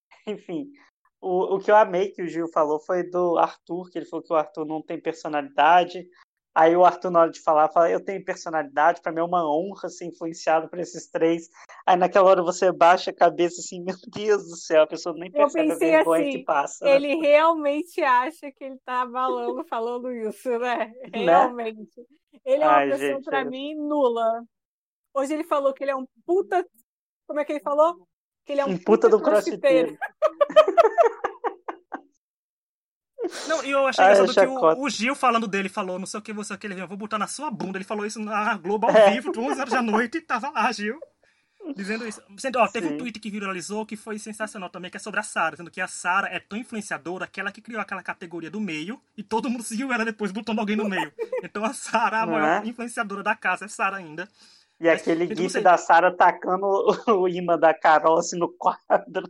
Enfim. 0.25 0.71
O, 1.21 1.55
o 1.55 1.59
que 1.59 1.69
eu 1.69 1.75
amei 1.75 2.09
que 2.09 2.23
o 2.23 2.27
Gil 2.27 2.47
falou 2.47 2.79
foi 2.79 3.03
do 3.03 3.37
Arthur, 3.37 3.91
que 3.91 3.99
ele 3.99 4.07
falou 4.07 4.25
que 4.25 4.33
o 4.33 4.35
Arthur 4.35 4.65
não 4.65 4.81
tem 4.81 4.99
personalidade, 4.99 6.07
Aí 6.53 6.75
o 6.75 6.83
Arthur, 6.83 7.11
na 7.11 7.21
hora 7.21 7.31
de 7.31 7.41
falar, 7.41 7.69
fala: 7.69 7.89
Eu 7.89 8.03
tenho 8.03 8.23
personalidade, 8.23 9.01
para 9.01 9.11
mim 9.11 9.19
é 9.19 9.23
uma 9.23 9.47
honra 9.49 9.87
ser 9.87 10.05
influenciado 10.05 10.67
por 10.67 10.79
esses 10.79 11.07
três. 11.07 11.49
Aí 11.85 11.95
naquela 11.95 12.29
hora 12.29 12.43
você 12.43 12.71
baixa 12.71 13.11
a 13.11 13.15
cabeça 13.15 13.61
assim: 13.61 13.83
Meu 13.83 13.95
Deus 14.07 14.47
do 14.47 14.55
céu, 14.55 14.83
a 14.83 14.87
pessoa 14.87 15.15
nem 15.15 15.31
percebe 15.31 15.71
a 15.71 15.75
vergonha 15.75 16.27
assim, 16.27 16.37
que 16.39 16.43
passa. 16.43 16.85
Né? 16.85 16.95
Ele 16.95 17.15
realmente 17.15 18.01
acha 18.01 18.51
que 18.51 18.63
ele 18.63 18.77
tá 18.83 19.01
abalando 19.01 19.63
falando 19.65 20.11
isso, 20.11 20.49
né? 20.57 20.91
né? 21.13 21.23
Realmente. 21.23 21.97
Né? 21.97 22.05
Ele 22.45 22.63
é 22.63 22.67
uma 22.67 22.75
Ai, 22.75 22.89
pessoa, 22.89 23.21
para 23.21 23.41
é... 23.41 23.45
mim, 23.45 23.75
nula. 23.75 24.43
Hoje 25.13 25.33
ele 25.33 25.43
falou 25.43 25.73
que 25.73 25.83
ele 25.83 25.91
é 25.91 25.95
um 25.95 26.07
puta. 26.25 26.65
Como 27.27 27.39
é 27.39 27.45
que 27.45 27.51
ele 27.51 27.59
falou? 27.59 28.07
Que 28.45 28.53
ele 28.53 28.61
é 28.61 28.65
um, 28.65 28.69
um 28.69 28.77
puta, 28.77 29.07
puta 29.07 29.09
do 29.09 29.21
crossfiteiro. 29.21 29.97
Não, 33.47 33.63
e 33.63 33.71
eu 33.71 33.85
achei 33.85 34.03
ah, 34.03 34.13
engraçado 34.13 34.47
que 34.47 34.79
o, 34.79 34.83
o, 34.85 34.89
Gil 34.89 35.13
falando 35.13 35.47
dele 35.47 35.67
falou, 35.67 35.99
não 35.99 36.05
sei 36.05 36.19
o 36.19 36.23
que, 36.23 36.31
você 36.31 36.53
aquele, 36.53 36.79
eu 36.79 36.87
vou 36.87 36.97
botar 36.97 37.17
na 37.17 37.27
sua 37.27 37.51
bunda. 37.51 37.77
Ele 37.77 37.85
falou 37.85 38.05
isso 38.05 38.19
na 38.19 38.55
Globo 38.57 38.87
ao 38.87 38.95
é. 38.95 39.11
vivo, 39.11 39.31
11 39.37 39.59
horas 39.59 39.73
da 39.73 39.81
noite, 39.81 40.17
e 40.17 40.21
tava 40.21 40.49
lá, 40.49 40.71
Gil. 40.71 40.99
Dizendo 41.75 42.07
isso. 42.07 42.21
Sendo, 42.37 42.57
ó, 42.57 42.67
teve 42.67 42.87
Sim. 42.87 42.93
um 42.93 42.97
tweet 42.97 43.19
que 43.19 43.29
viralizou 43.29 43.85
que 43.85 43.95
foi 43.95 44.17
sensacional 44.17 44.69
também, 44.69 44.89
que 44.89 44.97
é 44.97 44.99
sobre 44.99 45.19
a 45.19 45.23
Sara, 45.23 45.51
dizendo 45.51 45.69
que 45.69 45.81
a 45.81 45.87
Sara 45.87 46.27
é 46.27 46.39
tão 46.39 46.57
influenciadora 46.57 47.27
que 47.27 47.39
ela 47.39 47.51
que 47.51 47.61
criou 47.61 47.81
aquela 47.81 48.01
categoria 48.01 48.49
do 48.49 48.59
meio 48.59 48.99
e 49.17 49.21
todo 49.21 49.49
mundo 49.49 49.63
seguiu 49.63 49.91
ela 49.91 50.05
depois 50.05 50.31
botando 50.31 50.59
alguém 50.59 50.75
no 50.75 50.87
meio. 50.87 51.11
Então 51.43 51.63
a 51.63 51.73
Sara, 51.73 52.21
a 52.21 52.25
maior 52.25 52.65
é? 52.65 52.67
influenciadora 52.67 53.23
da 53.23 53.35
casa, 53.35 53.65
é 53.65 53.67
Sara 53.67 53.97
ainda. 53.97 54.27
E 54.79 54.85
Mas, 54.85 55.01
aquele 55.01 55.33
gif 55.35 55.59
da 55.61 55.77
Sara 55.77 56.11
tacando 56.11 56.65
o 57.07 57.27
imã 57.27 57.57
da 57.57 57.73
Carol 57.73 58.17
assim 58.17 58.37
no 58.37 58.49
quadro 58.49 59.29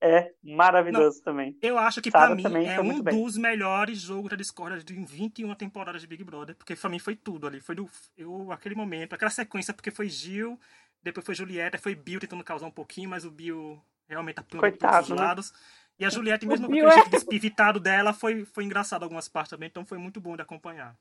é 0.00 0.32
maravilhoso 0.42 1.18
não, 1.18 1.24
também. 1.24 1.58
Eu 1.60 1.78
acho 1.78 2.00
que 2.00 2.10
para 2.10 2.34
mim 2.34 2.44
é 2.66 2.80
um 2.80 3.02
dos 3.02 3.36
melhores 3.36 3.98
jogos 4.00 4.30
da 4.30 4.36
Discord 4.36 4.82
de 4.82 4.94
21 4.94 5.54
temporadas 5.54 6.00
de 6.00 6.06
Big 6.06 6.24
Brother, 6.24 6.56
porque 6.56 6.74
para 6.74 6.88
mim 6.88 6.98
foi 6.98 7.14
tudo 7.14 7.46
ali, 7.46 7.60
foi 7.60 7.74
do 7.74 7.88
eu 8.16 8.50
aquele 8.50 8.74
momento, 8.74 9.14
aquela 9.14 9.30
sequência 9.30 9.74
porque 9.74 9.90
foi 9.90 10.08
Gil, 10.08 10.58
depois 11.02 11.26
foi 11.26 11.34
Julieta, 11.34 11.76
foi 11.76 11.94
Bill 11.94 12.20
tentando 12.20 12.42
causar 12.42 12.66
um 12.66 12.70
pouquinho, 12.70 13.10
mas 13.10 13.24
o 13.24 13.30
Bill 13.30 13.82
realmente 14.08 14.40
apanhou 14.40 14.60
Coitado, 14.60 14.92
todos 14.92 15.10
os 15.10 15.16
né? 15.16 15.22
lados. 15.22 15.52
E 15.98 16.04
a 16.04 16.08
Juliette, 16.08 16.46
mesmo 16.46 16.66
com 16.66 16.72
o 16.72 16.90
jeito 16.90 17.08
é... 17.08 17.10
despivitado 17.10 17.78
dela, 17.78 18.14
foi, 18.14 18.46
foi 18.46 18.64
engraçado 18.64 19.02
algumas 19.02 19.28
partes 19.28 19.50
também, 19.50 19.68
então 19.68 19.84
foi 19.84 19.98
muito 19.98 20.18
bom 20.18 20.34
de 20.34 20.40
acompanhar. 20.40 20.96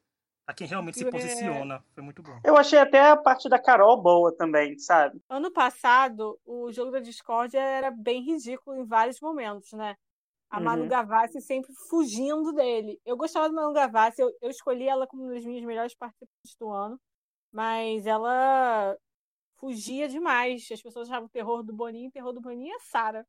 A 0.49 0.53
quem 0.53 0.65
realmente 0.65 0.97
se 0.97 1.11
posiciona. 1.11 1.85
Foi 1.93 2.03
muito 2.03 2.23
bom. 2.23 2.39
Eu 2.43 2.57
achei 2.57 2.79
até 2.79 3.11
a 3.11 3.15
parte 3.15 3.47
da 3.47 3.61
Carol 3.61 4.01
boa 4.01 4.35
também, 4.35 4.79
sabe? 4.79 5.21
Ano 5.29 5.51
passado, 5.51 6.39
o 6.43 6.71
jogo 6.71 6.89
da 6.89 6.99
Discord 6.99 7.55
era 7.55 7.91
bem 7.91 8.23
ridículo 8.23 8.75
em 8.75 8.83
vários 8.83 9.21
momentos, 9.21 9.71
né? 9.73 9.95
A 10.49 10.57
uhum. 10.57 10.63
Manu 10.63 10.87
Gavassi 10.87 11.39
sempre 11.39 11.71
fugindo 11.87 12.51
dele. 12.51 12.99
Eu 13.05 13.15
gostava 13.15 13.47
da 13.47 13.53
Manu 13.53 13.73
Gavassi, 13.73 14.23
eu, 14.23 14.31
eu 14.41 14.49
escolhi 14.49 14.87
ela 14.87 15.05
como 15.05 15.21
uma 15.21 15.35
das 15.35 15.45
minhas 15.45 15.63
melhores 15.63 15.93
participantes 15.93 16.55
do 16.59 16.71
ano, 16.71 16.99
mas 17.51 18.07
ela 18.07 18.97
fugia 19.59 20.07
demais. 20.07 20.67
As 20.71 20.81
pessoas 20.81 21.07
achavam 21.07 21.27
o 21.27 21.31
terror 21.31 21.61
do 21.61 21.73
Boninho, 21.73 22.09
o 22.09 22.11
terror 22.11 22.33
do 22.33 22.41
Boninho 22.41 22.75
é 22.75 22.79
Sara. 22.79 23.23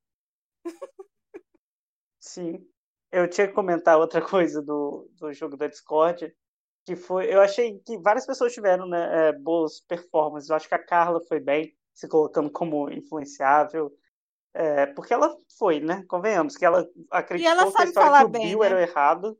Sim. 2.18 2.66
Eu 3.12 3.28
tinha 3.28 3.46
que 3.46 3.52
comentar 3.52 3.98
outra 3.98 4.22
coisa 4.26 4.62
do, 4.62 5.06
do 5.18 5.30
jogo 5.34 5.54
da 5.54 5.66
Discord, 5.66 6.34
que 6.90 6.96
foi, 6.96 7.32
eu 7.32 7.40
achei 7.40 7.78
que 7.86 7.96
várias 7.98 8.26
pessoas 8.26 8.52
tiveram 8.52 8.84
né, 8.84 9.28
é, 9.28 9.32
boas 9.32 9.80
performances. 9.80 10.50
Eu 10.50 10.56
acho 10.56 10.68
que 10.68 10.74
a 10.74 10.84
Carla 10.84 11.20
foi 11.28 11.38
bem, 11.38 11.72
se 11.94 12.08
colocando 12.08 12.50
como 12.50 12.90
influenciável. 12.90 13.92
É, 14.52 14.86
porque 14.86 15.14
ela 15.14 15.36
foi, 15.56 15.78
né? 15.78 16.04
Convenhamos, 16.08 16.56
que 16.56 16.64
ela 16.64 16.84
acreditou 17.12 17.52
ela 17.52 17.70
que 17.70 17.92
que 17.92 18.24
o 18.24 18.28
bem, 18.28 18.48
Bill 18.48 18.58
né? 18.58 18.66
era 18.66 18.82
errado. 18.82 19.38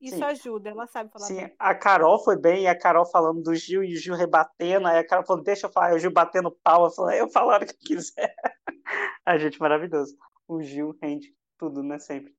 Isso 0.00 0.16
Sim. 0.16 0.22
ajuda, 0.22 0.70
ela 0.70 0.86
sabe 0.86 1.10
falar 1.10 1.26
Sim, 1.26 1.36
bem. 1.36 1.54
a 1.58 1.74
Carol 1.74 2.22
foi 2.22 2.36
bem, 2.36 2.62
e 2.62 2.66
a 2.68 2.78
Carol 2.78 3.06
falando 3.06 3.42
do 3.42 3.54
Gil 3.54 3.82
e 3.82 3.94
o 3.94 3.96
Gil 3.96 4.14
rebatendo, 4.14 4.86
aí 4.86 4.98
a 4.98 5.06
Carol 5.06 5.24
falou, 5.24 5.42
deixa 5.42 5.66
eu 5.66 5.72
falar, 5.72 5.94
o 5.94 5.98
Gil 5.98 6.12
batendo 6.12 6.50
pau, 6.50 6.84
eu 6.84 6.90
falei, 6.90 7.20
eu 7.20 7.28
falar 7.28 7.62
o 7.62 7.66
que 7.66 7.74
quiser. 7.74 8.34
a 9.26 9.38
gente, 9.38 9.60
maravilhoso. 9.60 10.16
O 10.46 10.60
Gil 10.60 10.96
rende 11.00 11.32
tudo, 11.56 11.84
né, 11.84 12.00
sempre. 12.00 12.32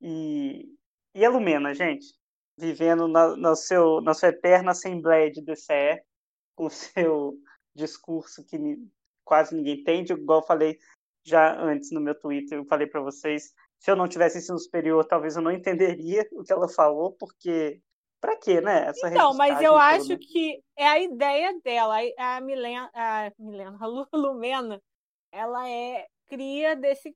E, 0.00 0.68
e 1.14 1.24
a 1.24 1.30
Lumena, 1.30 1.72
gente? 1.74 2.06
Vivendo 2.56 3.06
na, 3.06 3.36
no 3.36 3.54
seu, 3.54 4.00
na 4.00 4.14
sua 4.14 4.30
eterna 4.30 4.72
assembleia 4.72 5.30
de 5.30 5.42
DCE, 5.42 6.02
com 6.54 6.68
seu 6.70 7.34
discurso 7.74 8.44
que 8.44 8.58
quase 9.24 9.54
ninguém 9.54 9.80
entende, 9.80 10.12
igual 10.12 10.40
eu 10.40 10.46
falei 10.46 10.78
já 11.24 11.60
antes 11.60 11.90
no 11.90 12.00
meu 12.00 12.14
Twitter, 12.14 12.58
eu 12.58 12.64
falei 12.64 12.86
para 12.86 13.00
vocês, 13.00 13.52
se 13.78 13.90
eu 13.90 13.96
não 13.96 14.08
tivesse 14.08 14.38
ensino 14.38 14.58
superior, 14.58 15.04
talvez 15.04 15.36
eu 15.36 15.42
não 15.42 15.50
entenderia 15.50 16.26
o 16.32 16.42
que 16.42 16.52
ela 16.52 16.68
falou, 16.68 17.12
porque 17.12 17.80
para 18.20 18.36
quê, 18.38 18.60
né? 18.60 18.86
Essa 18.86 19.08
então, 19.08 19.34
mas 19.34 19.60
eu 19.60 19.72
toda. 19.72 19.84
acho 19.84 20.18
que 20.18 20.62
é 20.76 20.86
a 20.86 20.98
ideia 20.98 21.58
dela, 21.62 21.96
a 22.18 22.40
Milena, 22.40 22.90
a 22.94 23.30
Milena, 23.38 23.76
a 24.10 24.16
Lumena, 24.16 24.80
ela 25.30 25.68
é 25.68 26.06
cria 26.26 26.74
desse 26.74 27.14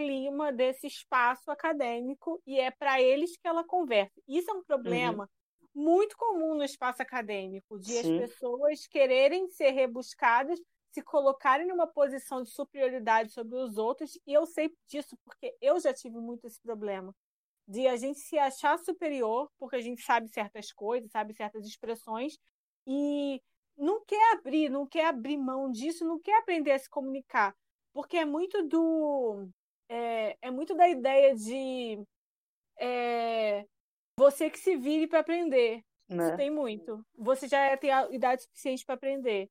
clima 0.00 0.50
desse 0.50 0.86
espaço 0.86 1.50
acadêmico 1.50 2.40
e 2.46 2.58
é 2.58 2.70
para 2.70 3.00
eles 3.02 3.36
que 3.36 3.46
ela 3.46 3.62
conversa. 3.62 4.18
Isso 4.26 4.50
é 4.50 4.54
um 4.54 4.64
problema 4.64 5.28
uhum. 5.74 5.82
muito 5.82 6.16
comum 6.16 6.54
no 6.54 6.64
espaço 6.64 7.02
acadêmico, 7.02 7.78
de 7.78 7.92
Sim. 7.92 8.22
as 8.22 8.30
pessoas 8.30 8.86
quererem 8.86 9.48
ser 9.50 9.72
rebuscadas, 9.72 10.58
se 10.90 11.02
colocarem 11.02 11.66
numa 11.66 11.86
posição 11.86 12.42
de 12.42 12.50
superioridade 12.50 13.32
sobre 13.32 13.56
os 13.56 13.76
outros, 13.76 14.18
e 14.26 14.32
eu 14.32 14.46
sei 14.46 14.74
disso 14.88 15.16
porque 15.24 15.54
eu 15.60 15.78
já 15.78 15.92
tive 15.92 16.16
muito 16.16 16.46
esse 16.46 16.60
problema. 16.60 17.14
De 17.68 17.86
a 17.86 17.96
gente 17.96 18.18
se 18.18 18.36
achar 18.38 18.78
superior, 18.78 19.48
porque 19.58 19.76
a 19.76 19.80
gente 19.80 20.02
sabe 20.02 20.28
certas 20.28 20.72
coisas, 20.72 21.10
sabe 21.10 21.34
certas 21.34 21.64
expressões, 21.66 22.36
e 22.86 23.40
não 23.76 24.02
quer 24.04 24.32
abrir, 24.32 24.68
não 24.70 24.86
quer 24.86 25.06
abrir 25.06 25.36
mão 25.36 25.70
disso, 25.70 26.04
não 26.04 26.18
quer 26.18 26.38
aprender 26.38 26.72
a 26.72 26.78
se 26.78 26.88
comunicar. 26.88 27.54
Porque 27.92 28.16
é 28.16 28.24
muito 28.24 28.66
do 28.66 29.48
é, 29.90 30.36
é 30.40 30.50
muito 30.50 30.74
da 30.74 30.88
ideia 30.88 31.34
de 31.34 32.00
é, 32.78 33.66
você 34.16 34.48
que 34.48 34.58
se 34.58 34.76
vire 34.76 35.08
para 35.08 35.18
aprender. 35.18 35.82
Né? 36.08 36.28
Isso 36.28 36.36
tem 36.36 36.50
muito. 36.50 37.04
Você 37.18 37.48
já 37.48 37.76
tem 37.76 37.90
a 37.90 38.08
idade 38.10 38.42
suficiente 38.42 38.86
para 38.86 38.94
aprender. 38.94 39.50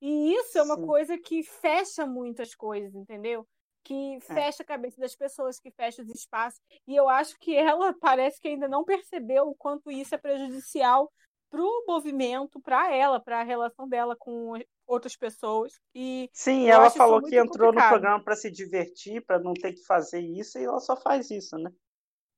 E 0.00 0.34
isso 0.34 0.58
é 0.58 0.62
uma 0.62 0.76
Sim. 0.76 0.86
coisa 0.86 1.18
que 1.18 1.42
fecha 1.42 2.06
muitas 2.06 2.54
coisas, 2.54 2.94
entendeu? 2.94 3.46
Que 3.84 4.16
é. 4.16 4.20
fecha 4.20 4.62
a 4.62 4.66
cabeça 4.66 4.98
das 4.98 5.14
pessoas, 5.14 5.60
que 5.60 5.70
fecha 5.70 6.02
os 6.02 6.08
espaços. 6.08 6.60
E 6.86 6.96
eu 6.96 7.08
acho 7.08 7.38
que 7.38 7.54
ela 7.54 7.94
parece 8.00 8.40
que 8.40 8.48
ainda 8.48 8.66
não 8.66 8.84
percebeu 8.84 9.48
o 9.48 9.54
quanto 9.54 9.90
isso 9.90 10.14
é 10.14 10.18
prejudicial 10.18 11.12
para 11.50 11.62
o 11.62 11.84
movimento, 11.86 12.60
para 12.60 12.92
ela, 12.92 13.20
para 13.20 13.40
a 13.40 13.44
relação 13.44 13.86
dela 13.86 14.16
com 14.18 14.54
outras 14.86 15.16
pessoas. 15.16 15.80
E 15.94 16.28
Sim, 16.32 16.68
ela 16.68 16.90
falou 16.90 17.22
que 17.22 17.36
entrou 17.36 17.68
complicado. 17.68 17.74
no 17.74 17.88
programa 17.90 18.24
para 18.24 18.36
se 18.36 18.50
divertir, 18.50 19.24
para 19.24 19.38
não 19.38 19.54
ter 19.54 19.72
que 19.72 19.84
fazer 19.84 20.20
isso, 20.20 20.58
e 20.58 20.64
ela 20.64 20.80
só 20.80 20.96
faz 20.96 21.30
isso, 21.30 21.56
né? 21.58 21.70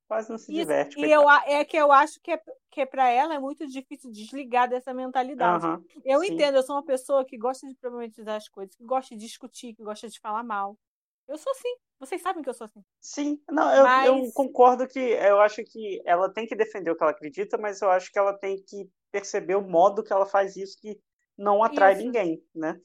Quase 0.09 0.31
não 0.31 0.39
se 0.39 0.53
isso, 0.53 0.61
diverte. 0.61 1.01
E 1.01 1.11
eu, 1.11 1.29
é 1.29 1.65
que 1.65 1.77
eu 1.77 1.91
acho 1.91 2.21
que, 2.21 2.31
é, 2.31 2.41
que 2.71 2.81
é 2.81 2.87
para 2.87 3.09
ela 3.11 3.35
é 3.35 3.39
muito 3.41 3.67
difícil 3.67 4.11
desligar 4.11 4.69
dessa 4.69 4.95
mentalidade. 4.95 5.67
Uhum, 5.67 5.85
eu 6.05 6.21
sim. 6.21 6.33
entendo, 6.33 6.57
eu 6.57 6.63
sou 6.63 6.77
uma 6.77 6.85
pessoa 6.85 7.25
que 7.25 7.37
gosta 7.37 7.67
de 7.67 7.75
problematizar 7.75 8.37
as 8.37 8.49
coisas, 8.49 8.77
que 8.77 8.85
gosta 8.85 9.17
de 9.17 9.21
discutir, 9.21 9.75
que 9.75 9.83
gosta 9.83 10.09
de 10.09 10.21
falar 10.21 10.45
mal. 10.45 10.79
Eu 11.27 11.37
sou 11.37 11.51
assim. 11.51 11.75
Vocês 11.99 12.21
sabem 12.21 12.43
que 12.43 12.49
eu 12.49 12.55
sou 12.55 12.67
assim. 12.67 12.85
Sim, 13.01 13.41
não, 13.51 13.75
eu, 13.75 13.83
mas... 13.83 14.07
eu 14.07 14.33
concordo 14.33 14.87
que 14.87 15.01
eu 15.01 15.41
acho 15.41 15.65
que 15.65 16.01
ela 16.05 16.33
tem 16.33 16.47
que 16.47 16.55
defender 16.55 16.91
o 16.91 16.97
que 16.97 17.03
ela 17.03 17.13
acredita, 17.13 17.57
mas 17.59 17.81
eu 17.81 17.91
acho 17.91 18.13
que 18.13 18.19
ela 18.19 18.35
tem 18.35 18.63
que 18.63 18.89
perceber 19.11 19.57
o 19.57 19.63
modo 19.63 20.05
que 20.05 20.13
ela 20.13 20.27
faz 20.27 20.57
isso 20.57 20.77
que 20.79 21.01
não 21.37 21.63
atrai 21.63 21.95
isso. 21.95 22.03
ninguém, 22.03 22.43
né? 22.55 22.81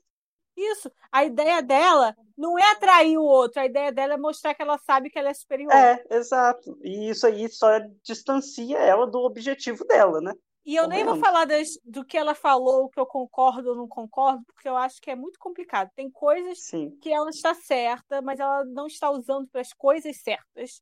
Isso. 0.56 0.92
A 1.12 1.24
ideia 1.24 1.62
dela 1.62 2.16
não 2.38 2.58
é 2.58 2.72
atrair 2.72 3.18
o 3.18 3.24
outro, 3.24 3.62
a 3.62 3.66
ideia 3.66 3.92
dela 3.92 4.14
é 4.14 4.18
mostrar 4.18 4.54
que 4.54 4.62
ela 4.62 4.78
sabe 4.78 5.10
que 5.10 5.18
ela 5.18 5.30
é 5.30 5.34
superior. 5.34 5.72
É, 5.72 6.04
exato. 6.10 6.78
E 6.84 7.10
isso 7.10 7.26
aí 7.26 7.48
só 7.50 7.80
distancia 8.04 8.78
ela 8.78 9.08
do 9.08 9.20
objetivo 9.20 9.86
dela, 9.86 10.20
né? 10.22 10.34
E 10.64 10.76
eu 10.76 10.88
nem 10.88 11.04
vou 11.04 11.16
falar 11.18 11.46
das, 11.46 11.80
do 11.84 12.06
que 12.06 12.16
ela 12.16 12.36
falou, 12.36 12.88
que 12.90 13.00
eu 13.00 13.06
concordo 13.06 13.70
ou 13.70 13.76
não 13.76 13.88
concordo, 13.88 14.44
porque 14.46 14.70
eu 14.70 14.78
acho 14.78 15.02
que 15.02 15.10
é 15.10 15.16
muito 15.16 15.40
complicado. 15.40 15.90
Tem 15.96 16.10
coisas 16.10 16.60
Sim. 16.62 16.96
que 17.02 17.12
ela 17.12 17.30
está 17.32 17.56
certa, 17.56 18.22
mas 18.22 18.40
ela 18.40 18.64
não 18.66 18.86
está 18.86 19.10
usando 19.10 19.48
para 19.48 19.62
as 19.62 19.74
coisas 19.74 20.16
certas 20.18 20.82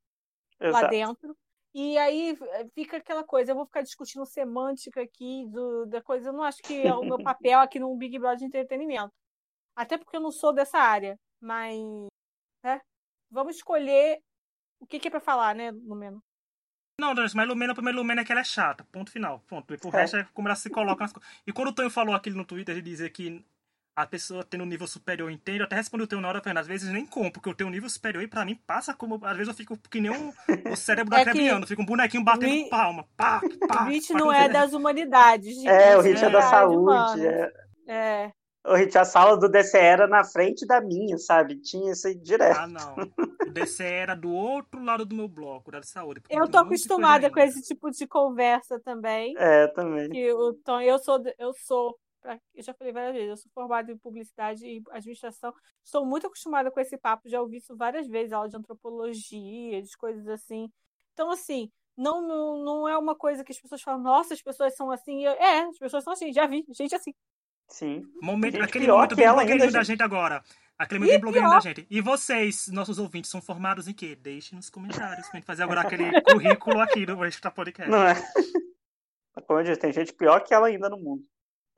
Exato. 0.59 0.83
lá 0.83 0.89
dentro. 0.89 1.37
E 1.73 1.97
aí 1.97 2.31
eh, 2.31 2.67
fica 2.73 2.97
aquela 2.97 3.23
coisa, 3.23 3.51
eu 3.51 3.55
vou 3.55 3.65
ficar 3.65 3.81
discutindo 3.81 4.25
semântica 4.25 5.01
aqui 5.01 5.45
do, 5.47 5.85
da 5.85 6.01
coisa, 6.01 6.29
eu 6.29 6.33
não 6.33 6.43
acho 6.43 6.61
que 6.63 6.81
é 6.81 6.93
o 6.93 7.03
meu 7.03 7.21
papel 7.23 7.59
aqui 7.59 7.79
no 7.79 7.95
Big 7.95 8.17
Brother 8.17 8.39
de 8.39 8.45
entretenimento. 8.45 9.13
Até 9.75 9.97
porque 9.97 10.17
eu 10.17 10.21
não 10.21 10.31
sou 10.31 10.51
dessa 10.51 10.79
área, 10.79 11.17
mas 11.39 11.77
né? 12.63 12.81
vamos 13.29 13.55
escolher 13.57 14.19
o 14.79 14.87
que, 14.87 14.99
que 14.99 15.07
é 15.07 15.11
para 15.11 15.19
falar, 15.19 15.53
né, 15.53 15.71
Lumena? 15.71 16.19
Não, 16.99 17.13
mas 17.15 17.33
Lumena, 17.33 17.73
primeiro 17.73 17.99
Lumena 17.99 18.21
é 18.21 18.25
que 18.25 18.31
ela 18.31 18.41
é 18.41 18.43
chata, 18.43 18.83
ponto 18.91 19.09
final. 19.09 19.39
Ponto. 19.47 19.73
E 19.73 19.77
por 19.77 19.93
é. 19.95 20.01
resto 20.01 20.17
é 20.17 20.27
como 20.33 20.47
ela 20.47 20.55
se 20.55 20.69
coloca 20.69 21.01
nas 21.03 21.13
coisas. 21.13 21.31
E 21.47 21.53
quando 21.53 21.69
o 21.69 21.73
Tonho 21.73 21.89
falou 21.89 22.13
aquilo 22.13 22.35
no 22.35 22.45
Twitter 22.45 22.75
de 22.75 22.81
dizer 22.81 23.09
que 23.11 23.45
a 24.01 24.07
pessoa 24.07 24.45
tendo 24.45 24.63
um 24.63 24.67
nível 24.67 24.87
superior 24.87 25.29
entende. 25.29 25.59
Eu 25.59 25.65
até 25.65 25.75
respondi 25.75 26.03
o 26.05 26.07
teu 26.07 26.21
na 26.21 26.29
hora, 26.29 26.41
falando, 26.41 26.59
às 26.59 26.67
vezes 26.67 26.89
nem 26.89 27.05
compro, 27.05 27.33
porque 27.33 27.49
eu 27.49 27.53
tenho 27.53 27.69
um 27.69 27.73
nível 27.73 27.89
superior 27.89 28.23
e 28.23 28.27
pra 28.27 28.45
mim 28.45 28.55
passa 28.55 28.93
como. 28.93 29.19
Às 29.25 29.35
vezes 29.35 29.49
eu 29.49 29.53
fico 29.53 29.77
que 29.89 29.99
nem 29.99 30.09
um, 30.09 30.31
o 30.71 30.75
cérebro 30.75 31.11
da 31.11 31.19
é 31.19 31.25
Crebiano, 31.25 31.67
fica 31.67 31.81
um 31.81 31.85
bonequinho 31.85 32.23
batendo 32.23 32.53
Ri... 32.53 32.69
palma. 32.69 33.05
Pá, 33.17 33.41
pá, 33.67 33.83
o 33.83 33.89
Hit 33.89 34.13
não 34.13 34.31
é 34.31 34.47
das 34.47 34.71
humanidades, 34.71 35.53
gente. 35.53 35.67
É, 35.67 35.97
o 35.97 36.01
Hit 36.01 36.23
é, 36.23 36.27
é 36.27 36.29
da 36.29 36.41
saúde. 36.43 37.27
É. 37.27 37.51
é. 37.87 38.31
O 38.65 38.75
Hit, 38.75 38.97
a 38.97 39.03
sala 39.03 39.37
do 39.37 39.49
DC 39.49 39.77
era 39.77 40.07
na 40.07 40.23
frente 40.23 40.65
da 40.65 40.79
minha, 40.79 41.17
sabe? 41.17 41.57
Tinha 41.57 41.91
isso 41.91 42.07
aí 42.07 42.15
direto. 42.15 42.57
Ah, 42.57 42.67
não. 42.67 42.95
O 43.47 43.51
DC 43.51 43.83
era 43.83 44.15
do 44.15 44.31
outro 44.31 44.81
lado 44.81 45.05
do 45.05 45.15
meu 45.15 45.27
bloco, 45.27 45.71
da 45.71 45.81
saúde. 45.81 46.21
Eu 46.29 46.47
tô 46.47 46.57
acostumada 46.57 47.29
com 47.29 47.39
esse 47.39 47.61
tipo 47.61 47.89
de 47.89 48.07
conversa 48.07 48.79
também. 48.79 49.33
É, 49.37 49.67
também. 49.67 50.09
Que 50.09 50.31
o 50.31 50.53
Tom, 50.53 50.79
eu 50.81 50.99
sou, 50.99 51.21
eu 51.37 51.53
sou 51.53 51.97
eu 52.53 52.63
já 52.63 52.73
falei 52.73 52.93
várias 52.93 53.13
vezes, 53.13 53.29
eu 53.29 53.37
sou 53.37 53.51
formada 53.53 53.91
em 53.91 53.97
publicidade 53.97 54.65
e 54.65 54.83
administração, 54.91 55.53
estou 55.83 56.05
muito 56.05 56.27
acostumada 56.27 56.69
com 56.69 56.79
esse 56.79 56.97
papo, 56.97 57.29
já 57.29 57.41
ouvi 57.41 57.57
isso 57.57 57.75
várias 57.75 58.07
vezes, 58.07 58.33
aula 58.33 58.49
de 58.49 58.57
antropologia, 58.57 59.81
de 59.81 59.97
coisas 59.97 60.27
assim. 60.27 60.71
Então, 61.13 61.31
assim, 61.31 61.71
não, 61.99 62.21
não 62.63 62.87
é 62.87 62.97
uma 62.97 63.15
coisa 63.15 63.43
que 63.43 63.51
as 63.51 63.59
pessoas 63.59 63.81
falam, 63.81 64.01
nossa, 64.01 64.33
as 64.33 64.41
pessoas 64.41 64.75
são 64.75 64.89
assim. 64.89 65.25
É, 65.25 65.61
as 65.63 65.77
pessoas 65.77 66.03
são 66.03 66.13
assim, 66.13 66.31
já 66.31 66.47
vi, 66.47 66.65
gente 66.69 66.95
assim. 66.95 67.13
Sim. 67.67 68.01
Momento, 68.21 68.61
aquele 68.61 68.87
momento 68.87 69.15
bem 69.15 69.27
blogueirinho 69.27 69.71
da 69.71 69.83
gente 69.83 70.01
agora. 70.01 70.43
Aquele 70.77 70.99
momento 70.99 71.11
bem 71.11 71.19
blogueirinho 71.19 71.51
da 71.51 71.59
gente. 71.59 71.85
E 71.89 72.01
vocês, 72.01 72.67
nossos 72.69 72.99
ouvintes, 72.99 73.29
são 73.29 73.41
formados 73.41 73.87
em 73.87 73.93
quê? 73.93 74.15
Deixem 74.15 74.55
nos 74.55 74.69
comentários 74.69 75.27
pra 75.27 75.39
gente 75.39 75.45
fazer 75.45 75.63
agora 75.63 75.81
aquele 75.81 76.21
currículo 76.21 76.79
aqui 76.79 77.05
do 77.05 77.23
Extra 77.25 77.51
Podcast. 77.51 77.91
Não 77.91 78.01
é? 78.01 78.13
Como 79.45 79.59
eu 79.59 79.63
disse, 79.63 79.79
tem 79.79 79.91
gente 79.91 80.13
pior 80.13 80.41
que 80.41 80.53
ela 80.53 80.67
ainda 80.67 80.89
no 80.89 80.97
mundo. 80.97 81.23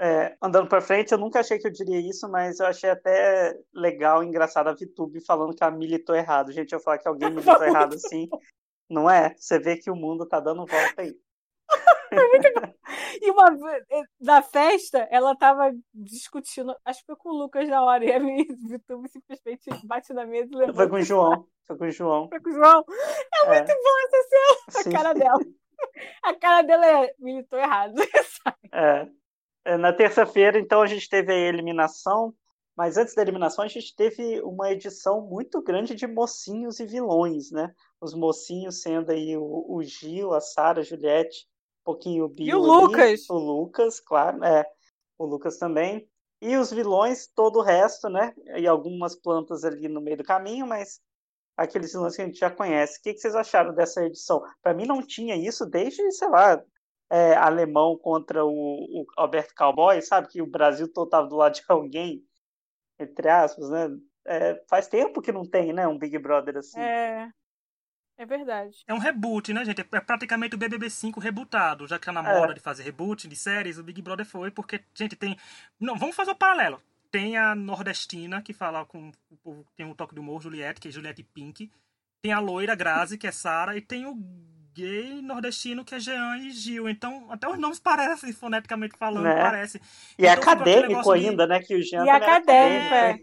É, 0.04 0.36
andando 0.42 0.68
para 0.68 0.82
frente, 0.82 1.12
eu 1.12 1.18
nunca 1.20 1.42
achei 1.42 1.60
que 1.60 1.68
eu 1.68 1.72
diria 1.72 2.00
isso, 2.00 2.28
mas 2.28 2.60
eu 2.60 2.66
achei 2.66 2.90
até 2.90 3.56
legal, 3.72 4.24
engraçado 4.24 4.68
a 4.68 4.74
VTube 4.74 5.24
falando 5.24 5.56
que 5.56 5.64
a 5.64 5.70
militou 5.70 6.16
errado. 6.16 6.52
Gente, 6.52 6.74
eu 6.74 6.80
falar 6.80 6.98
que 6.98 7.08
alguém 7.08 7.30
militou 7.30 7.62
errado 7.64 7.94
assim, 7.94 8.28
não 8.90 9.08
é? 9.08 9.36
Você 9.38 9.60
vê 9.60 9.78
que 9.78 9.92
o 9.92 9.96
mundo 9.96 10.26
tá 10.26 10.40
dando 10.40 10.66
volta 10.66 11.04
aí. 11.04 11.16
e 13.22 13.30
uma 13.30 13.56
na 14.20 14.42
festa, 14.42 15.08
ela 15.12 15.36
tava 15.36 15.72
discutindo, 15.94 16.76
acho 16.84 17.02
que 17.02 17.06
foi 17.06 17.16
com 17.18 17.30
o 17.30 17.38
Lucas 17.38 17.70
na 17.70 17.84
hora, 17.84 18.04
e 18.04 18.12
a 18.12 18.20
minha 18.20 18.44
VTube 18.44 19.08
simplesmente 19.08 19.70
bate 19.84 20.12
na 20.14 20.26
mesa 20.26 20.50
e 20.52 20.56
levanta. 20.56 20.78
Foi 20.78 20.90
com 20.90 20.96
o 20.96 21.04
João. 21.04 21.48
Foi 21.68 21.78
com 21.78 21.86
o 21.86 21.92
João. 21.92 22.28
Foi 22.28 22.40
com 22.40 22.50
o 22.50 22.54
João. 22.54 22.84
É, 22.90 23.42
é. 23.44 23.48
muito 23.50 23.68
bom 23.68 24.00
essa 24.04 24.82
cena, 24.82 24.82
a 24.82 24.98
cara 24.98 25.14
dela. 25.14 25.40
A 26.24 26.34
cara 26.34 26.62
dela 26.64 26.88
é 26.88 27.14
militou 27.20 27.60
errado. 27.60 27.94
é. 28.74 28.80
é. 28.80 29.21
Na 29.66 29.94
terça-feira, 29.94 30.60
então, 30.60 30.82
a 30.82 30.88
gente 30.88 31.08
teve 31.08 31.32
a 31.32 31.38
eliminação, 31.38 32.34
mas 32.76 32.98
antes 32.98 33.14
da 33.14 33.22
eliminação, 33.22 33.64
a 33.64 33.68
gente 33.68 33.96
teve 33.96 34.42
uma 34.42 34.72
edição 34.72 35.22
muito 35.22 35.62
grande 35.62 35.94
de 35.94 36.08
mocinhos 36.08 36.80
e 36.80 36.86
vilões, 36.86 37.52
né? 37.52 37.72
Os 38.00 38.14
mocinhos 38.14 38.82
sendo 38.82 39.12
aí 39.12 39.38
o, 39.38 39.66
o 39.70 39.84
Gil, 39.84 40.34
a 40.34 40.42
Sara, 40.42 40.80
a 40.80 40.84
Juliette, 40.84 41.48
um 41.82 41.84
pouquinho 41.84 42.26
o 42.26 42.30
Bill. 42.30 42.48
E 42.48 42.56
o 42.56 42.60
Lucas. 42.60 43.30
o 43.30 43.38
Lucas, 43.38 44.00
claro, 44.00 44.44
é. 44.44 44.66
O 45.18 45.26
Lucas 45.26 45.58
também. 45.58 46.08
E 46.42 46.58
os 46.58 46.72
vilões, 46.72 47.28
todo 47.28 47.60
o 47.60 47.62
resto, 47.62 48.10
né? 48.10 48.34
E 48.58 48.66
algumas 48.66 49.16
plantas 49.16 49.64
ali 49.64 49.88
no 49.88 50.02
meio 50.02 50.18
do 50.18 50.24
caminho, 50.24 50.66
mas 50.66 51.00
aqueles 51.56 51.92
vilões 51.92 52.16
que 52.16 52.22
a 52.22 52.26
gente 52.26 52.40
já 52.40 52.50
conhece. 52.50 53.00
O 53.00 53.04
que, 53.04 53.16
vocês 53.16 53.36
acharam 53.36 53.74
dessa 53.74 54.04
edição? 54.04 54.42
Para 54.62 54.74
mim 54.74 54.86
não 54.86 55.06
tinha 55.06 55.36
isso 55.36 55.66
desde, 55.66 56.12
sei 56.12 56.30
lá, 56.30 56.62
é, 57.12 57.36
alemão 57.36 57.98
contra 57.98 58.46
o, 58.46 58.52
o 58.52 59.06
Alberto 59.18 59.54
Cowboy, 59.54 60.02
sabe? 60.02 60.30
Que 60.30 60.42
o 60.42 60.48
Brasil 60.48 60.88
todo 60.92 61.08
estava 61.08 61.28
do 61.28 61.36
lado 61.36 61.54
de 61.54 61.62
alguém, 61.68 62.24
entre 62.98 63.28
aspas, 63.28 63.70
né? 63.70 63.90
É, 64.26 64.64
faz 64.70 64.88
tempo 64.88 65.22
que 65.22 65.32
não 65.32 65.46
tem, 65.46 65.74
né? 65.74 65.86
Um 65.86 65.98
Big 65.98 66.18
Brother 66.18 66.58
assim. 66.58 66.80
É. 66.80 67.30
É 68.18 68.26
verdade. 68.26 68.84
É 68.88 68.94
um 68.94 69.00
reboot, 69.00 69.52
né, 69.52 69.66
gente? 69.66 69.82
É 69.82 70.00
praticamente 70.00 70.56
o 70.56 70.60
BBB5 70.60 71.20
rebootado. 71.20 71.88
Já 71.88 71.98
que 71.98 72.06
tá 72.06 72.12
na 72.12 72.22
moda 72.22 72.52
é. 72.52 72.54
de 72.54 72.60
fazer 72.60 72.84
reboot 72.84 73.28
de 73.28 73.36
séries, 73.36 73.80
o 73.80 73.84
Big 73.84 74.00
Brother 74.02 74.26
foi, 74.26 74.52
porque, 74.52 74.80
gente, 74.94 75.16
tem. 75.16 75.36
Não, 75.80 75.98
vamos 75.98 76.16
fazer 76.16 76.32
um 76.32 76.36
paralelo. 76.36 76.80
Tem 77.10 77.36
a 77.36 77.56
nordestina, 77.56 78.42
que 78.42 78.54
fala 78.54 78.86
com 78.86 79.12
o 79.44 79.66
tem 79.76 79.86
um 79.86 79.96
toque 79.96 80.14
de 80.14 80.20
humor, 80.22 80.42
Juliette, 80.42 80.80
que 80.80 80.88
é 80.88 80.92
Juliette 80.92 81.24
Pink. 81.24 81.70
Tem 82.22 82.32
a 82.32 82.40
loira, 82.40 82.76
Grazi, 82.76 83.18
que 83.18 83.26
é 83.26 83.32
Sara. 83.32 83.76
E 83.76 83.82
tem 83.82 84.06
o 84.06 84.16
gay 84.74 85.22
nordestino, 85.22 85.84
que 85.84 85.96
é 85.96 86.00
Jean 86.00 86.38
e 86.38 86.52
Gil. 86.52 86.90
Então, 86.90 87.28
até 87.30 87.48
os 87.48 87.58
nomes 87.58 87.80
parecem, 87.80 88.32
foneticamente 88.34 88.98
falando, 88.98 89.24
né? 89.24 89.36
parece. 89.42 89.82
E 90.18 90.26
é 90.26 90.32
então, 90.32 90.44
acadêmico 90.44 91.12
ainda, 91.12 91.46
de... 91.46 91.50
né? 91.50 91.60
Que 91.60 91.76
o 91.76 91.82
Jean 91.82 92.06
e 92.06 92.10
é 92.10 92.12
acadêmico, 92.12 92.94
é. 92.94 93.20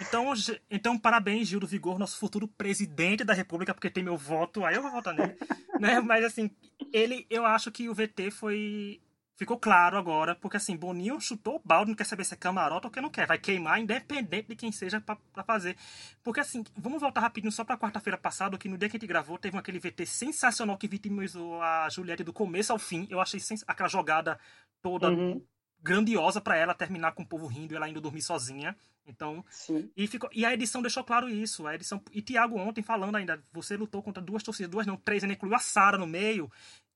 Então, 0.00 0.32
então, 0.70 0.98
parabéns, 0.98 1.48
Gil 1.48 1.60
do 1.60 1.66
Vigor, 1.66 1.98
nosso 1.98 2.18
futuro 2.18 2.48
presidente 2.48 3.22
da 3.22 3.34
República, 3.34 3.74
porque 3.74 3.90
tem 3.90 4.02
meu 4.02 4.16
voto, 4.16 4.64
aí 4.64 4.74
eu 4.74 4.82
vou 4.82 4.90
votar 4.90 5.14
nele. 5.14 5.36
né? 5.78 6.00
Mas 6.00 6.24
assim, 6.24 6.50
ele, 6.92 7.26
eu 7.28 7.44
acho 7.44 7.70
que 7.70 7.88
o 7.88 7.94
VT 7.94 8.30
foi 8.30 9.00
ficou 9.40 9.58
claro 9.58 9.96
agora, 9.96 10.34
porque 10.34 10.58
assim, 10.58 10.76
Boninho 10.76 11.18
chutou 11.18 11.56
o 11.56 11.62
balde, 11.64 11.90
não 11.90 11.96
quer 11.96 12.04
saber 12.04 12.24
se 12.24 12.34
é 12.34 12.36
camarote 12.36 12.86
ou 12.86 12.92
que 12.92 13.00
não 13.00 13.08
quer, 13.08 13.26
vai 13.26 13.38
queimar 13.38 13.80
independente 13.80 14.48
de 14.48 14.54
quem 14.54 14.70
seja 14.70 15.00
para 15.00 15.42
fazer. 15.42 15.78
Porque 16.22 16.40
assim, 16.40 16.62
vamos 16.76 17.00
voltar 17.00 17.22
rapidinho 17.22 17.50
só 17.50 17.64
para 17.64 17.78
quarta-feira 17.78 18.18
passada, 18.18 18.58
que 18.58 18.68
no 18.68 18.76
dia 18.76 18.90
que 18.90 18.98
a 18.98 19.00
gente 19.00 19.08
gravou, 19.08 19.38
teve 19.38 19.56
aquele 19.56 19.78
VT 19.78 20.04
sensacional 20.04 20.76
que 20.76 20.86
vitimizou 20.86 21.62
a 21.62 21.88
Juliette 21.88 22.22
do 22.22 22.34
começo 22.34 22.70
ao 22.70 22.78
fim. 22.78 23.08
Eu 23.08 23.18
achei 23.18 23.40
aquela 23.66 23.88
jogada 23.88 24.38
toda 24.82 25.10
uhum. 25.10 25.42
grandiosa 25.82 26.38
para 26.38 26.58
ela 26.58 26.74
terminar 26.74 27.12
com 27.12 27.22
o 27.22 27.26
povo 27.26 27.46
rindo 27.46 27.72
e 27.72 27.76
ela 27.76 27.88
indo 27.88 27.98
dormir 27.98 28.20
sozinha. 28.20 28.76
Então, 29.06 29.42
Sim. 29.48 29.90
e 29.96 30.06
ficou 30.06 30.28
e 30.34 30.44
a 30.44 30.52
edição 30.52 30.82
deixou 30.82 31.02
claro 31.02 31.30
isso. 31.30 31.66
A 31.66 31.74
edição 31.74 31.98
e 32.12 32.20
Tiago 32.20 32.58
ontem 32.58 32.82
falando 32.82 33.16
ainda, 33.16 33.42
você 33.50 33.74
lutou 33.74 34.02
contra 34.02 34.22
duas 34.22 34.42
torcidas, 34.42 34.70
duas 34.70 34.86
não, 34.86 34.98
três, 34.98 35.24
ainda 35.24 35.32
incluiu 35.32 35.54
a 35.54 35.58
Sara 35.58 35.96
no 35.96 36.06
meio 36.06 36.52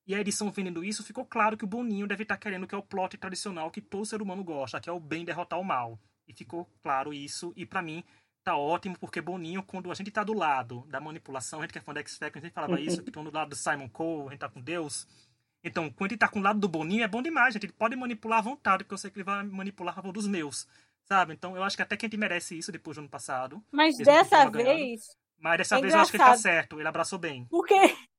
e 0.07 0.15
a 0.15 0.21
edição 0.21 0.51
vendendo 0.51 0.85
isso, 0.85 1.03
ficou 1.03 1.25
claro 1.25 1.57
que 1.57 1.65
o 1.65 1.69
Boninho 1.69 2.07
deve 2.07 2.25
estar 2.25 2.37
querendo 2.37 2.67
que 2.67 2.75
é 2.75 2.79
o 2.79 2.83
plot 2.83 3.17
tradicional 3.17 3.71
que 3.71 3.81
todo 3.81 4.05
ser 4.05 4.21
humano 4.21 4.45
gosta, 4.45 4.81
que 4.81 4.89
é 4.89 4.93
o 4.93 5.01
bem 5.01 5.25
derrotar 5.25 5.59
o 5.59 5.65
mal. 5.65 5.99
E 6.27 6.33
ficou 6.33 6.69
claro 6.83 7.13
isso, 7.13 7.53
e 7.57 7.67
para 7.67 7.83
mim 7.83 8.05
tá 8.43 8.57
ótimo, 8.57 8.99
porque 8.99 9.21
Boninho, 9.23 9.63
quando 9.63 9.91
a 9.91 9.95
gente 9.95 10.11
tá 10.11 10.23
do 10.23 10.35
lado 10.35 10.87
da 10.89 11.01
manipulação, 11.01 11.61
a 11.61 11.63
gente 11.63 11.73
que 11.73 11.79
é 11.79 11.81
fã 11.83 11.95
da 11.95 12.01
X-Factor, 12.01 12.41
a 12.41 12.45
gente 12.45 12.53
falava 12.53 12.79
isso, 12.79 13.03
que 13.03 13.09
estão 13.09 13.25
do 13.25 13.33
lado 13.33 13.51
do 13.51 13.57
Simon 13.57 13.89
Cole, 13.89 14.29
a 14.29 14.31
gente 14.33 14.41
tá 14.41 14.49
com 14.49 14.61
Deus. 14.61 15.07
Então, 15.65 15.91
quando 15.91 16.13
ele 16.13 16.19
tá 16.19 16.29
com 16.29 16.41
o 16.41 16.43
lado 16.43 16.61
do 16.61 16.69
Boninho, 16.69 17.03
é 17.03 17.09
bom 17.09 17.23
demais, 17.23 17.55
gente. 17.55 17.65
Ele 17.65 17.73
pode 17.73 17.97
manipular 17.97 18.41
à 18.41 18.43
vontade, 18.43 18.85
porque 18.85 18.93
eu 18.93 18.99
sei 18.99 19.11
que 19.11 19.17
ele 19.17 19.25
vai 19.25 19.43
manipular 19.45 19.93
a 19.93 19.97
favor 19.97 20.13
dos 20.13 20.27
meus. 20.27 20.69
Sabe? 21.07 21.33
Então, 21.33 21.57
eu 21.57 21.63
acho 21.63 21.75
que 21.75 21.83
até 21.83 21.97
que 21.97 22.05
a 22.05 22.09
gente 22.09 22.19
merece 22.19 22.57
isso 22.57 22.71
depois 22.71 22.97
do 22.97 23.01
ano 23.01 23.09
passado. 23.09 23.65
Mas 23.73 23.97
dessa 23.97 24.49
vez. 24.51 25.17
Mas 25.39 25.59
dessa 25.59 25.79
é 25.79 25.81
vez 25.81 25.95
eu 25.95 26.01
acho 26.01 26.11
que 26.11 26.19
ele 26.19 26.25
tá 26.25 26.37
certo, 26.37 26.79
ele 26.79 26.89
abraçou 26.89 27.19
bem. 27.19 27.47
Porque 27.47 27.75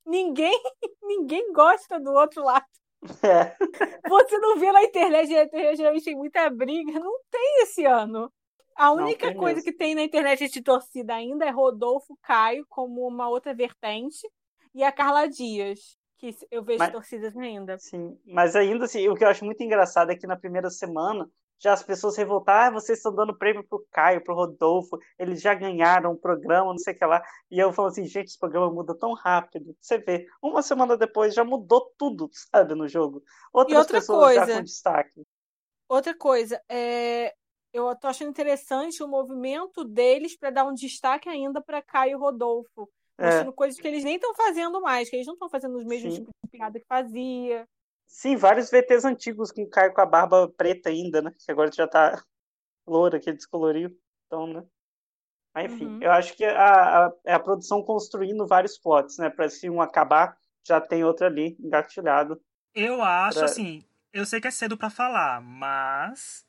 ninguém, 0.05 0.53
ninguém 1.03 1.51
gosta 1.53 1.99
do 1.99 2.11
outro 2.11 2.43
lado. 2.43 2.65
É. 3.23 3.55
Você 4.07 4.37
não 4.39 4.57
vê 4.57 4.71
na 4.71 4.83
internet, 4.83 5.31
na 5.31 5.43
internet 5.43 5.77
geralmente 5.77 6.05
tem 6.05 6.15
muita 6.15 6.49
briga. 6.49 6.99
Não 6.99 7.19
tem 7.29 7.61
esse 7.61 7.85
ano. 7.85 8.31
A 8.75 8.91
única 8.91 9.33
coisa 9.33 9.61
que 9.61 9.71
tem 9.71 9.95
na 9.95 10.03
internet 10.03 10.49
de 10.49 10.61
torcida 10.61 11.15
ainda 11.15 11.45
é 11.45 11.49
Rodolfo 11.49 12.17
Caio 12.21 12.65
como 12.67 13.07
uma 13.07 13.29
outra 13.29 13.53
vertente 13.53 14.27
e 14.73 14.83
a 14.83 14.91
Carla 14.91 15.27
Dias, 15.27 15.97
que 16.17 16.35
eu 16.51 16.61
vejo 16.61 16.79
mas, 16.79 16.91
torcidas 16.91 17.37
ainda. 17.37 17.77
Sim, 17.79 18.19
mas 18.25 18.53
ainda 18.53 18.83
assim, 18.83 19.07
o 19.07 19.15
que 19.15 19.23
eu 19.23 19.29
acho 19.29 19.45
muito 19.45 19.63
engraçado 19.63 20.11
é 20.11 20.15
que 20.17 20.27
na 20.27 20.35
primeira 20.35 20.69
semana 20.69 21.29
já 21.59 21.73
as 21.73 21.83
pessoas 21.83 22.17
revoltaram, 22.17 22.77
ah, 22.77 22.79
vocês 22.79 22.99
estão 22.99 23.13
dando 23.13 23.37
prêmio 23.37 23.65
pro 23.67 23.85
Caio, 23.91 24.23
pro 24.23 24.35
Rodolfo, 24.35 24.97
eles 25.17 25.41
já 25.41 25.53
ganharam 25.53 26.11
o 26.11 26.17
programa, 26.17 26.71
não 26.71 26.77
sei 26.77 26.93
o 26.93 26.97
que 26.97 27.05
lá. 27.05 27.23
E 27.49 27.59
eu 27.59 27.71
falo 27.73 27.87
assim, 27.87 28.05
gente, 28.05 28.27
esse 28.27 28.39
programa 28.39 28.71
muda 28.71 28.97
tão 28.97 29.13
rápido. 29.13 29.75
Você 29.79 29.97
vê, 29.97 30.27
uma 30.41 30.61
semana 30.61 30.97
depois 30.97 31.33
já 31.33 31.43
mudou 31.43 31.91
tudo, 31.97 32.29
sabe, 32.31 32.75
no 32.75 32.87
jogo. 32.87 33.23
Outras 33.53 33.79
outra 33.79 33.99
pessoas 33.99 34.25
coisa, 34.25 34.45
já 34.45 34.57
com 34.57 34.63
destaque. 34.63 35.23
Outra 35.87 36.17
coisa, 36.17 36.61
é, 36.69 37.33
eu 37.73 37.95
tô 37.95 38.07
achando 38.07 38.29
interessante 38.29 39.03
o 39.03 39.07
movimento 39.07 39.83
deles 39.83 40.37
para 40.37 40.49
dar 40.49 40.65
um 40.65 40.73
destaque 40.73 41.29
ainda 41.29 41.61
para 41.61 41.81
Caio 41.81 42.11
e 42.11 42.19
Rodolfo. 42.19 42.89
Mostrando 43.17 43.49
é. 43.49 43.53
coisas 43.53 43.79
que 43.79 43.87
eles 43.87 44.03
nem 44.03 44.15
estão 44.15 44.35
fazendo 44.35 44.81
mais, 44.81 45.09
que 45.09 45.15
eles 45.15 45.25
não 45.25 45.35
estão 45.35 45.49
fazendo 45.49 45.77
os 45.77 45.85
mesmos 45.85 46.15
tipos 46.15 46.33
de 46.43 46.51
piada 46.51 46.79
que 46.79 46.85
fazia. 46.85 47.65
Sim, 48.07 48.35
vários 48.35 48.69
VTs 48.69 49.05
antigos 49.05 49.51
com 49.51 49.63
o 49.63 49.69
Caio 49.69 49.93
com 49.93 50.01
a 50.01 50.05
barba 50.05 50.47
preta 50.49 50.89
ainda, 50.89 51.21
né? 51.21 51.31
Que 51.37 51.51
agora 51.51 51.71
já 51.71 51.87
tá 51.87 52.23
loura, 52.87 53.19
que 53.19 53.31
descoloriu. 53.31 53.97
Então, 54.25 54.47
né? 54.47 54.63
Mas, 55.53 55.71
enfim, 55.71 55.85
uhum. 55.85 55.99
eu 56.01 56.11
acho 56.11 56.35
que 56.35 56.43
a, 56.43 57.05
a, 57.05 57.13
é 57.25 57.33
a 57.33 57.39
produção 57.39 57.81
construindo 57.81 58.45
vários 58.45 58.77
plots, 58.77 59.17
né? 59.17 59.29
Pra 59.29 59.49
se 59.49 59.69
um 59.69 59.81
acabar, 59.81 60.37
já 60.65 60.81
tem 60.81 61.03
outro 61.03 61.25
ali 61.25 61.55
engatilhado. 61.59 62.41
Eu 62.73 63.01
acho, 63.01 63.37
pra... 63.37 63.45
assim, 63.45 63.83
eu 64.11 64.25
sei 64.25 64.41
que 64.41 64.47
é 64.47 64.51
cedo 64.51 64.77
para 64.77 64.89
falar, 64.89 65.41
mas 65.41 66.45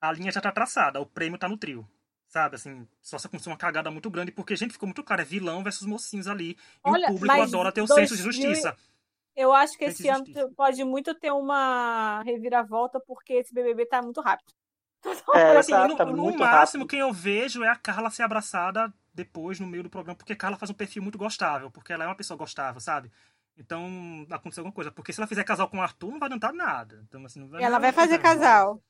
a 0.00 0.12
linha 0.12 0.30
já 0.30 0.40
tá 0.40 0.52
traçada, 0.52 1.00
o 1.00 1.06
prêmio 1.06 1.38
tá 1.38 1.48
no 1.48 1.56
trio. 1.56 1.88
Sabe, 2.28 2.54
assim, 2.54 2.86
só 3.02 3.18
se 3.18 3.26
acontecer 3.26 3.50
uma 3.50 3.56
cagada 3.56 3.90
muito 3.90 4.08
grande, 4.08 4.30
porque, 4.30 4.54
gente, 4.54 4.72
ficou 4.72 4.86
muito 4.86 5.02
claro, 5.02 5.20
é 5.20 5.24
vilão 5.24 5.64
versus 5.64 5.84
mocinhos 5.84 6.28
ali. 6.28 6.50
E 6.50 6.56
Olha, 6.84 7.08
o 7.08 7.14
público 7.14 7.40
adora 7.40 7.72
ter 7.72 7.82
o 7.82 7.88
senso 7.88 8.16
de 8.16 8.22
justiça. 8.22 8.76
Eu 9.40 9.54
acho 9.54 9.78
que 9.78 9.86
esse 9.86 10.06
ano 10.08 10.24
pode 10.54 10.84
muito 10.84 11.14
ter 11.14 11.32
uma 11.32 12.22
reviravolta, 12.22 13.00
porque 13.00 13.34
esse 13.34 13.54
BBB 13.54 13.86
tá 13.86 14.02
muito 14.02 14.20
rápido. 14.20 14.52
É, 15.34 15.56
assim, 15.56 15.72
no, 15.72 15.96
tá 15.96 16.04
no 16.04 16.36
máximo, 16.36 16.86
quem 16.86 17.00
eu 17.00 17.10
vejo 17.10 17.64
é 17.64 17.68
a 17.68 17.76
Carla 17.76 18.10
ser 18.10 18.22
abraçada 18.22 18.92
depois, 19.14 19.58
no 19.58 19.66
meio 19.66 19.82
do 19.82 19.88
programa, 19.88 20.14
porque 20.14 20.34
a 20.34 20.36
Carla 20.36 20.58
faz 20.58 20.68
um 20.68 20.74
perfil 20.74 21.02
muito 21.02 21.16
gostável, 21.16 21.70
porque 21.70 21.90
ela 21.90 22.04
é 22.04 22.06
uma 22.06 22.14
pessoa 22.14 22.36
gostável, 22.36 22.78
sabe? 22.82 23.10
Então, 23.56 24.26
aconteceu 24.30 24.60
alguma 24.60 24.74
coisa. 24.74 24.90
Porque 24.90 25.12
se 25.12 25.20
ela 25.20 25.26
fizer 25.26 25.44
casal 25.44 25.68
com 25.68 25.78
o 25.78 25.82
Arthur, 25.82 26.12
não 26.12 26.18
vai 26.18 26.26
adiantar 26.26 26.52
nada. 26.52 27.02
Então, 27.08 27.24
assim, 27.24 27.46
vai, 27.48 27.62
ela 27.62 27.78
vai 27.78 27.92
fazer 27.92 28.18
casal. 28.18 28.82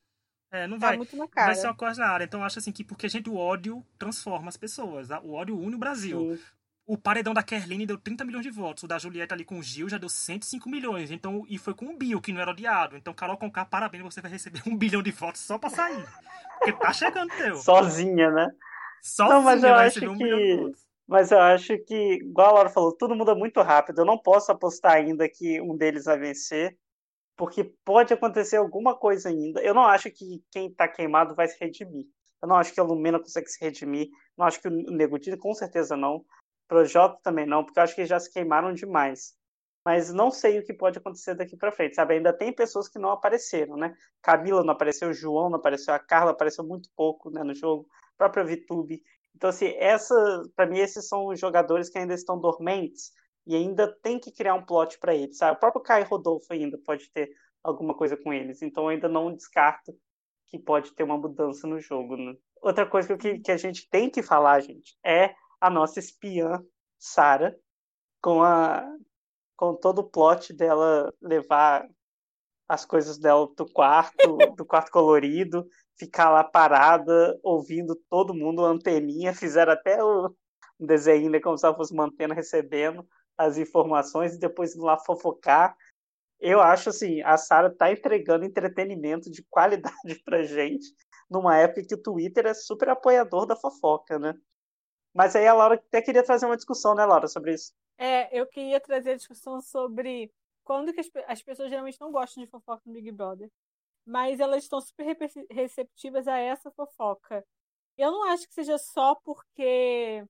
É, 0.51 0.66
não 0.66 0.78
tá 0.78 0.88
vai. 0.88 0.96
Muito 0.96 1.16
na 1.16 1.28
cara. 1.28 1.46
Vai 1.46 1.55
ser 1.55 1.68
uma 1.68 1.76
coisa 1.76 2.01
na 2.01 2.09
área. 2.09 2.24
Então, 2.24 2.40
eu 2.40 2.46
acho 2.46 2.59
assim 2.59 2.72
que, 2.72 2.84
porque, 2.84 3.09
gente, 3.09 3.30
o 3.30 3.36
ódio 3.36 3.86
transforma 3.98 4.48
as 4.48 4.57
pessoas. 4.57 5.11
O 5.22 5.32
ódio 5.32 5.59
une 5.59 5.76
o 5.76 5.78
Brasil. 5.78 6.36
Sim. 6.36 6.42
O 6.87 6.99
paredão 6.99 7.33
da 7.33 7.43
Kerline 7.43 7.87
deu 7.87 7.97
30 7.97 8.24
milhões 8.24 8.43
de 8.43 8.51
votos. 8.51 8.83
O 8.83 8.89
da 8.89 8.99
Julieta 8.99 9.35
ali 9.35 9.45
com 9.45 9.59
o 9.59 9.62
Gil 9.62 9.89
já 9.89 9.99
deu 9.99 10.09
105 10.09 10.68
milhões. 10.68 11.11
Então, 11.11 11.45
e 11.49 11.57
foi 11.57 11.74
com 11.74 11.87
o 11.87 11.97
Bill, 11.97 12.20
que 12.20 12.33
não 12.33 12.41
era 12.41 12.51
odiado. 12.51 12.97
Então, 12.97 13.14
Carol 13.14 13.37
Conká, 13.37 13.64
parabéns, 13.64 14.03
você 14.03 14.20
vai 14.20 14.31
receber 14.31 14.61
um 14.66 14.76
bilhão 14.76 15.03
de 15.03 15.12
votos 15.12 15.41
só 15.41 15.59
pra 15.59 15.70
sair. 15.70 16.05
Porque 16.59 16.72
tá 16.72 16.93
chegando 16.93 17.31
teu. 17.37 17.57
Sozinha, 17.57 18.31
né? 18.31 18.49
Sozinha 19.03 19.37
não, 19.37 19.43
mas 19.43 19.62
eu 19.62 19.74
acho 19.74 20.11
um 20.11 20.16
que... 20.16 20.72
Mas 21.11 21.33
eu 21.33 21.41
acho 21.41 21.76
que, 21.78 22.20
igual 22.22 22.51
a 22.51 22.53
Laura 22.53 22.70
falou, 22.70 22.97
tudo 22.97 23.16
muda 23.16 23.35
muito 23.35 23.61
rápido. 23.62 24.03
Eu 24.03 24.05
não 24.05 24.16
posso 24.16 24.53
apostar 24.53 24.93
ainda 24.93 25.28
que 25.28 25.61
um 25.61 25.76
deles 25.76 26.05
vai 26.05 26.16
vencer, 26.16 26.78
porque 27.37 27.64
pode 27.85 28.14
acontecer 28.14 28.59
alguma 28.59 28.97
coisa 28.97 29.28
ainda. 29.28 29.61
Eu 29.61 29.74
não 29.74 29.83
acho 29.83 30.09
que 30.09 30.41
quem 30.53 30.72
tá 30.72 30.87
queimado 30.87 31.35
vai 31.35 31.49
se 31.49 31.59
redimir. 31.59 32.07
Eu 32.41 32.49
não 32.49 32.55
acho 32.55 32.72
que 32.72 32.78
a 32.78 32.85
Lumena 32.85 33.18
consegue 33.18 33.49
se 33.49 33.61
redimir. 33.61 34.09
Não 34.39 34.47
acho 34.47 34.61
que 34.61 34.68
o 34.68 34.70
Negutino, 34.70 35.37
com 35.37 35.53
certeza 35.53 35.97
não. 35.97 36.24
Projota 36.71 37.18
também 37.21 37.45
não, 37.45 37.64
porque 37.64 37.81
eu 37.81 37.83
acho 37.83 37.97
que 37.97 38.07
já 38.07 38.21
se 38.21 38.33
queimaram 38.33 38.73
demais. 38.73 39.35
Mas 39.85 40.12
não 40.12 40.31
sei 40.31 40.61
o 40.61 40.64
que 40.64 40.73
pode 40.73 40.99
acontecer 40.99 41.35
daqui 41.35 41.57
para 41.57 41.73
frente, 41.73 41.97
sabe? 41.97 42.14
Ainda 42.14 42.33
tem 42.33 42.53
pessoas 42.53 42.89
que 42.89 42.97
não 42.97 43.11
apareceram, 43.11 43.77
né? 43.77 43.93
Camila 44.23 44.62
não 44.62 44.73
apareceu, 44.73 45.12
João 45.12 45.51
não 45.51 45.59
apareceu, 45.59 45.93
a 45.93 45.99
Carla 45.99 46.31
apareceu 46.31 46.62
muito 46.62 46.89
pouco 46.95 47.29
né, 47.29 47.43
no 47.43 47.53
jogo, 47.53 47.89
a 48.14 48.18
própria 48.18 48.45
Vitube. 48.45 49.03
Então, 49.35 49.51
assim, 49.51 49.75
essa, 49.79 50.14
para 50.55 50.66
mim, 50.66 50.79
esses 50.79 51.09
são 51.09 51.27
os 51.27 51.41
jogadores 51.41 51.91
que 51.91 51.99
ainda 51.99 52.14
estão 52.14 52.39
dormentes 52.39 53.11
e 53.45 53.57
ainda 53.57 53.93
tem 54.01 54.21
que 54.21 54.31
criar 54.31 54.55
um 54.55 54.64
plot 54.64 54.97
para 55.01 55.12
eles, 55.12 55.39
sabe? 55.39 55.57
O 55.57 55.61
próprio 55.61 55.83
Caio 55.83 56.07
Rodolfo 56.07 56.53
ainda 56.53 56.79
pode 56.87 57.11
ter 57.11 57.31
alguma 57.64 57.95
coisa 57.97 58.16
com 58.16 58.33
eles, 58.33 58.62
então 58.62 58.87
ainda 58.87 59.09
não 59.09 59.35
descarto 59.35 59.93
que 60.47 60.57
pode 60.57 60.93
ter 60.93 61.03
uma 61.03 61.18
mudança 61.18 61.66
no 61.66 61.81
jogo. 61.81 62.16
Né? 62.16 62.37
Outra 62.62 62.87
coisa 62.87 63.16
que, 63.16 63.41
que 63.41 63.51
a 63.51 63.57
gente 63.57 63.89
tem 63.91 64.09
que 64.09 64.23
falar, 64.23 64.61
gente, 64.61 64.97
é 65.05 65.35
a 65.61 65.70
nossa 65.70 65.98
espiã 65.98 66.64
Sara 66.98 67.58
com 68.22 68.42
a 68.42 68.84
com 69.56 69.74
todo 69.74 69.98
o 69.98 70.08
plot 70.08 70.54
dela 70.54 71.12
levar 71.20 71.86
as 72.66 72.86
coisas 72.86 73.18
dela 73.18 73.46
do 73.54 73.70
quarto, 73.70 74.16
do 74.56 74.64
quarto 74.64 74.90
colorido, 74.90 75.68
ficar 75.98 76.30
lá 76.30 76.42
parada, 76.42 77.38
ouvindo 77.42 77.94
todo 78.08 78.32
mundo, 78.32 78.64
anteninha, 78.64 79.34
fizeram 79.34 79.72
até 79.72 80.02
o 80.02 80.34
desenho, 80.78 81.30
né, 81.30 81.40
como 81.40 81.58
se 81.58 81.66
ela 81.66 81.76
fosse 81.76 81.94
mantendo, 81.94 82.32
recebendo 82.32 83.06
as 83.36 83.58
informações 83.58 84.34
e 84.34 84.38
depois 84.38 84.74
ir 84.74 84.78
lá 84.78 84.96
fofocar. 84.96 85.76
Eu 86.38 86.61
acho 86.62 86.88
assim, 86.88 87.20
a 87.20 87.36
Sara 87.36 87.68
tá 87.68 87.92
entregando 87.92 88.46
entretenimento 88.46 89.30
de 89.30 89.44
qualidade 89.50 89.92
pra 90.24 90.42
gente, 90.42 90.86
numa 91.28 91.58
época 91.58 91.84
que 91.86 91.94
o 91.94 92.02
Twitter 92.02 92.46
é 92.46 92.54
super 92.54 92.88
apoiador 92.88 93.44
da 93.44 93.56
fofoca, 93.56 94.18
né? 94.18 94.32
Mas 95.14 95.34
aí 95.34 95.46
a 95.46 95.54
Laura 95.54 95.74
até 95.74 96.00
queria 96.00 96.22
trazer 96.22 96.46
uma 96.46 96.56
discussão, 96.56 96.94
né, 96.94 97.04
Laura, 97.04 97.26
sobre 97.26 97.54
isso. 97.54 97.72
É, 97.98 98.38
eu 98.38 98.46
queria 98.46 98.80
trazer 98.80 99.12
a 99.12 99.16
discussão 99.16 99.61
sobre 99.61 100.32
quando 100.64 100.92
que 100.92 101.00
as, 101.00 101.08
as 101.26 101.42
pessoas 101.42 101.68
geralmente 101.68 102.00
não 102.00 102.12
gostam 102.12 102.42
de 102.42 102.50
fofoca 102.50 102.82
no 102.86 102.92
Big 102.92 103.11
Brother, 103.11 103.50
mas 104.06 104.40
elas 104.40 104.62
estão 104.62 104.80
super 104.80 105.04
receptivas 105.50 106.26
a 106.26 106.38
essa 106.38 106.70
fofoca. 106.70 107.44
Eu 107.96 108.11
não 108.11 108.24
acho 108.24 108.46
que 108.46 108.54
seja 108.54 108.78
só 108.78 109.14
porque 109.16 110.24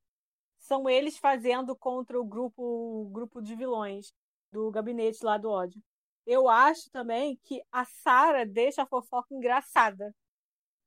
são 0.58 0.88
eles 0.88 1.16
fazendo 1.18 1.76
contra 1.76 2.20
o 2.20 2.24
grupo, 2.24 2.62
o 2.62 3.08
grupo 3.10 3.40
de 3.40 3.54
vilões 3.54 4.12
do 4.50 4.70
gabinete 4.70 5.24
lá 5.24 5.38
do 5.38 5.50
ódio. 5.50 5.80
Eu 6.26 6.48
acho 6.48 6.90
também 6.90 7.38
que 7.44 7.62
a 7.72 7.84
Sara 7.84 8.44
deixa 8.44 8.82
a 8.82 8.86
fofoca 8.86 9.34
engraçada. 9.34 10.14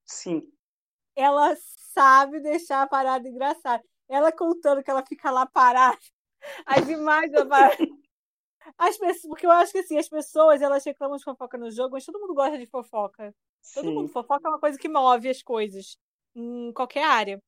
Sim. 0.05 0.51
Ela 1.16 1.55
sabe 1.93 2.39
deixar 2.39 2.82
a 2.82 2.88
parada 2.88 3.28
engraçada. 3.28 3.84
Ela 4.09 4.32
contando 4.32 4.84
que 4.84 4.89
ela 4.89 5.05
fica 5.05 5.32
lá 5.32 5.45
parada, 5.45 5.97
as 6.66 6.88
imagens 6.89 7.34
As 8.78 8.97
pessoas, 8.97 9.28
porque 9.28 9.45
eu 9.45 9.51
acho 9.51 9.72
que 9.72 9.80
assim, 9.80 9.97
as 9.97 10.09
pessoas 10.09 10.61
elas 10.61 10.84
reclamam 10.86 11.18
de 11.18 11.24
fofoca 11.24 11.57
no 11.57 11.70
jogo, 11.72 11.91
mas 11.93 12.05
todo 12.05 12.20
mundo 12.20 12.34
gosta 12.34 12.57
de 12.57 12.66
fofoca. 12.66 13.34
Todo 13.74 13.86
Sim. 13.86 13.93
mundo. 13.93 14.09
Fofoca 14.09 14.47
é 14.47 14.49
uma 14.49 14.59
coisa 14.59 14.78
que 14.78 14.89
move 14.89 15.30
as 15.30 15.41
coisas 15.41 15.97
em 16.36 16.72
qualquer 16.74 17.05
área. 17.05 17.41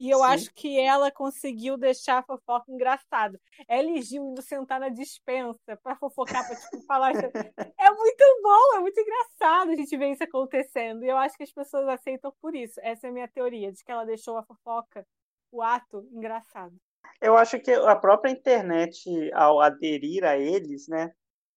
E 0.00 0.08
eu 0.08 0.20
Sim. 0.20 0.24
acho 0.24 0.54
que 0.54 0.80
ela 0.80 1.10
conseguiu 1.10 1.76
deixar 1.76 2.18
a 2.18 2.22
fofoca 2.22 2.72
engraçado. 2.72 3.38
Ela 3.68 3.90
e 3.90 4.00
Gil 4.00 4.30
indo 4.30 4.40
sentar 4.40 4.80
na 4.80 4.88
dispensa 4.88 5.76
para 5.82 5.94
fofocar, 5.94 6.46
pra 6.46 6.56
tipo, 6.56 6.82
falar. 6.86 7.12
é 7.12 7.90
muito 7.90 8.24
bom, 8.42 8.76
é 8.76 8.80
muito 8.80 8.98
engraçado 8.98 9.72
a 9.72 9.76
gente 9.76 9.94
ver 9.98 10.12
isso 10.12 10.24
acontecendo. 10.24 11.04
E 11.04 11.08
eu 11.08 11.18
acho 11.18 11.36
que 11.36 11.42
as 11.42 11.52
pessoas 11.52 11.86
aceitam 11.86 12.32
por 12.40 12.54
isso. 12.54 12.80
Essa 12.82 13.08
é 13.08 13.10
a 13.10 13.12
minha 13.12 13.28
teoria, 13.28 13.70
de 13.70 13.84
que 13.84 13.92
ela 13.92 14.06
deixou 14.06 14.38
a 14.38 14.42
fofoca, 14.42 15.06
o 15.52 15.60
ato, 15.60 16.08
engraçado. 16.10 16.74
Eu 17.20 17.36
acho 17.36 17.60
que 17.60 17.70
a 17.70 17.94
própria 17.94 18.30
internet, 18.30 19.04
ao 19.34 19.60
aderir 19.60 20.24
a 20.24 20.38
eles, 20.38 20.88
né? 20.88 21.12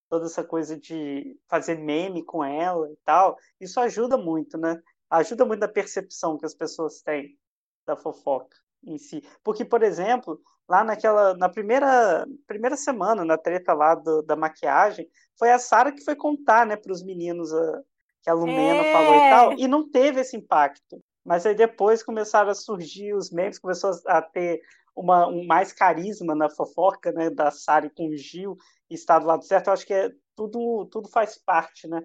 Toda 0.09 0.25
essa 0.25 0.43
coisa 0.43 0.77
de 0.77 1.39
fazer 1.47 1.75
meme 1.75 2.25
com 2.25 2.43
ela 2.43 2.91
e 2.91 2.97
tal, 3.05 3.37
isso 3.57 3.79
ajuda 3.79 4.17
muito, 4.17 4.57
né? 4.57 4.81
Ajuda 5.09 5.45
muito 5.45 5.61
na 5.61 5.67
percepção 5.69 6.37
que 6.37 6.45
as 6.45 6.53
pessoas 6.53 7.01
têm 7.01 7.37
da 7.85 7.95
fofoca 7.95 8.55
em 8.85 8.97
si. 8.97 9.23
Porque, 9.43 9.63
por 9.63 9.81
exemplo, 9.83 10.39
lá 10.67 10.83
naquela 10.83 11.35
na 11.35 11.49
primeira 11.49 12.25
primeira 12.47 12.75
semana, 12.75 13.23
na 13.23 13.37
treta 13.37 13.73
lá 13.73 13.95
do, 13.95 14.21
da 14.21 14.35
maquiagem, 14.35 15.07
foi 15.37 15.51
a 15.51 15.59
Sara 15.59 15.91
que 15.91 16.03
foi 16.03 16.15
contar, 16.15 16.65
né, 16.65 16.75
para 16.75 16.91
os 16.91 17.03
meninos 17.03 17.53
a, 17.53 17.81
que 18.21 18.29
a 18.29 18.33
Lumena 18.33 18.83
é... 18.83 18.93
falou 18.93 19.15
e 19.15 19.29
tal, 19.29 19.53
e 19.53 19.67
não 19.67 19.89
teve 19.89 20.21
esse 20.21 20.35
impacto. 20.37 21.01
Mas 21.25 21.45
aí 21.45 21.55
depois 21.55 22.03
começaram 22.03 22.49
a 22.49 22.55
surgir 22.55 23.13
os 23.13 23.31
memes, 23.31 23.57
começou 23.57 23.91
a 24.07 24.21
ter 24.21 24.61
uma, 24.95 25.27
um 25.27 25.45
mais 25.45 25.71
carisma 25.71 26.35
na 26.35 26.49
fofoca, 26.49 27.11
né, 27.11 27.29
da 27.29 27.49
Sari 27.49 27.89
com 27.89 28.09
o 28.09 28.17
Gil 28.17 28.57
e 28.89 28.95
está 28.95 29.17
do 29.17 29.25
lado 29.25 29.43
certo. 29.43 29.67
Eu 29.67 29.73
acho 29.73 29.85
que 29.85 29.93
é 29.93 30.11
tudo 30.35 30.85
tudo 30.91 31.09
faz 31.09 31.37
parte, 31.37 31.87
né? 31.87 32.01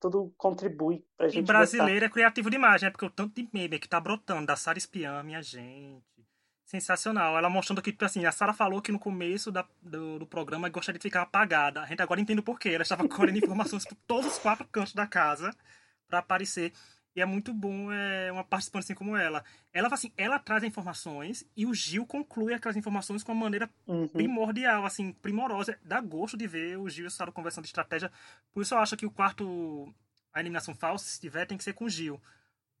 Tudo 0.00 0.32
contribui 0.36 1.04
pra 1.16 1.28
gente. 1.28 1.42
E 1.42 1.46
brasileiro 1.46 1.92
gostar. 1.92 2.06
é 2.06 2.10
criativo 2.10 2.50
demais, 2.50 2.82
né? 2.82 2.90
Porque 2.90 3.06
o 3.06 3.10
tanto 3.10 3.34
de 3.34 3.48
meme 3.52 3.78
que 3.78 3.88
tá 3.88 4.00
brotando 4.00 4.46
da 4.46 4.56
Sara 4.56 4.78
Espiã, 4.78 5.22
minha 5.22 5.42
gente. 5.42 6.04
Sensacional. 6.64 7.38
Ela 7.38 7.48
mostrando 7.48 7.80
que, 7.80 7.92
tipo 7.92 8.04
assim, 8.04 8.24
a 8.24 8.32
Sara 8.32 8.52
falou 8.52 8.82
que 8.82 8.90
no 8.90 8.98
começo 8.98 9.52
da, 9.52 9.64
do, 9.80 10.18
do, 10.18 10.26
programa 10.26 10.68
gostaria 10.68 10.98
de 10.98 11.02
ficar 11.02 11.22
apagada. 11.22 11.80
A 11.80 11.86
gente 11.86 12.02
agora 12.02 12.20
entende 12.20 12.40
o 12.40 12.42
porquê. 12.42 12.70
Ela 12.70 12.82
estava 12.82 13.08
colhendo 13.08 13.38
informações 13.44 13.84
por 13.84 13.96
todos 14.06 14.32
os 14.32 14.38
quatro 14.38 14.66
cantos 14.66 14.92
da 14.92 15.06
casa 15.06 15.54
para 16.08 16.18
aparecer. 16.18 16.72
E 17.16 17.22
é 17.22 17.24
muito 17.24 17.54
bom 17.54 17.90
é, 17.90 18.30
uma 18.30 18.44
participante 18.44 18.84
assim 18.84 18.94
como 18.94 19.16
ela. 19.16 19.42
Ela 19.72 19.88
assim, 19.90 20.12
ela 20.18 20.38
traz 20.38 20.62
informações 20.62 21.46
e 21.56 21.64
o 21.64 21.72
Gil 21.72 22.04
conclui 22.04 22.52
aquelas 22.52 22.76
informações 22.76 23.22
com 23.22 23.32
uma 23.32 23.44
maneira 23.44 23.70
uhum. 23.86 24.06
primordial, 24.06 24.84
assim, 24.84 25.12
primorosa. 25.12 25.78
Dá 25.82 25.98
gosto 25.98 26.36
de 26.36 26.46
ver 26.46 26.78
o 26.78 26.90
Gil 26.90 27.06
e 27.06 27.08
o 27.08 27.10
Sara 27.10 27.32
conversando 27.32 27.64
de 27.64 27.68
estratégia. 27.68 28.12
Por 28.52 28.62
isso 28.62 28.74
eu 28.74 28.78
acho 28.78 28.98
que 28.98 29.06
o 29.06 29.10
quarto, 29.10 29.90
a 30.30 30.40
eliminação 30.40 30.74
falsa, 30.74 31.06
se 31.06 31.18
tiver, 31.18 31.46
tem 31.46 31.56
que 31.56 31.64
ser 31.64 31.72
com 31.72 31.86
o 31.86 31.88
Gil. 31.88 32.20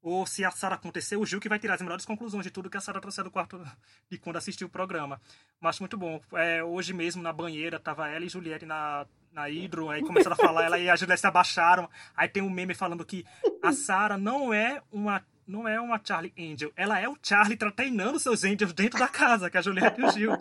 Ou 0.08 0.24
se 0.24 0.44
a 0.44 0.52
Sara 0.52 0.76
acontecer, 0.76 1.16
o 1.16 1.26
Gil 1.26 1.40
que 1.40 1.48
vai 1.48 1.58
tirar 1.58 1.74
as 1.74 1.82
melhores 1.82 2.04
conclusões 2.04 2.44
de 2.44 2.50
tudo 2.52 2.70
que 2.70 2.76
a 2.76 2.80
Sara 2.80 3.00
trouxe 3.00 3.20
do 3.24 3.30
quarto 3.30 3.60
de 4.08 4.16
quando 4.16 4.36
assistiu 4.36 4.68
o 4.68 4.70
programa. 4.70 5.20
Mas 5.60 5.80
muito 5.80 5.98
bom. 5.98 6.20
É, 6.34 6.62
hoje 6.62 6.92
mesmo, 6.92 7.20
na 7.20 7.32
banheira, 7.32 7.80
tava 7.80 8.06
ela 8.06 8.24
e 8.24 8.28
Juliette 8.28 8.64
na, 8.64 9.04
na 9.32 9.46
Hydro, 9.48 9.90
aí 9.90 10.02
começaram 10.02 10.34
a 10.34 10.36
falar, 10.36 10.62
ela 10.62 10.78
e 10.78 10.88
a 10.88 10.94
Juliette 10.94 11.22
se 11.22 11.26
abaixaram. 11.26 11.90
Aí 12.16 12.28
tem 12.28 12.40
um 12.40 12.48
meme 12.48 12.72
falando 12.72 13.04
que 13.04 13.26
a 13.60 13.72
Sarah 13.72 14.16
não 14.16 14.54
é 14.54 14.80
uma 14.92 15.24
não 15.44 15.66
é 15.66 15.80
uma 15.80 16.00
Charlie 16.02 16.32
Angel, 16.38 16.72
ela 16.76 17.00
é 17.00 17.08
o 17.08 17.18
Charlie 17.20 17.56
treinando 17.56 18.20
seus 18.20 18.44
Angels 18.44 18.72
dentro 18.72 19.00
da 19.00 19.08
casa, 19.08 19.50
que 19.50 19.56
é 19.56 19.60
a 19.60 19.62
Juliette 19.62 20.00
e 20.00 20.04
o 20.04 20.12
Gil. 20.12 20.38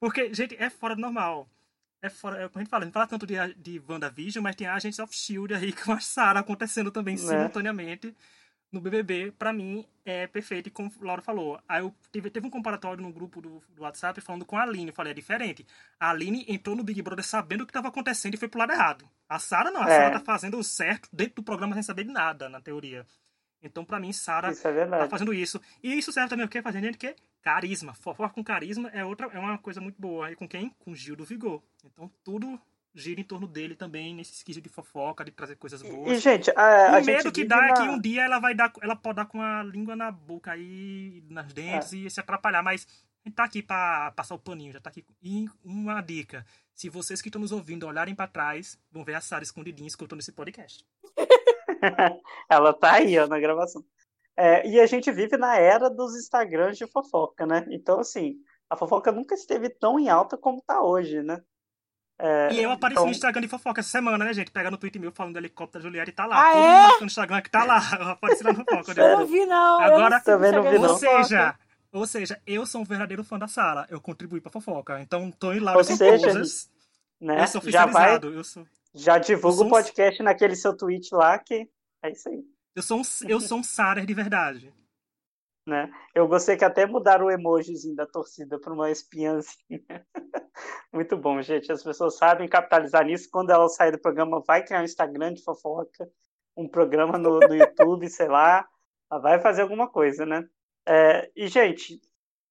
Porque, 0.00 0.34
gente, 0.34 0.56
é 0.58 0.68
fora 0.68 0.96
do 0.96 1.00
normal. 1.00 1.48
É 2.02 2.10
fora, 2.10 2.38
é 2.38 2.50
a 2.52 2.58
gente 2.58 2.68
fala, 2.68 2.82
a 2.82 2.86
gente 2.86 2.92
fala 2.92 3.06
tanto 3.06 3.26
de, 3.26 3.34
de 3.54 3.80
WandaVision, 3.88 4.42
mas 4.42 4.56
tem 4.56 4.66
a 4.66 4.74
Agents 4.74 4.98
of 4.98 5.14
S.H.I.E.L.D. 5.14 5.54
aí 5.54 5.72
com 5.72 5.92
a 5.92 6.00
Sarah 6.00 6.40
acontecendo 6.40 6.90
também 6.90 7.14
é. 7.14 7.18
simultaneamente 7.18 8.14
no 8.74 8.80
BBB, 8.80 9.32
para 9.38 9.52
mim, 9.52 9.86
é 10.04 10.26
perfeito, 10.26 10.66
e 10.66 10.70
como 10.70 10.92
o 11.00 11.04
Laura 11.04 11.22
falou. 11.22 11.58
Aí 11.68 11.80
eu 11.80 11.94
teve, 12.10 12.28
teve 12.28 12.46
um 12.46 12.50
comparatório 12.50 13.02
no 13.02 13.12
grupo 13.12 13.40
do, 13.40 13.62
do, 13.74 13.82
WhatsApp 13.82 14.20
falando 14.20 14.44
com 14.44 14.58
a 14.58 14.62
Aline. 14.62 14.88
Eu 14.88 14.94
falei, 14.94 15.12
é 15.12 15.14
diferente. 15.14 15.66
A 15.98 16.10
Aline 16.10 16.44
entrou 16.48 16.76
no 16.76 16.82
Big 16.82 17.00
Brother 17.00 17.24
sabendo 17.24 17.62
o 17.62 17.66
que 17.66 17.70
estava 17.70 17.88
acontecendo 17.88 18.34
e 18.34 18.36
foi 18.36 18.48
pro 18.48 18.58
lado 18.58 18.72
errado. 18.72 19.08
A 19.28 19.38
Sara 19.38 19.70
não, 19.70 19.82
a 19.82 19.88
é. 19.88 19.96
Sara 19.96 20.18
tá 20.18 20.20
fazendo 20.20 20.58
o 20.58 20.64
certo 20.64 21.08
dentro 21.12 21.36
do 21.36 21.42
programa 21.42 21.74
sem 21.74 21.82
saber 21.82 22.04
de 22.04 22.12
nada, 22.12 22.48
na 22.48 22.60
teoria. 22.60 23.06
Então, 23.62 23.84
para 23.84 23.98
mim, 23.98 24.12
Sara 24.12 24.50
é 24.50 24.86
tá 24.86 25.08
fazendo 25.08 25.32
isso. 25.32 25.58
E 25.82 25.94
isso 25.94 26.12
serve 26.12 26.28
também 26.28 26.44
o 26.44 26.48
que? 26.48 26.60
Fazendo 26.60 26.84
gente 26.84 26.98
que 26.98 27.14
carisma. 27.40 27.94
Fofoca 27.94 28.34
com 28.34 28.44
carisma 28.44 28.90
é 28.90 29.04
outra 29.04 29.28
é 29.32 29.38
uma 29.38 29.56
coisa 29.56 29.80
muito 29.80 29.98
boa. 29.98 30.30
E 30.30 30.36
com 30.36 30.46
quem? 30.46 30.68
Com 30.80 30.94
Gil 30.94 31.16
do 31.16 31.24
Vigor. 31.24 31.62
Então, 31.84 32.10
tudo 32.22 32.60
gira 32.94 33.20
em 33.20 33.24
torno 33.24 33.46
dele 33.46 33.74
também, 33.74 34.14
nesse 34.14 34.32
esquisito 34.32 34.64
de 34.64 34.70
fofoca, 34.70 35.24
de 35.24 35.32
trazer 35.32 35.56
coisas 35.56 35.82
boas. 35.82 36.12
E, 36.12 36.20
gente, 36.20 36.50
a, 36.50 36.92
o 36.92 36.96
a 36.96 37.00
medo 37.00 37.32
que 37.32 37.44
dá 37.44 37.56
na... 37.56 37.68
é 37.68 37.72
que 37.72 37.82
um 37.82 38.00
dia 38.00 38.24
ela 38.24 38.38
vai 38.38 38.54
dar, 38.54 38.72
ela 38.80 38.94
pode 38.94 39.16
dar 39.16 39.26
com 39.26 39.42
a 39.42 39.62
língua 39.62 39.96
na 39.96 40.10
boca 40.10 40.52
aí, 40.52 41.24
nas 41.28 41.52
dentes 41.52 41.92
é. 41.92 41.96
e 41.96 42.10
se 42.10 42.20
atrapalhar, 42.20 42.62
mas 42.62 42.86
a 43.24 43.28
gente 43.28 43.34
tá 43.34 43.44
aqui 43.44 43.62
para 43.62 44.12
passar 44.12 44.34
o 44.34 44.38
paninho, 44.38 44.72
já 44.72 44.80
tá 44.80 44.90
aqui. 44.90 45.04
E 45.22 45.46
uma 45.64 46.00
dica, 46.00 46.46
se 46.72 46.88
vocês 46.88 47.20
que 47.20 47.28
estão 47.28 47.40
nos 47.40 47.52
ouvindo 47.52 47.86
olharem 47.86 48.14
para 48.14 48.28
trás, 48.28 48.78
vão 48.92 49.04
ver 49.04 49.14
a 49.14 49.20
Sara 49.20 49.42
escondidinha 49.42 49.88
escutando 49.88 50.20
esse 50.20 50.32
podcast. 50.32 50.86
ela 52.48 52.72
tá 52.72 52.92
aí, 52.92 53.18
ó, 53.18 53.26
na 53.26 53.40
gravação. 53.40 53.84
É, 54.36 54.68
e 54.68 54.80
a 54.80 54.86
gente 54.86 55.10
vive 55.10 55.36
na 55.36 55.56
era 55.56 55.88
dos 55.88 56.16
Instagrams 56.16 56.76
de 56.76 56.86
fofoca, 56.86 57.46
né? 57.46 57.66
Então, 57.70 58.00
assim, 58.00 58.36
a 58.68 58.76
fofoca 58.76 59.12
nunca 59.12 59.34
esteve 59.34 59.70
tão 59.70 59.98
em 59.98 60.08
alta 60.08 60.36
como 60.36 60.60
tá 60.60 60.82
hoje, 60.82 61.22
né? 61.22 61.42
É, 62.18 62.52
e 62.52 62.62
eu 62.62 62.70
apareci 62.70 62.94
então... 62.94 63.06
no 63.06 63.10
Instagram 63.10 63.42
de 63.42 63.48
fofoca 63.48 63.80
essa 63.80 63.90
semana, 63.90 64.24
né, 64.24 64.32
gente? 64.32 64.50
Pega 64.50 64.70
no 64.70 64.76
Twitter 64.76 65.00
meu 65.00 65.10
falando 65.10 65.34
do 65.34 65.38
helicóptero 65.38 65.82
da 65.82 65.88
Juliette 65.88 66.10
e 66.10 66.14
tá 66.14 66.26
lá. 66.26 66.36
Ah, 66.36 66.52
Todo 66.52 66.64
é? 66.64 66.82
mundo 66.82 67.00
no 67.00 67.06
Instagram 67.06 67.42
que 67.42 67.50
tá 67.50 67.64
lá. 67.64 67.80
Eu 68.00 68.08
apareci 68.10 68.44
lá 68.44 68.52
no 68.52 68.64
fofoca. 68.64 69.00
Eu 69.00 69.18
não 69.18 69.26
vi, 69.26 69.46
não. 69.46 69.80
Agora, 69.80 70.22
eu 70.26 70.38
não, 70.38 70.52
não 70.52 70.70
vi, 70.70 70.78
não. 70.78 70.90
Ou 70.90 70.96
seja, 70.96 71.54
ou 71.92 72.06
seja, 72.06 72.40
eu 72.46 72.66
sou 72.66 72.80
um 72.80 72.84
verdadeiro 72.84 73.22
fã 73.22 73.38
da 73.38 73.46
Sara. 73.46 73.86
Eu 73.88 74.00
contribuí 74.00 74.40
pra 74.40 74.50
fofoca. 74.50 75.00
Então, 75.00 75.30
tô 75.30 75.52
em 75.52 75.60
lá 75.60 75.76
ou 75.76 75.84
seja, 75.84 76.04
coisas. 76.04 76.68
Né, 77.20 77.42
eu 77.42 77.46
sou 77.46 77.60
oficializado. 77.60 78.30
Já, 78.30 78.36
eu 78.36 78.44
sou, 78.44 78.66
já 78.92 79.18
divulga 79.18 79.62
o 79.62 79.68
podcast 79.68 80.20
um... 80.20 80.24
naquele 80.24 80.56
seu 80.56 80.76
tweet 80.76 81.14
lá 81.14 81.38
que 81.38 81.68
é 82.02 82.10
isso 82.10 82.28
aí. 82.28 82.44
Eu 82.74 82.82
sou 82.82 82.98
um, 82.98 83.02
eu 83.28 83.40
sou 83.40 83.58
um 83.58 83.62
Sara 83.62 84.04
de 84.04 84.12
verdade. 84.14 84.72
Né? 85.66 85.90
Eu 86.14 86.28
gostei 86.28 86.58
que 86.58 86.64
até 86.64 86.84
mudaram 86.84 87.26
o 87.26 87.30
emojizinho 87.30 87.96
da 87.96 88.06
torcida 88.06 88.60
para 88.60 88.72
uma 88.72 88.90
espiãzinha. 88.90 90.06
Muito 90.92 91.16
bom, 91.16 91.40
gente. 91.40 91.72
As 91.72 91.82
pessoas 91.82 92.18
sabem 92.18 92.46
capitalizar 92.46 93.04
nisso. 93.04 93.28
Quando 93.32 93.50
ela 93.50 93.66
sair 93.68 93.90
do 93.90 93.98
programa, 93.98 94.42
vai 94.46 94.62
criar 94.62 94.82
um 94.82 94.84
Instagram 94.84 95.32
de 95.32 95.42
fofoca, 95.42 96.06
um 96.54 96.68
programa 96.68 97.16
no, 97.16 97.40
no 97.40 97.54
YouTube, 97.54 98.08
sei 98.10 98.28
lá. 98.28 98.68
Ela 99.10 99.20
vai 99.20 99.40
fazer 99.40 99.62
alguma 99.62 99.88
coisa, 99.88 100.26
né? 100.26 100.46
É, 100.86 101.30
e, 101.34 101.48
gente, 101.48 101.98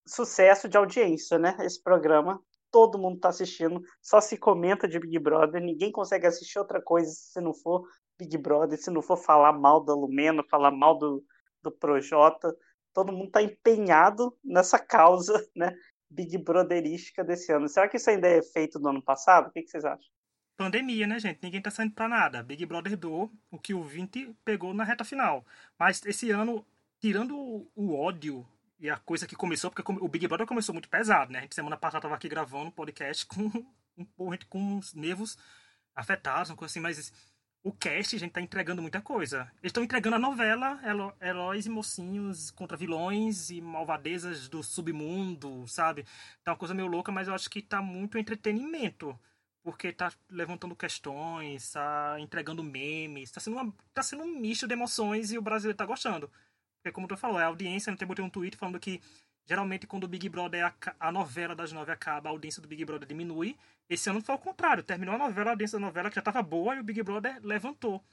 sucesso 0.07 0.68
de 0.68 0.76
audiência, 0.76 1.38
né? 1.38 1.55
Esse 1.61 1.82
programa. 1.82 2.41
Todo 2.72 2.97
mundo 2.97 3.18
está 3.18 3.30
assistindo, 3.30 3.84
só 4.01 4.20
se 4.20 4.36
comenta 4.36 4.88
de 4.88 4.99
Big 4.99 5.20
Brother, 5.20 5.61
ninguém 5.61 5.91
consegue 5.91 6.26
assistir 6.26 6.57
outra 6.57 6.82
coisa 6.82 7.11
se 7.11 7.39
não 7.39 7.53
for 7.53 7.88
Big 8.18 8.36
Brother, 8.36 8.82
se 8.82 8.89
não 8.89 9.03
for 9.03 9.16
falar 9.16 9.53
mal 9.53 9.86
da 9.86 9.93
Lumena, 9.93 10.43
falar 10.49 10.72
mal 10.72 10.97
do, 10.97 11.24
do 11.61 11.72
Projota 11.72 12.51
todo 12.94 13.12
mundo 13.12 13.28
está 13.28 13.41
empenhado 13.41 14.38
nessa 14.44 14.80
causa, 14.80 15.34
né? 15.56 15.76
Big 16.10 16.38
Brotherística 16.38 17.24
desse 17.24 17.52
ano. 17.52 17.68
Será 17.68 17.88
que 17.88 17.98
isso 17.98 18.10
ainda 18.10 18.28
é 18.28 18.41
feito 18.41 18.80
no 18.80 18.89
ano 18.89 19.02
passado? 19.02 19.48
O 19.48 19.52
que, 19.52 19.64
que 19.64 19.70
vocês 19.70 19.84
acham? 19.84 20.08
Pandemia, 20.56 21.08
né, 21.08 21.20
gente? 21.20 21.39
Ninguém 21.41 21.62
tá 21.62 21.72
saindo 21.72 21.94
pra 21.94 22.08
nada. 22.08 22.44
Big 22.44 22.64
Brother 22.66 22.96
doou 22.96 23.32
o 23.50 23.58
que 23.58 23.74
o 23.74 23.84
20 23.84 24.36
pegou 24.46 24.74
na 24.74 24.84
reta 24.84 25.04
final. 25.04 25.44
Mas 25.78 26.06
esse 26.06 26.30
ano, 26.30 26.64
tirando 27.02 27.68
o 27.76 27.96
ódio 27.96 28.48
e 28.80 28.89
a 28.89 28.98
coisa 28.98 29.26
que 29.26 29.36
começou, 29.36 29.72
porque 29.72 29.91
o 29.91 30.08
Big 30.08 30.28
Brother 30.28 30.46
começou 30.46 30.74
muito 30.74 30.89
pesado, 30.89 31.32
né? 31.32 31.39
A 31.39 31.41
gente 31.41 31.56
semana 31.56 31.76
passada 31.76 32.04
tava 32.04 32.16
aqui 32.16 32.30
gravando 32.30 32.66
um 32.66 32.72
podcast 32.72 33.26
com 33.26 33.50
um 33.98 34.38
com 34.48 34.78
os 34.78 34.94
nervos 34.94 35.38
afetados, 35.96 36.52
uma 36.52 36.58
coisa 36.58 36.72
assim, 36.72 36.80
mas 36.80 37.12
o 37.64 37.72
cast, 37.72 38.16
a 38.16 38.20
gente 38.20 38.32
tá 38.34 38.41
entregando 38.41 38.82
muita 38.82 39.01
coisa. 39.01 39.49
Eles 39.61 39.70
estão 39.70 39.84
entregando 39.84 40.18
a 40.18 40.20
novela, 40.20 40.80
heróis 41.22 41.66
e 41.66 41.70
mocinhos 41.70 42.51
contra 42.51 42.76
vilões 42.76 43.49
e 43.49 43.61
malvadezas 43.61 44.49
do 44.49 44.61
submundo, 44.61 45.66
sabe? 45.68 46.05
Tá 46.43 46.51
uma 46.51 46.57
coisa 46.57 46.74
meio 46.74 46.88
louca, 46.88 47.11
mas 47.11 47.30
eu 47.30 47.34
acho 47.34 47.49
que 47.49 47.61
tá 47.61 47.82
muito 47.82 48.18
entretenimento. 48.18 49.18
Porque 49.64 49.93
tá 49.93 50.11
levantando 50.30 50.76
questões, 50.76 51.72
tá 51.72 52.18
entregando 52.20 52.61
memes, 52.61 53.32
tá 53.32 53.39
sendo, 53.39 53.55
uma, 53.55 53.74
tá 53.93 54.03
sendo 54.03 54.24
um 54.24 54.39
misto 54.39 54.68
de 54.68 54.74
emoções 54.74 55.32
e 55.32 55.38
o 55.38 55.41
brasileiro 55.41 55.78
tá 55.78 55.86
gostando. 55.86 56.30
Porque 56.82 56.93
como 56.93 57.07
tu 57.07 57.16
falou, 57.16 57.38
a 57.38 57.45
audiência, 57.45 57.95
eu 57.97 58.07
botei 58.07 58.26
um 58.26 58.30
tweet 58.30 58.57
falando 58.57 58.78
que 58.78 59.01
geralmente 59.46 59.88
quando 59.88 60.06
o 60.06 60.08
Big 60.08 60.28
Brother, 60.30 60.66
a, 60.66 60.74
a 61.00 61.12
novela 61.12 61.56
das 61.56 61.72
nove 61.72 61.91
acaba, 61.91 62.30
a 62.30 62.32
audiência 62.32 62.62
do 62.62 62.68
Big 62.68 62.84
Brother 62.86 63.08
diminui. 63.08 63.58
Esse 63.89 64.10
ano 64.10 64.22
foi 64.22 64.34
ao 64.34 64.39
contrário, 64.39 64.84
terminou 64.84 65.16
a 65.16 65.18
novela, 65.18 65.52
a 65.52 65.54
audiência 65.54 65.80
da 65.80 65.86
novela 65.86 66.10
que 66.10 66.16
já 66.16 66.22
estava 66.22 66.41
boa 66.41 66.76
e 66.76 66.80
o 66.80 66.84
Big 66.84 67.02
Brother 67.04 67.39
levantou. 67.44 68.04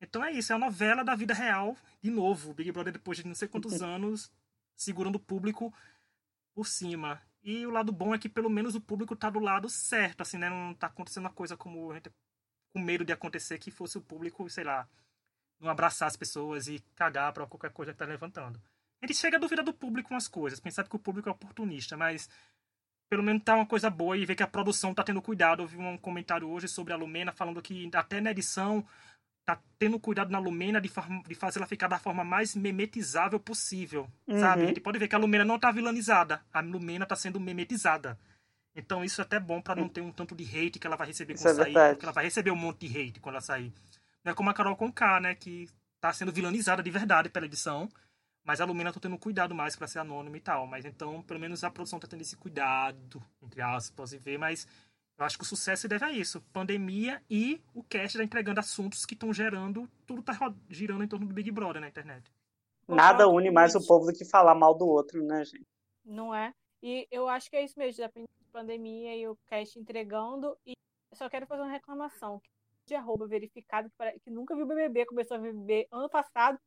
Então 0.00 0.24
é 0.24 0.32
isso, 0.32 0.52
é 0.52 0.56
a 0.56 0.58
novela 0.58 1.04
da 1.04 1.14
vida 1.14 1.34
real, 1.34 1.76
de 2.02 2.10
novo. 2.10 2.50
O 2.50 2.54
Big 2.54 2.72
Brother, 2.72 2.92
depois 2.92 3.18
de 3.18 3.26
não 3.26 3.34
sei 3.34 3.48
quantos 3.48 3.80
anos, 3.82 4.32
segurando 4.74 5.16
o 5.16 5.20
público 5.20 5.72
por 6.54 6.66
cima. 6.66 7.20
E 7.42 7.66
o 7.66 7.70
lado 7.70 7.92
bom 7.92 8.14
é 8.14 8.18
que 8.18 8.28
pelo 8.28 8.50
menos 8.50 8.74
o 8.74 8.80
público 8.80 9.14
tá 9.14 9.30
do 9.30 9.38
lado 9.38 9.68
certo, 9.68 10.22
assim, 10.22 10.38
né? 10.38 10.48
Não 10.48 10.74
tá 10.74 10.86
acontecendo 10.86 11.24
uma 11.24 11.32
coisa 11.32 11.56
como 11.56 11.90
a 11.90 11.94
gente 11.94 12.10
com 12.72 12.80
medo 12.80 13.04
de 13.04 13.12
acontecer 13.12 13.58
que 13.58 13.70
fosse 13.70 13.98
o 13.98 14.00
público, 14.00 14.48
sei 14.48 14.64
lá, 14.64 14.88
não 15.58 15.68
abraçar 15.70 16.08
as 16.08 16.16
pessoas 16.16 16.68
e 16.68 16.78
cagar 16.94 17.32
para 17.32 17.46
qualquer 17.46 17.72
coisa 17.72 17.92
que 17.92 17.98
tá 17.98 18.04
levantando. 18.04 18.60
A 19.02 19.06
gente 19.06 19.18
chega 19.18 19.36
a 19.36 19.40
duvidar 19.40 19.64
do 19.64 19.72
público 19.72 20.12
umas 20.12 20.28
coisas, 20.28 20.60
pensar 20.60 20.84
que 20.84 20.94
o 20.94 20.98
público 20.98 21.28
é 21.28 21.32
oportunista, 21.32 21.96
mas 21.96 22.28
pelo 23.08 23.22
menos 23.22 23.42
tá 23.42 23.56
uma 23.56 23.66
coisa 23.66 23.90
boa 23.90 24.16
e 24.16 24.24
ver 24.24 24.36
que 24.36 24.42
a 24.42 24.46
produção 24.46 24.94
tá 24.94 25.02
tendo 25.02 25.22
cuidado. 25.22 25.62
Eu 25.62 25.66
vi 25.66 25.78
um 25.78 25.96
comentário 25.96 26.48
hoje 26.48 26.68
sobre 26.68 26.92
a 26.92 26.96
Lumena 26.96 27.32
falando 27.32 27.60
que 27.62 27.90
até 27.94 28.20
na 28.20 28.30
edição 28.30 28.86
tá 29.44 29.58
tendo 29.78 29.98
cuidado 29.98 30.30
na 30.30 30.38
Lumena 30.38 30.80
de, 30.80 30.90
de 31.26 31.34
fazer 31.34 31.58
ela 31.58 31.66
ficar 31.66 31.88
da 31.88 31.98
forma 31.98 32.22
mais 32.22 32.54
memetizável 32.54 33.40
possível, 33.40 34.08
uhum. 34.28 34.38
sabe? 34.38 34.62
A 34.62 34.66
gente 34.66 34.80
pode 34.80 34.98
ver 34.98 35.08
que 35.08 35.14
a 35.14 35.18
Lumena 35.18 35.44
não 35.44 35.58
tá 35.58 35.72
vilanizada, 35.72 36.40
a 36.52 36.60
Lumena 36.60 37.04
tá 37.04 37.16
sendo 37.16 37.40
memetizada. 37.40 38.18
Então 38.76 39.04
isso 39.04 39.20
é 39.20 39.24
até 39.24 39.40
bom 39.40 39.60
para 39.60 39.80
não 39.80 39.88
ter 39.88 40.00
um 40.00 40.12
tanto 40.12 40.34
de 40.36 40.44
hate 40.44 40.78
que 40.78 40.86
ela 40.86 40.96
vai 40.96 41.08
receber 41.08 41.34
quando 41.34 41.46
é 41.48 41.54
sair, 41.54 41.64
verdade. 41.64 41.94
porque 41.94 42.04
ela 42.04 42.12
vai 42.12 42.24
receber 42.24 42.50
um 42.52 42.56
monte 42.56 42.86
de 42.86 42.98
hate 42.98 43.20
quando 43.20 43.34
ela 43.34 43.42
sair. 43.42 43.72
Não 44.22 44.32
é 44.32 44.34
como 44.34 44.50
a 44.50 44.54
Carol 44.54 44.76
Conká, 44.76 45.18
né, 45.18 45.34
que 45.34 45.68
tá 46.00 46.12
sendo 46.12 46.30
vilanizada 46.30 46.82
de 46.82 46.90
verdade 46.90 47.28
pela 47.28 47.46
edição, 47.46 47.88
mas 48.44 48.60
a 48.60 48.64
Lumena 48.64 48.92
tá 48.92 49.00
tendo 49.00 49.18
cuidado 49.18 49.54
mais 49.54 49.76
para 49.76 49.86
ser 49.86 49.98
anônima 49.98 50.36
e 50.36 50.40
tal. 50.40 50.66
Mas 50.66 50.84
então, 50.84 51.22
pelo 51.22 51.40
menos 51.40 51.62
a 51.62 51.70
produção 51.70 51.98
tá 51.98 52.06
tendo 52.06 52.22
esse 52.22 52.36
cuidado, 52.36 53.22
entre 53.42 53.60
aspas, 53.60 54.12
e 54.12 54.18
ver, 54.18 54.38
mas 54.38 54.66
eu 55.18 55.26
acho 55.26 55.36
que 55.36 55.44
o 55.44 55.46
sucesso 55.46 55.82
se 55.82 55.88
deve 55.88 56.04
a 56.04 56.10
isso. 56.10 56.40
Pandemia 56.52 57.22
e 57.28 57.60
o 57.74 57.82
cast 57.82 58.16
tá 58.16 58.24
entregando 58.24 58.58
assuntos 58.58 59.04
que 59.04 59.12
estão 59.14 59.32
gerando. 59.34 59.86
Tudo 60.06 60.22
tá 60.22 60.32
girando 60.68 61.04
em 61.04 61.08
torno 61.08 61.26
do 61.26 61.34
Big 61.34 61.50
Brother 61.50 61.80
na 61.80 61.88
internet. 61.88 62.32
Nada 62.88 63.28
une 63.28 63.50
mais 63.50 63.74
o 63.74 63.86
povo 63.86 64.06
do 64.06 64.16
que 64.16 64.24
falar 64.24 64.54
mal 64.54 64.74
do 64.74 64.86
outro, 64.86 65.22
né, 65.22 65.44
gente? 65.44 65.66
Não 66.04 66.34
é? 66.34 66.54
E 66.82 67.06
eu 67.10 67.28
acho 67.28 67.50
que 67.50 67.56
é 67.56 67.62
isso 67.62 67.78
mesmo, 67.78 68.02
da 68.02 68.10
pandemia 68.50 69.14
e 69.14 69.28
o 69.28 69.36
cast 69.46 69.78
entregando. 69.78 70.56
E 70.66 70.72
só 71.12 71.28
quero 71.28 71.46
fazer 71.46 71.62
uma 71.62 71.70
reclamação. 71.70 72.40
De 72.86 72.94
arroba 72.94 73.26
verificado, 73.28 73.92
que 74.24 74.30
nunca 74.30 74.56
viu 74.56 74.64
o 74.64 74.68
BBB, 74.68 75.04
começou 75.04 75.36
a 75.36 75.40
beber 75.40 75.86
ano 75.92 76.08
passado, 76.08 76.58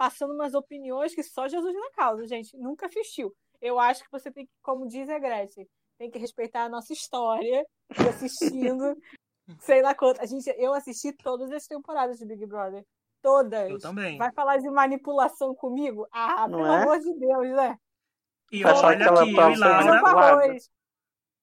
passando 0.00 0.32
umas 0.32 0.54
opiniões 0.54 1.14
que 1.14 1.22
só 1.22 1.46
Jesus 1.46 1.74
na 1.74 1.90
causa, 1.90 2.26
gente. 2.26 2.56
Nunca 2.56 2.86
assistiu. 2.86 3.36
Eu 3.60 3.78
acho 3.78 4.02
que 4.02 4.10
você 4.10 4.32
tem 4.32 4.46
que, 4.46 4.52
como 4.62 4.88
diz 4.88 5.10
a 5.10 5.18
Gretchen, 5.18 5.68
tem 5.98 6.10
que 6.10 6.18
respeitar 6.18 6.64
a 6.64 6.68
nossa 6.70 6.94
história 6.94 7.62
e 7.90 8.08
assistindo, 8.08 8.96
sei 9.60 9.82
lá 9.82 9.94
quanto. 9.94 10.18
A 10.22 10.24
gente, 10.24 10.48
eu 10.56 10.72
assisti 10.72 11.12
todas 11.12 11.52
as 11.52 11.66
temporadas 11.66 12.16
de 12.16 12.24
Big 12.24 12.46
Brother. 12.46 12.82
Todas. 13.20 13.68
Eu 13.68 13.78
também. 13.78 14.16
Vai 14.16 14.32
falar 14.32 14.56
de 14.56 14.70
manipulação 14.70 15.54
comigo? 15.54 16.08
Ah, 16.10 16.48
Não 16.48 16.60
pelo 16.60 16.72
é? 16.72 16.82
amor 16.82 16.98
de 16.98 17.12
Deus, 17.18 17.48
né? 17.50 17.76
E 18.50 18.64
olha 18.64 19.12
que 19.12 19.36
eu 19.36 19.50
e 19.50 19.56
Laura... 19.56 20.56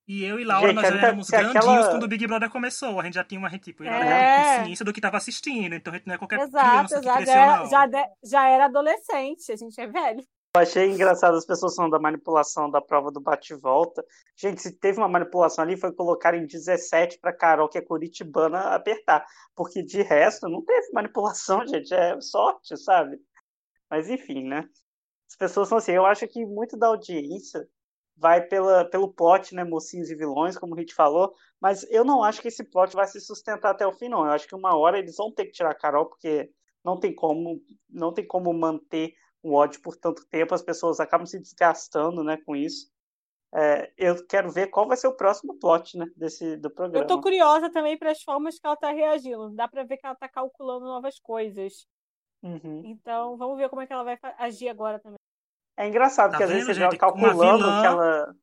E 0.07 0.23
eu 0.23 0.39
e 0.39 0.45
Laura, 0.45 0.67
gente, 0.67 0.75
nós 0.75 0.87
já 0.87 0.95
éramos 0.95 1.29
grandinhos 1.29 1.55
aquela... 1.57 1.89
quando 1.89 2.03
o 2.03 2.07
Big 2.07 2.25
Brother 2.25 2.49
começou. 2.49 2.97
A 2.97 3.03
gente 3.03 3.15
já 3.15 3.25
tinha 3.25 3.39
uma 3.39 3.49
tipo, 3.59 3.83
é. 3.83 4.59
consciência 4.59 4.85
do 4.85 4.93
que 4.93 4.99
estava 4.99 5.17
assistindo. 5.17 5.75
Então 5.75 5.91
a 5.91 5.97
gente 5.97 6.07
não 6.07 6.15
é 6.15 6.17
qualquer 6.17 6.39
exato, 6.39 6.87
criança 6.87 7.01
que 7.01 7.13
cresceu, 7.13 7.33
já, 7.33 7.57
não. 7.57 7.69
Já, 7.69 7.85
de, 7.87 8.09
já 8.23 8.49
era 8.49 8.65
adolescente, 8.65 9.51
a 9.51 9.55
gente 9.57 9.81
é 9.81 9.85
velho. 9.85 10.23
Eu 10.55 10.61
achei 10.61 10.89
engraçado 10.89 11.35
as 11.35 11.45
pessoas 11.45 11.75
falando 11.75 11.91
da 11.91 11.99
manipulação 11.99 12.71
da 12.71 12.79
prova 12.79 13.11
do 13.11 13.19
bate-volta. 13.19 14.03
Gente, 14.35 14.61
se 14.61 14.71
teve 14.71 14.97
uma 14.97 15.09
manipulação 15.09 15.63
ali, 15.63 15.75
foi 15.75 15.91
colocar 15.91 16.33
em 16.33 16.47
17 16.47 17.19
para 17.19 17.33
Carol, 17.33 17.67
que 17.67 17.77
é 17.77 17.81
curitibana, 17.81 18.73
apertar. 18.73 19.25
Porque 19.53 19.83
de 19.83 20.01
resto, 20.01 20.47
não 20.47 20.63
teve 20.63 20.89
manipulação, 20.93 21.61
gente. 21.67 21.93
É 21.93 22.19
sorte, 22.21 22.77
sabe? 22.77 23.19
Mas 23.89 24.09
enfim, 24.09 24.47
né? 24.47 24.67
As 25.29 25.35
pessoas 25.35 25.67
são 25.67 25.77
assim. 25.77 25.91
Eu 25.91 26.05
acho 26.05 26.25
que 26.29 26.45
muito 26.45 26.77
da 26.77 26.87
audiência 26.87 27.67
vai 28.17 28.41
pela, 28.41 28.83
pelo 28.85 29.13
plot, 29.13 29.53
né? 29.53 29.63
Mocinhos 29.63 30.09
e 30.09 30.15
vilões, 30.15 30.57
como 30.57 30.75
a 30.75 30.79
gente 30.79 30.93
falou. 30.93 31.33
Mas 31.61 31.83
eu 31.89 32.03
não 32.03 32.23
acho 32.23 32.41
que 32.41 32.47
esse 32.47 32.63
plot 32.63 32.95
vai 32.95 33.05
se 33.07 33.21
sustentar 33.21 33.71
até 33.71 33.85
o 33.85 33.93
fim, 33.93 34.09
não. 34.09 34.25
Eu 34.25 34.31
acho 34.31 34.47
que 34.47 34.55
uma 34.55 34.75
hora 34.75 34.97
eles 34.97 35.15
vão 35.15 35.31
ter 35.31 35.45
que 35.45 35.51
tirar 35.51 35.71
a 35.71 35.75
Carol, 35.75 36.07
porque 36.07 36.51
não 36.83 36.99
tem 36.99 37.13
como, 37.13 37.61
não 37.89 38.13
tem 38.13 38.25
como 38.25 38.53
manter 38.53 39.13
o 39.43 39.53
ódio 39.53 39.81
por 39.81 39.95
tanto 39.95 40.25
tempo, 40.27 40.53
as 40.53 40.61
pessoas 40.61 40.99
acabam 40.99 41.25
se 41.25 41.39
desgastando 41.39 42.23
né, 42.23 42.37
com 42.45 42.55
isso. 42.55 42.91
É, 43.53 43.91
eu 43.97 44.25
quero 44.27 44.51
ver 44.51 44.67
qual 44.67 44.87
vai 44.87 44.97
ser 44.97 45.07
o 45.07 45.15
próximo 45.15 45.57
plot 45.57 45.97
né, 45.97 46.05
desse, 46.15 46.57
do 46.57 46.69
programa. 46.69 47.03
Eu 47.03 47.07
tô 47.07 47.21
curiosa 47.21 47.71
também 47.71 47.97
para 47.97 48.11
as 48.11 48.21
formas 48.21 48.59
que 48.59 48.67
ela 48.67 48.75
tá 48.75 48.91
reagindo. 48.91 49.49
Dá 49.51 49.67
para 49.67 49.83
ver 49.83 49.97
que 49.97 50.05
ela 50.05 50.15
tá 50.15 50.27
calculando 50.27 50.85
novas 50.85 51.17
coisas. 51.19 51.87
Uhum. 52.43 52.81
Então, 52.85 53.37
vamos 53.37 53.57
ver 53.57 53.69
como 53.69 53.81
é 53.81 53.87
que 53.87 53.93
ela 53.93 54.03
vai 54.03 54.17
agir 54.37 54.69
agora 54.69 54.99
também. 54.99 55.17
É 55.77 55.87
engraçado 55.87 56.31
tá 56.31 56.37
que 56.37 56.43
às 56.43 56.49
vezes 56.49 56.65
você 56.65 56.79
vai 56.79 56.97
calculando 56.97 57.39
vilã, 57.39 57.81
que 57.81 57.87
ela. 57.87 58.35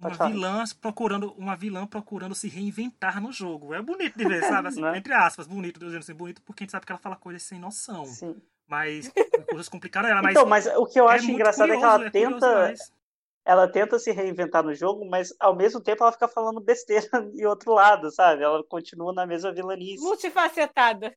Pode 0.00 0.12
uma 0.12 0.18
falar. 0.18 0.30
vilã 0.30 0.64
procurando 0.80 1.32
uma 1.34 1.56
vilã 1.56 1.86
procurando 1.86 2.34
se 2.34 2.48
reinventar 2.48 3.22
no 3.22 3.30
jogo. 3.30 3.72
É 3.72 3.80
bonito 3.80 4.18
de 4.18 4.24
ver, 4.26 4.42
sabe? 4.44 4.68
Assim, 4.68 4.82
né? 4.82 4.98
Entre 4.98 5.12
aspas, 5.12 5.46
bonito, 5.46 5.78
dizendo 5.78 6.00
assim, 6.00 6.12
bonito, 6.12 6.42
porque 6.42 6.62
a 6.62 6.64
gente 6.64 6.72
sabe 6.72 6.84
que 6.84 6.92
ela 6.92 6.98
fala 6.98 7.14
coisas 7.14 7.42
sem 7.42 7.60
noção. 7.60 8.04
Sim. 8.04 8.34
Mas 8.66 9.12
coisas 9.48 9.68
complicadas 9.68 10.10
ela, 10.10 10.22
mas. 10.22 10.32
Então, 10.32 10.46
mas 10.46 10.66
o 10.66 10.86
que 10.86 10.98
eu 10.98 11.08
é 11.08 11.14
acho 11.14 11.30
é 11.30 11.32
engraçado 11.32 11.68
curioso, 11.68 11.86
é 11.86 12.10
que 12.10 12.18
ela 12.18 12.28
é 12.28 12.30
tenta. 12.30 12.74
Ela 13.46 13.68
tenta 13.68 13.98
se 13.98 14.10
reinventar 14.10 14.64
no 14.64 14.74
jogo, 14.74 15.04
mas 15.04 15.34
ao 15.38 15.54
mesmo 15.54 15.78
tempo 15.78 16.02
ela 16.02 16.12
fica 16.12 16.26
falando 16.26 16.62
besteira 16.62 17.06
em 17.36 17.44
outro 17.44 17.74
lado, 17.74 18.10
sabe? 18.10 18.42
Ela 18.42 18.64
continua 18.64 19.12
na 19.12 19.26
mesma 19.26 19.52
vilanice. 19.52 20.02
Multifacetada. 20.02 21.14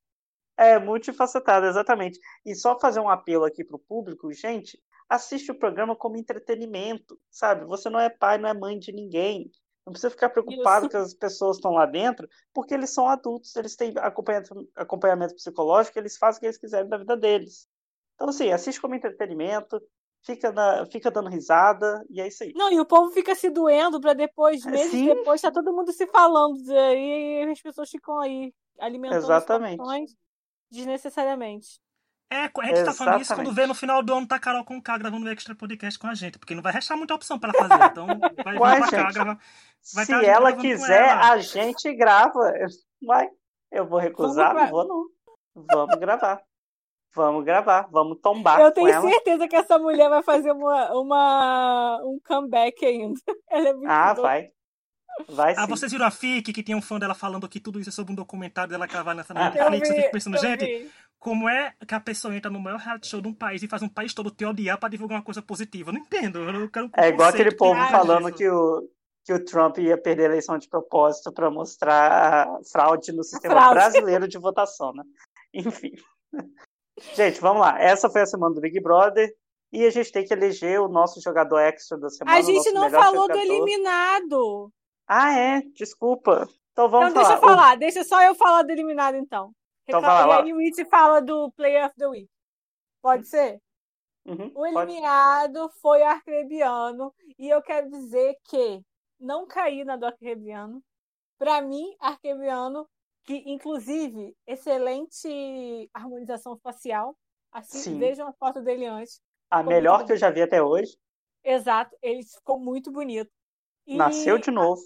É, 0.58 0.78
multifacetada, 0.78 1.68
exatamente. 1.68 2.20
E 2.46 2.54
só 2.54 2.78
fazer 2.78 3.00
um 3.00 3.10
apelo 3.10 3.46
aqui 3.46 3.64
pro 3.64 3.80
público, 3.80 4.34
gente, 4.34 4.78
assiste 5.10 5.52
o 5.52 5.58
programa 5.58 5.96
como 5.96 6.18
entretenimento, 6.18 7.20
sabe? 7.30 7.66
Você 7.66 7.90
não 7.90 8.00
é 8.00 8.10
pai, 8.10 8.38
não 8.38 8.50
é 8.50 8.54
mãe 8.54 8.78
de 8.78 8.92
ninguém. 8.92 9.50
Não 9.86 9.94
precisa 9.94 10.12
ficar 10.12 10.30
preocupado 10.30 10.88
Isso. 10.88 10.90
que 10.90 10.98
as 10.98 11.14
pessoas 11.14 11.56
estão 11.56 11.72
lá 11.72 11.86
dentro, 11.86 12.28
porque 12.54 12.74
eles 12.74 12.90
são 12.90 13.08
adultos, 13.08 13.56
eles 13.56 13.74
têm 13.74 13.94
acompanhamento, 13.98 14.70
acompanhamento 14.76 15.36
psicológico, 15.36 15.98
eles 15.98 16.18
fazem 16.18 16.38
o 16.38 16.40
que 16.42 16.46
eles 16.48 16.58
quiserem 16.58 16.90
da 16.90 16.98
vida 16.98 17.16
deles. 17.16 17.70
Então, 18.16 18.28
assim, 18.28 18.52
assiste 18.52 18.82
como 18.82 18.96
entretenimento, 18.96 19.82
fica, 20.26 20.52
na, 20.52 20.86
fica 20.88 21.10
dando 21.10 21.30
risada, 21.30 22.04
e 22.10 22.20
é 22.20 22.28
isso 22.28 22.44
aí. 22.44 22.52
Não, 22.54 22.70
e 22.70 22.78
o 22.82 22.86
povo 22.86 23.12
fica 23.12 23.34
se 23.34 23.50
doendo 23.50 24.02
para 24.02 24.14
depois, 24.14 24.66
é, 24.66 24.72
meses 24.72 24.92
Sim. 24.92 25.06
depois, 25.06 25.40
tá 25.40 25.52
todo 25.52 25.74
mundo 25.74 25.94
se 25.94 26.06
falando, 26.08 26.58
e 26.70 27.50
as 27.50 27.62
pessoas 27.62 27.90
ficam 27.90 28.20
aí 28.20 28.54
alimentando 28.78 29.24
Exatamente. 29.24 29.82
desnecessariamente. 30.70 31.80
É, 32.30 32.44
a 32.44 32.44
gente 32.46 32.52
Exatamente. 32.58 32.86
tá 32.86 32.94
falando 32.94 33.22
isso 33.22 33.36
quando 33.36 33.54
vê 33.54 33.66
no 33.66 33.74
final 33.74 34.04
do 34.04 34.14
ano 34.14 34.28
tá 34.28 34.38
Carol 34.38 34.66
com 34.66 34.82
K 34.82 34.98
gravando 34.98 35.26
o 35.26 35.30
extra 35.30 35.56
podcast 35.56 35.98
com 35.98 36.08
a 36.08 36.14
gente, 36.14 36.38
porque 36.38 36.54
não 36.54 36.62
vai 36.62 36.74
restar 36.74 36.98
muita 36.98 37.14
opção 37.16 37.40
para 37.40 37.54
ela 37.58 37.68
fazer. 37.70 37.86
Então, 37.86 38.08
vai 38.44 38.58
Uai, 38.58 38.82
vir 38.82 38.90
pra 38.90 39.04
cá, 39.04 39.12
grava, 39.12 39.40
vai 39.94 40.06
Se 40.06 40.14
ela 40.26 40.54
quiser, 40.54 41.08
ela. 41.10 41.32
a 41.32 41.38
gente 41.40 41.94
grava. 41.96 42.52
Vai. 43.06 43.30
Eu 43.72 43.88
vou 43.88 44.00
recusar? 44.00 44.54
Não 44.54 44.68
vou, 44.68 44.88
não. 44.88 45.06
Vamos 45.72 45.96
gravar. 45.96 46.42
Vamos 47.16 47.46
gravar, 47.46 47.88
vamos 47.90 48.20
tombar. 48.22 48.60
Eu 48.60 48.72
tenho 48.72 49.02
certeza 49.02 49.48
que 49.48 49.56
essa 49.56 49.80
mulher 49.80 50.10
vai 50.10 50.22
fazer 50.22 50.52
uma, 50.52 50.92
uma, 50.94 52.02
um 52.04 52.20
comeback 52.28 52.86
ainda. 52.86 53.20
Ela 53.50 53.70
é 53.70 53.74
muito 53.74 53.90
Ah, 53.90 54.14
vai. 54.14 54.50
Vai 55.30 55.54
Ah, 55.58 55.62
sim. 55.62 55.68
vocês 55.70 55.92
viram 55.92 56.06
a 56.06 56.12
FIC, 56.12 56.54
que 56.54 56.62
tem 56.62 56.76
um 56.76 56.82
fã 56.82 57.00
dela 57.00 57.16
falando 57.16 57.50
que 57.50 57.60
tudo 57.60 57.80
isso 57.80 57.90
é 57.90 57.92
sobre 57.92 58.12
um 58.12 58.16
documentário 58.16 58.70
dela 58.70 58.88
que 58.88 58.94
ela 58.94 59.04
vai 59.04 59.16
lançar 59.16 59.34
na 59.34 59.48
Ah, 59.48 59.54
Eu 59.56 59.72
Netflix. 59.72 59.90
Eu 59.90 59.96
vi, 59.96 60.02
fico 60.02 60.12
pensando, 60.12 60.36
eu 60.36 60.42
gente, 60.42 60.66
vi. 60.66 60.92
Como 61.20 61.50
é 61.50 61.74
que 61.88 61.94
a 61.96 62.00
pessoa 62.00 62.36
entra 62.36 62.50
no 62.52 62.60
maior 62.60 62.80
reality 62.80 63.08
show 63.08 63.22
de 63.22 63.28
um 63.28 63.34
país 63.34 63.64
e 63.64 63.68
faz 63.68 63.82
um 63.82 63.90
país 63.90 64.14
todo 64.14 64.32
te 64.32 64.46
odiar 64.46 64.80
pra 64.80 64.90
divulgar 64.90 65.18
uma 65.18 65.24
coisa 65.24 65.42
positiva? 65.42 65.90
Eu 65.90 65.94
não 65.94 66.02
entendo. 66.02 66.40
Eu 66.40 66.54
não 66.54 66.68
quero 66.68 66.90
É 66.96 67.10
igual 67.10 67.30
aquele 67.30 67.56
povo 67.56 67.80
falando 67.90 68.32
que 68.32 68.48
o, 68.48 68.88
que 69.26 69.34
o 69.34 69.44
Trump 69.44 69.78
ia 69.80 69.98
perder 69.98 70.24
a 70.24 70.30
eleição 70.30 70.58
de 70.58 70.70
propósito 70.70 71.32
para 71.32 71.50
mostrar 71.50 72.48
a 72.48 72.60
fraude 72.72 73.12
no 73.12 73.24
sistema 73.24 73.56
fraude. 73.56 73.76
brasileiro 73.76 74.28
de 74.28 74.38
votação, 74.38 74.94
né? 74.94 75.04
Enfim. 75.54 75.92
Gente, 77.16 77.40
vamos 77.42 77.62
lá. 77.62 77.80
Essa 77.82 78.10
foi 78.10 78.22
a 78.22 78.26
semana 78.26 78.56
do 78.56 78.62
Big 78.62 78.80
Brother. 78.80 79.34
E 79.72 79.86
a 79.86 79.90
gente 79.90 80.12
tem 80.12 80.26
que 80.26 80.34
eleger 80.34 80.80
o 80.80 80.88
nosso 80.88 81.20
jogador 81.22 81.60
extra 81.60 81.98
da 81.98 82.10
semana. 82.10 82.38
A 82.38 82.42
o 82.42 82.44
gente 82.44 82.72
não 82.72 82.90
falou 82.90 83.28
do 83.28 83.34
jogador. 83.34 83.54
eliminado. 83.54 84.72
Ah, 85.06 85.38
é? 85.38 85.62
Desculpa. 85.76 86.48
Então 86.72 86.88
vamos 86.88 87.10
então 87.10 87.22
deixa 87.22 87.36
eu 87.36 87.42
falar. 87.42 87.56
falar, 87.56 87.76
deixa 87.76 88.04
só 88.04 88.22
eu 88.22 88.36
falar 88.36 88.64
do 88.64 88.72
eliminado 88.72 89.16
então. 89.16 89.52
Então 89.88 90.02
vai 90.02 90.26
lá. 90.28 90.40
E 90.40 90.44
aí 90.44 90.54
o 90.54 90.60
It 90.60 90.86
fala 90.86 91.22
do 91.22 91.52
Player 91.54 91.86
of 91.86 91.96
the 91.96 92.08
Week. 92.08 92.30
Pode 93.02 93.28
ser? 93.28 93.62
Uhum, 94.26 94.48
O 94.48 94.74
pode. 94.74 94.92
eliminado 94.92 95.70
foi 95.82 96.02
o 96.02 96.06
Arcrebiano 96.06 97.14
e 97.40 97.48
eu 97.50 97.62
quero 97.62 97.90
dizer 97.90 98.36
que 98.44 98.82
não 99.20 99.48
caí 99.48 99.86
na 99.86 99.96
do 99.96 100.06
Arcrebiano. 100.06 100.84
Para 101.38 101.62
mim, 101.62 101.96
Arcrebiano, 102.00 102.88
que 103.24 103.36
inclusive 103.46 104.36
excelente 104.46 105.90
harmonização 105.94 106.58
facial. 106.58 107.16
Assim, 107.52 107.80
Sim. 107.80 108.00
vejam 108.00 108.28
a 108.28 108.34
foto 108.34 108.62
dele 108.62 108.86
antes. 108.86 109.22
A 109.50 109.60
Ficou 109.60 109.74
melhor 109.74 110.06
que 110.06 110.12
eu 110.12 110.18
já 110.18 110.30
vi 110.30 110.42
até 110.42 110.62
hoje. 110.62 110.98
Exato, 111.44 111.96
ele 112.02 112.24
ficou 112.24 112.60
muito 112.60 112.92
bonito. 112.92 113.32
E 113.86 113.96
Nasceu 113.96 114.38
de 114.38 114.52
novo. 114.52 114.82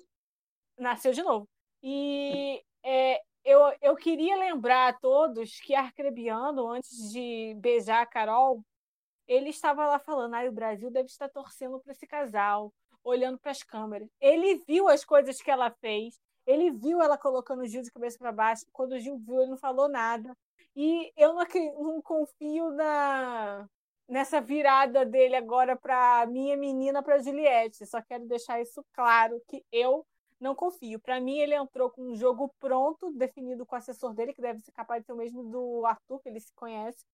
nasceu 0.78 1.12
de 1.12 1.24
novo. 1.24 1.48
E 1.82 2.64
é, 2.84 3.20
eu, 3.44 3.60
eu 3.82 3.96
queria 3.96 4.36
lembrar 4.36 4.90
a 4.90 4.94
todos 4.94 5.60
que 5.60 5.74
Arcrebiano, 5.76 6.68
antes 6.70 7.12
de 7.12 7.56
beijar 7.60 8.02
a 8.02 8.06
Carol, 8.06 8.64
ele 9.28 9.50
estava 9.50 9.88
lá 9.88 10.00
falando: 10.00 10.36
ah, 10.36 10.46
o 10.46 10.52
Brasil 10.52 10.92
deve 10.92 11.08
estar 11.08 11.30
torcendo 11.30 11.80
para 11.80 11.92
esse 11.92 12.06
casal, 12.06 12.74
olhando 13.04 13.40
para 13.40 13.52
as 13.52 13.64
câmeras. 13.64 14.10
Ele 14.20 14.56
viu 14.68 14.88
as 14.88 15.04
coisas 15.06 15.42
que 15.42 15.50
ela 15.50 15.72
fez, 15.72 16.20
ele 16.46 16.72
viu 16.72 17.02
ela 17.02 17.18
colocando 17.18 17.62
o 17.62 17.68
Gil 17.68 17.82
de 17.82 17.92
cabeça 17.92 18.18
para 18.18 18.32
baixo. 18.32 18.66
Quando 18.72 18.94
o 18.94 19.00
Gil 19.00 19.18
viu, 19.18 19.42
ele 19.42 19.52
não 19.52 19.58
falou 19.58 19.88
nada. 19.88 20.36
E 20.76 21.12
eu 21.18 21.34
não, 21.34 21.44
não 21.80 22.02
confio 22.02 22.72
na 22.72 23.68
nessa 24.08 24.42
virada 24.42 25.06
dele 25.06 25.38
agora 25.38 25.78
para 25.78 26.26
minha 26.28 26.58
menina 26.58 27.02
para 27.02 27.20
Juliette. 27.20 27.86
Só 27.86 28.02
quero 28.02 28.28
deixar 28.28 28.62
isso 28.62 28.84
claro 28.94 29.42
que 29.48 29.64
eu 29.72 30.06
não 30.42 30.56
confio. 30.56 31.00
Para 31.00 31.22
mim, 31.22 31.38
ele 31.38 31.54
entrou 31.54 31.90
com 31.92 32.02
um 32.02 32.16
jogo 32.16 32.54
pronto, 32.60 33.12
definido 33.14 33.66
com 33.66 33.76
o 33.76 33.78
assessor 33.78 34.14
dele, 34.14 34.34
que 34.34 34.42
deve 34.42 34.60
ser 34.60 34.72
capaz 34.72 35.02
de 35.02 35.06
ser 35.06 35.14
o 35.14 35.18
mesmo 35.18 35.44
do 35.44 35.86
Arthur, 35.86 36.20
que 36.20 36.30
ele 36.30 36.40
se 36.40 36.54
conhece. 36.56 37.06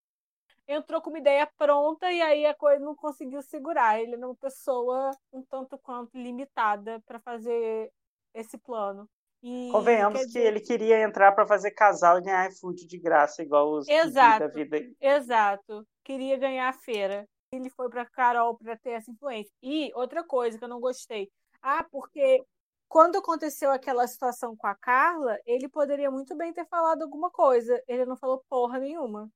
Entrou 0.66 1.00
com 1.00 1.10
uma 1.10 1.18
ideia 1.18 1.48
pronta 1.56 2.10
e 2.10 2.20
aí 2.20 2.46
a 2.46 2.54
coisa 2.54 2.84
não 2.84 2.94
conseguiu 2.94 3.42
segurar. 3.42 4.00
Ele 4.00 4.14
é 4.14 4.18
uma 4.18 4.34
pessoa 4.34 5.10
um 5.32 5.42
tanto 5.42 5.78
quanto 5.78 6.16
limitada 6.16 7.00
para 7.06 7.20
fazer 7.20 7.90
esse 8.34 8.58
plano. 8.58 9.08
E, 9.42 9.68
Convenhamos 9.70 10.18
quer 10.18 10.24
que 10.24 10.26
dizer, 10.26 10.46
ele 10.46 10.60
queria 10.60 11.00
entrar 11.00 11.32
para 11.32 11.46
fazer 11.46 11.70
casal 11.70 12.18
e 12.18 12.22
ganhar 12.22 12.50
iFood 12.50 12.86
de 12.86 12.98
graça, 12.98 13.42
igual 13.42 13.70
os 13.72 13.88
Exato. 13.88 14.40
da 14.40 14.48
vida. 14.48 14.76
aí. 14.76 14.96
Exato. 15.00 15.86
Queria 16.02 16.36
ganhar 16.36 16.68
a 16.68 16.72
feira. 16.72 17.26
Ele 17.52 17.70
foi 17.70 17.88
para 17.88 18.04
Carol 18.04 18.58
para 18.58 18.76
ter 18.76 18.90
essa 18.90 19.10
influência. 19.10 19.52
E 19.62 19.90
outra 19.94 20.24
coisa 20.24 20.58
que 20.58 20.64
eu 20.64 20.68
não 20.68 20.80
gostei. 20.80 21.30
Ah, 21.62 21.86
porque 21.90 22.44
quando 22.88 23.18
aconteceu 23.18 23.70
aquela 23.70 24.06
situação 24.06 24.56
com 24.56 24.66
a 24.66 24.74
Carla, 24.74 25.38
ele 25.46 25.68
poderia 25.68 26.10
muito 26.10 26.34
bem 26.36 26.52
ter 26.52 26.66
falado 26.66 27.02
alguma 27.02 27.30
coisa. 27.30 27.82
Ele 27.86 28.04
não 28.06 28.16
falou 28.16 28.42
porra 28.48 28.78
nenhuma. 28.78 29.30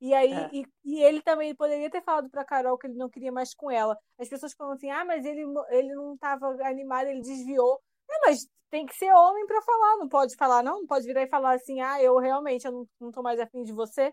E 0.00 0.12
aí, 0.14 0.32
É. 0.32 0.50
e, 0.52 0.66
e 0.84 1.02
ele 1.02 1.22
também 1.22 1.54
poderia 1.54 1.88
ter 1.90 2.02
falado 2.02 2.28
para 2.28 2.44
Carol 2.44 2.76
que 2.76 2.88
ele 2.88 2.96
não 2.98 3.08
queria 3.08 3.30
mais 3.32 3.54
com 3.54 3.70
ela. 3.70 3.96
As 4.18 4.28
pessoas 4.28 4.52
falam 4.52 4.74
assim: 4.74 4.90
ah, 4.90 5.04
mas 5.04 5.24
ele, 5.24 5.44
ele 5.70 5.94
não 5.94 6.14
estava 6.14 6.48
animado, 6.66 7.06
ele 7.06 7.20
desviou. 7.22 7.80
É, 8.10 8.14
mas 8.26 8.46
tem 8.70 8.84
que 8.84 8.94
ser 8.96 9.12
homem 9.12 9.46
para 9.46 9.62
falar, 9.62 9.96
não 9.98 10.08
pode 10.08 10.34
falar, 10.36 10.62
não? 10.62 10.80
Não 10.80 10.86
pode 10.86 11.06
virar 11.06 11.22
e 11.22 11.28
falar 11.28 11.54
assim: 11.54 11.80
ah, 11.80 12.02
eu 12.02 12.18
realmente 12.18 12.66
eu 12.66 12.72
não, 12.72 12.88
não 13.00 13.12
tô 13.12 13.22
mais 13.22 13.38
afim 13.38 13.62
de 13.62 13.72
você. 13.72 14.12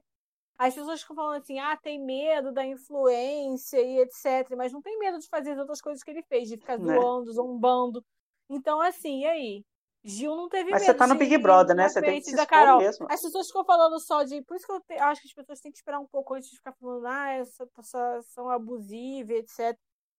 As 0.59 0.75
pessoas 0.75 1.01
ficam 1.01 1.15
falando 1.15 1.41
assim, 1.41 1.57
ah, 1.57 1.77
tem 1.77 1.97
medo 2.03 2.51
da 2.51 2.65
influência 2.65 3.81
e 3.81 3.99
etc. 4.01 4.55
Mas 4.57 4.73
não 4.73 4.81
tem 4.81 4.99
medo 4.99 5.17
de 5.17 5.27
fazer 5.29 5.51
as 5.53 5.57
outras 5.59 5.81
coisas 5.81 6.03
que 6.03 6.11
ele 6.11 6.21
fez, 6.23 6.49
de 6.49 6.57
ficar 6.57 6.77
Né. 6.77 6.93
zoando, 6.95 7.31
zombando. 7.31 8.05
Então, 8.49 8.81
assim, 8.81 9.21
e 9.21 9.25
aí? 9.25 9.65
Gil 10.03 10.35
não 10.35 10.47
teve 10.47 10.71
Mas 10.71 10.81
medo 10.81 10.91
você 10.91 10.97
tá 10.97 11.07
no 11.07 11.13
de 11.13 11.19
Big 11.19 11.37
Brother, 11.37 11.75
né? 11.75 11.89
Você 11.89 12.01
tem 12.01 12.19
que 12.21 12.29
se 12.29 12.35
da 12.35 12.45
Carol. 12.45 12.79
mesmo. 12.79 13.05
As 13.09 13.21
pessoas 13.21 13.47
ficam 13.47 13.65
falando 13.65 13.99
só 13.99 14.23
de. 14.23 14.41
Por 14.43 14.55
isso 14.55 14.65
que 14.65 14.71
eu 14.71 14.81
te- 14.81 14.93
acho 14.93 15.21
que 15.21 15.27
as 15.27 15.33
pessoas 15.33 15.59
têm 15.59 15.71
que 15.71 15.77
esperar 15.77 15.99
um 15.99 16.07
pouco 16.07 16.33
antes 16.33 16.49
de 16.49 16.55
ficar 16.55 16.73
falando, 16.73 17.05
ah, 17.05 17.31
essa 17.33 17.67
pessoa 17.67 18.21
são 18.23 18.49
abusivas, 18.49 19.37
etc. 19.37 19.77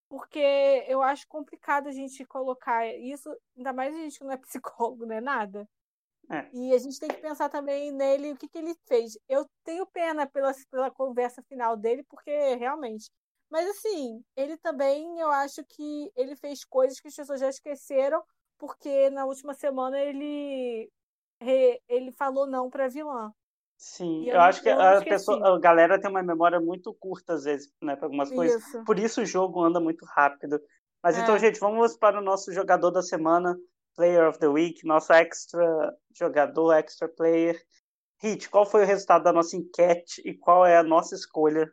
Porque 0.09 0.39
eu 0.87 1.03
acho 1.03 1.27
complicado 1.29 1.89
a 1.89 1.93
gente 1.93 2.25
colocar 2.27 2.87
isso, 2.89 3.35
ainda 3.57 3.73
mais 3.73 3.95
a 3.95 3.99
gente 3.99 4.19
que 4.19 4.25
não 4.25 4.33
é 4.33 4.37
psicólogo, 4.93 5.07
não 5.07 5.15
é 5.17 5.21
nada. 5.21 5.67
É. 6.31 6.49
E 6.53 6.73
a 6.75 6.79
gente 6.79 6.99
tem 7.01 7.09
que 7.09 7.17
pensar 7.21 7.49
também 7.49 7.91
nele, 7.91 8.33
o 8.33 8.37
que, 8.37 8.49
que 8.49 8.59
ele 8.59 8.75
fez. 8.87 9.19
Eu 9.29 9.47
tenho 9.65 9.87
pena 9.87 10.27
pela, 10.27 10.53
pela 10.71 10.91
conversa 10.91 11.43
final 11.49 11.77
dele, 11.77 12.05
porque 12.09 12.31
realmente. 12.57 13.11
Mas 13.51 13.69
assim, 13.69 14.23
ele 14.37 14.57
também, 14.57 15.19
eu 15.19 15.29
acho 15.31 15.65
que 15.65 16.11
ele 16.17 16.37
fez 16.37 16.65
coisas 16.65 17.01
que 17.01 17.09
as 17.09 17.15
pessoas 17.17 17.41
já 17.41 17.49
esqueceram, 17.49 18.23
porque 18.59 19.11
na 19.11 19.25
última 19.25 19.55
semana 19.55 19.99
ele, 19.99 20.89
ele 21.89 22.13
falou 22.13 22.47
não 22.47 22.71
pra 22.71 22.89
vilã. 22.89 23.33
Sim, 23.77 24.27
eu 24.27 24.35
eu 24.35 24.41
acho 24.43 24.63
que 24.63 24.69
a 24.69 25.01
pessoa, 25.03 25.57
a 25.57 25.59
galera 25.59 25.99
tem 25.99 26.11
uma 26.11 26.23
memória 26.23 26.61
muito 26.61 26.93
curta 26.95 27.33
às 27.33 27.45
vezes, 27.45 27.73
né, 27.83 27.97
para 27.97 28.07
algumas 28.07 28.31
coisas. 28.31 28.63
Isso. 28.63 28.85
Por 28.85 28.99
isso 28.99 29.23
o 29.23 29.27
jogo 29.27 29.65
anda 29.65 29.81
muito 29.81 30.05
rápido. 30.05 30.61
Mas 31.03 31.17
então, 31.17 31.35
É. 31.35 31.39
gente, 31.39 31.59
vamos 31.59 31.97
para 31.97 32.19
o 32.19 32.23
nosso 32.23 32.53
jogador 32.53 32.91
da 32.91 33.03
semana, 33.03 33.57
Player 33.97 34.29
of 34.29 34.39
the 34.39 34.49
Week, 34.49 34.87
nosso 34.87 35.13
extra 35.15 35.95
jogador, 36.15 36.75
extra 36.75 37.09
player. 37.09 37.59
Hit, 38.23 38.51
qual 38.51 38.67
foi 38.67 38.83
o 38.83 38.87
resultado 38.87 39.25
da 39.25 39.33
nossa 39.33 39.57
enquete 39.57 40.21
e 40.27 40.35
qual 40.37 40.67
é 40.67 40.77
a 40.77 40.83
nossa 40.83 41.15
escolha? 41.15 41.71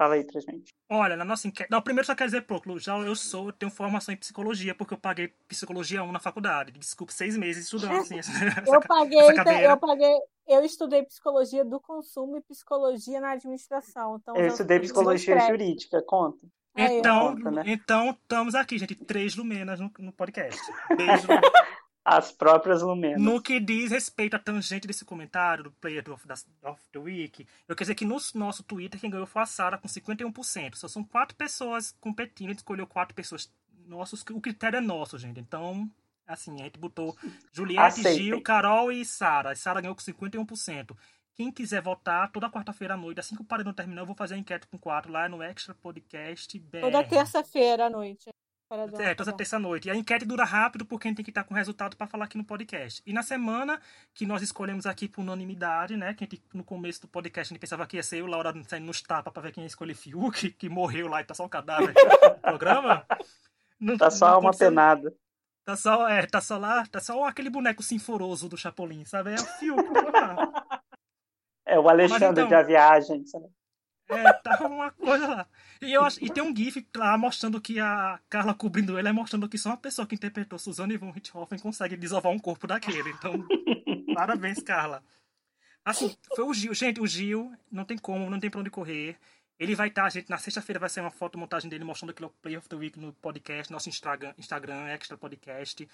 Fala 0.00 0.14
aí 0.14 0.24
pra 0.24 0.40
gente. 0.40 0.72
Olha, 0.88 1.14
na 1.14 1.26
nossa 1.26 1.46
enquete. 1.46 1.70
Não, 1.70 1.82
primeiro 1.82 2.06
só 2.06 2.14
quero 2.14 2.30
dizer 2.30 2.40
pouco. 2.46 2.78
Já 2.78 2.96
eu 3.00 3.14
sou, 3.14 3.48
eu 3.48 3.52
tenho 3.52 3.70
formação 3.70 4.14
em 4.14 4.16
psicologia, 4.16 4.74
porque 4.74 4.94
eu 4.94 4.98
paguei 4.98 5.28
psicologia 5.46 6.02
1 6.02 6.10
na 6.10 6.18
faculdade. 6.18 6.72
Desculpa, 6.72 7.12
seis 7.12 7.36
meses 7.36 7.64
estudando 7.64 7.98
assim. 8.00 8.18
Essa, 8.18 8.32
Eu 8.66 8.80
paguei, 8.80 9.34
cadeira. 9.34 9.72
eu 9.72 9.76
paguei, 9.76 10.16
eu 10.48 10.64
estudei 10.64 11.02
psicologia 11.02 11.66
do 11.66 11.78
consumo 11.78 12.38
e 12.38 12.40
psicologia 12.40 13.20
na 13.20 13.32
administração. 13.32 14.16
Então, 14.16 14.34
Eu 14.34 14.46
estudei 14.46 14.80
psicologia 14.80 15.38
jurídica, 15.46 16.00
conta. 16.00 16.46
Aí, 16.74 16.96
Então, 16.96 17.34
conta, 17.36 17.50
né? 17.50 17.62
então, 17.66 18.10
estamos 18.22 18.54
aqui, 18.54 18.78
gente. 18.78 18.94
Três 18.94 19.36
lumenas 19.36 19.80
no, 19.80 19.92
no 19.98 20.12
podcast. 20.14 20.58
Beijo. 20.96 21.28
As 22.04 22.32
próprias 22.32 22.82
Lumenas. 22.82 23.20
No 23.20 23.42
que 23.42 23.60
diz 23.60 23.90
respeito 23.90 24.34
à 24.34 24.38
tangente 24.38 24.86
desse 24.86 25.04
comentário 25.04 25.64
do 25.64 25.70
Player 25.72 26.02
of, 26.10 26.24
of 26.62 26.80
the 26.92 26.98
Week, 26.98 27.46
eu 27.68 27.76
quero 27.76 27.84
dizer 27.84 27.94
que 27.94 28.04
no 28.04 28.16
nosso 28.34 28.62
Twitter 28.62 28.98
quem 28.98 29.10
ganhou 29.10 29.26
foi 29.26 29.42
a 29.42 29.46
Sara 29.46 29.76
com 29.76 29.86
51%. 29.86 30.76
Só 30.76 30.88
são 30.88 31.04
quatro 31.04 31.36
pessoas 31.36 31.94
competindo, 32.00 32.48
a 32.48 32.50
gente 32.50 32.58
escolheu 32.58 32.86
quatro 32.86 33.14
pessoas. 33.14 33.52
Nossos, 33.86 34.24
o 34.30 34.40
critério 34.40 34.78
é 34.78 34.80
nosso, 34.80 35.18
gente. 35.18 35.40
Então, 35.40 35.90
assim, 36.26 36.54
a 36.60 36.64
gente 36.64 36.78
botou 36.78 37.16
Juliette, 37.52 38.00
Aceitem. 38.00 38.24
Gil, 38.24 38.42
Carol 38.42 38.90
e 38.90 39.04
Sara. 39.04 39.54
Sara 39.54 39.80
ganhou 39.80 39.94
com 39.94 40.02
51%. 40.02 40.96
Quem 41.34 41.50
quiser 41.50 41.82
votar, 41.82 42.30
toda 42.30 42.50
quarta-feira 42.50 42.94
à 42.94 42.96
noite, 42.96 43.20
assim 43.20 43.34
que 43.34 43.42
o 43.42 43.44
paredão 43.44 43.72
terminar, 43.72 44.02
eu 44.02 44.06
vou 44.06 44.14
fazer 44.14 44.34
a 44.34 44.38
enquete 44.38 44.66
com 44.66 44.78
quatro 44.78 45.10
lá 45.10 45.28
no 45.28 45.42
Extra 45.42 45.74
Podcast 45.74 46.58
BR. 46.58 46.80
Toda 46.80 47.04
terça-feira 47.04 47.86
à 47.86 47.90
noite. 47.90 48.30
Para 48.70 48.84
É, 49.02 49.14
toda 49.16 49.32
terça-noite. 49.32 49.88
E 49.88 49.90
a 49.90 49.96
enquete 49.96 50.24
dura 50.24 50.44
rápido 50.44 50.86
porque 50.86 51.08
a 51.08 51.10
gente 51.10 51.16
tem 51.16 51.24
que 51.24 51.32
estar 51.32 51.42
com 51.42 51.52
o 51.52 51.56
resultado 51.56 51.96
para 51.96 52.06
falar 52.06 52.26
aqui 52.26 52.38
no 52.38 52.44
podcast. 52.44 53.02
E 53.04 53.12
na 53.12 53.20
semana 53.20 53.80
que 54.14 54.24
nós 54.24 54.42
escolhemos 54.42 54.86
aqui 54.86 55.08
por 55.08 55.22
unanimidade, 55.22 55.96
né? 55.96 56.14
Que 56.14 56.22
a 56.22 56.26
gente, 56.30 56.40
no 56.54 56.62
começo 56.62 57.00
do 57.00 57.08
podcast 57.08 57.48
a 57.48 57.52
gente 57.52 57.60
pensava 57.60 57.84
que 57.84 57.96
ia 57.96 58.02
ser 58.04 58.18
eu, 58.20 58.26
Laura 58.26 58.54
saindo 58.68 58.86
nos 58.86 59.02
tapas 59.02 59.32
pra 59.32 59.42
ver 59.42 59.50
quem 59.50 59.64
ia 59.64 59.66
escolher 59.66 59.94
Fiuk, 59.94 60.50
que 60.56 60.68
morreu 60.68 61.08
lá 61.08 61.20
e 61.20 61.24
tá 61.24 61.34
só 61.34 61.44
o 61.44 61.48
cadáver 61.48 61.92
no 62.22 62.38
programa. 62.38 63.04
Não- 63.80 63.96
Tá 63.98 64.08
só 64.08 64.26
não 64.30 64.34
uma 64.38 64.50
aconteceu- 64.50 64.68
penada. 64.68 65.12
Tá 65.64 65.74
só, 65.76 66.08
é, 66.08 66.24
tá 66.26 66.40
só 66.40 66.56
lá, 66.56 66.86
tá 66.86 67.00
só 67.00 67.24
aquele 67.24 67.50
boneco 67.50 67.82
sinforoso 67.82 68.48
do 68.48 68.56
Chapolin, 68.56 69.04
sabe? 69.04 69.32
É 69.32 69.34
o 69.34 69.44
Fiuk. 69.58 69.92
tá 70.12 70.32
lá. 70.32 70.82
É 71.66 71.76
o 71.78 71.88
Alexandre 71.88 72.26
então- 72.44 72.46
de 72.48 72.54
A 72.54 72.62
Viagem. 72.62 73.26
sabe? 73.26 73.46
É, 74.10 74.32
tá 74.32 74.66
uma 74.66 74.90
coisa 74.90 75.26
lá. 75.26 75.46
E, 75.80 75.92
eu 75.92 76.04
acho, 76.04 76.22
e 76.22 76.28
tem 76.28 76.42
um 76.42 76.54
GIF 76.54 76.86
lá 76.96 77.16
mostrando 77.16 77.60
que 77.60 77.78
a 77.78 78.18
Carla 78.28 78.52
cobrindo 78.52 78.98
ele, 78.98 79.08
é 79.08 79.12
mostrando 79.12 79.48
que 79.48 79.56
só 79.56 79.70
uma 79.70 79.76
pessoa 79.76 80.06
que 80.06 80.14
interpretou 80.14 80.58
Suzanne 80.58 80.96
von 80.96 81.10
Richthofen 81.10 81.58
consegue 81.58 81.96
desovar 81.96 82.32
um 82.32 82.38
corpo 82.38 82.66
daquele. 82.66 83.10
Então, 83.10 83.46
parabéns, 84.14 84.62
Carla. 84.62 85.02
Assim, 85.84 86.14
foi 86.34 86.44
o 86.44 86.52
Gil. 86.52 86.74
Gente, 86.74 87.00
o 87.00 87.06
Gil 87.06 87.54
não 87.70 87.84
tem 87.84 87.96
como, 87.96 88.28
não 88.28 88.40
tem 88.40 88.50
pra 88.50 88.60
onde 88.60 88.70
correr. 88.70 89.16
Ele 89.58 89.74
vai 89.74 89.88
estar, 89.88 90.04
tá, 90.04 90.10
gente, 90.10 90.30
na 90.30 90.38
sexta-feira 90.38 90.80
vai 90.80 90.88
ser 90.88 91.00
uma 91.00 91.10
foto 91.10 91.38
montagem 91.38 91.68
dele 91.68 91.84
mostrando 91.84 92.10
aquilo 92.10 92.30
Play 92.42 92.56
of 92.56 92.68
the 92.68 92.76
Week 92.76 92.98
no 92.98 93.12
podcast, 93.12 93.70
nosso 93.70 93.88
Instagram, 93.88 94.34
Instagram 94.38 94.86
Extra 94.88 95.16
Podcast. 95.16 95.88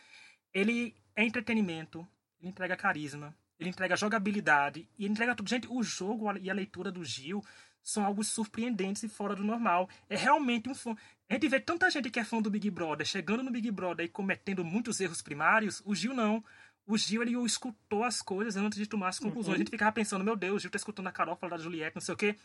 Ele 0.54 0.94
é 1.14 1.24
entretenimento, 1.24 2.06
ele 2.40 2.50
entrega 2.50 2.76
carisma, 2.76 3.34
ele 3.58 3.70
entrega 3.70 3.96
jogabilidade 3.96 4.88
e 4.96 5.04
ele 5.04 5.12
entrega 5.12 5.34
tudo. 5.34 5.48
Gente, 5.48 5.66
o 5.68 5.82
jogo 5.82 6.36
e 6.38 6.48
a 6.48 6.54
leitura 6.54 6.92
do 6.92 7.04
Gil 7.04 7.44
são 7.89 8.05
algo 8.05 8.22
surpreendentes 8.24 9.03
e 9.03 9.09
fora 9.09 9.34
do 9.34 9.45
normal. 9.45 9.89
É 10.09 10.16
realmente 10.16 10.68
um 10.68 10.74
fã. 10.74 10.97
A 11.28 11.34
gente 11.34 11.49
vê 11.49 11.61
tanta 11.61 11.91
gente 11.91 12.11
que 12.11 12.18
é 12.18 12.24
fã 12.24 12.41
do 12.41 12.51
Big 12.51 12.70
Brother 12.70 13.07
chegando 13.07 13.43
no 13.43 13.51
Big 13.51 13.70
Brother 13.70 14.07
e 14.07 14.09
cometendo 14.09 14.64
muitos 14.64 15.01
erros 15.01 15.22
primários. 15.22 15.82
O 15.84 15.95
Gil 15.95 16.14
não. 16.14 16.43
O 16.87 16.97
Gil, 16.97 17.22
ele 17.22 17.32
escutou 17.45 18.05
as 18.05 18.22
coisas 18.22 18.57
antes 18.57 18.78
de 18.78 18.87
tomar 18.87 19.09
as 19.09 19.18
conclusões. 19.18 19.49
Uhum. 19.49 19.55
A 19.55 19.59
gente 19.59 19.70
ficava 19.70 19.93
pensando, 19.93 20.24
meu 20.24 20.37
Deus, 20.37 20.57
o 20.57 20.59
Gil 20.61 20.70
tá 20.70 20.76
escutando 20.76 21.09
a 21.09 21.12
Carol 21.12 21.37
falar 21.37 21.57
da 21.57 21.62
Juliette, 21.62 21.97
não 21.97 22.01
sei 22.01 22.14
o 22.14 22.16
quê 22.16 22.37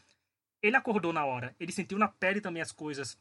ele 0.62 0.76
acordou 0.76 1.12
na 1.12 1.26
hora. 1.26 1.56
Ele 1.60 1.72
sentiu 1.72 1.98
na 1.98 2.08
pele 2.08 2.40
também 2.40 2.62
as 2.62 2.72
coisas 2.72 3.18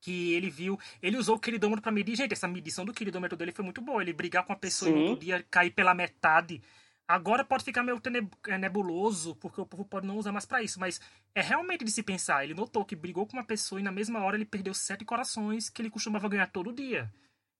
que 0.00 0.32
ele 0.32 0.50
viu. 0.50 0.78
Ele 1.02 1.16
usou 1.16 1.36
o 1.36 1.38
queridômetro 1.38 1.82
para 1.82 1.92
medir. 1.92 2.16
Gente, 2.16 2.32
essa 2.32 2.48
medição 2.48 2.84
do 2.84 2.92
queridômetro 2.92 3.36
dele 3.36 3.52
foi 3.52 3.64
muito 3.64 3.80
boa. 3.80 4.02
Ele 4.02 4.12
brigar 4.12 4.44
com 4.44 4.52
a 4.52 4.56
pessoa 4.56 4.90
Sim. 4.90 4.96
e 4.96 5.00
no 5.00 5.10
outro 5.10 5.24
dia 5.24 5.44
cair 5.50 5.70
pela 5.70 5.94
metade. 5.94 6.62
Agora 7.10 7.44
pode 7.44 7.64
ficar 7.64 7.82
meio 7.82 8.00
é, 8.46 8.56
nebuloso, 8.56 9.34
porque 9.34 9.60
o 9.60 9.66
povo 9.66 9.84
pode 9.84 10.06
não 10.06 10.16
usar 10.16 10.30
mais 10.30 10.46
para 10.46 10.62
isso, 10.62 10.78
mas 10.78 11.00
é 11.34 11.40
realmente 11.40 11.84
de 11.84 11.90
se 11.90 12.04
pensar. 12.04 12.44
Ele 12.44 12.54
notou 12.54 12.84
que 12.84 12.94
brigou 12.94 13.26
com 13.26 13.32
uma 13.32 13.42
pessoa 13.42 13.80
e 13.80 13.82
na 13.82 13.90
mesma 13.90 14.20
hora 14.20 14.36
ele 14.36 14.44
perdeu 14.44 14.72
sete 14.72 15.04
corações 15.04 15.68
que 15.68 15.82
ele 15.82 15.90
costumava 15.90 16.28
ganhar 16.28 16.46
todo 16.46 16.72
dia. 16.72 17.12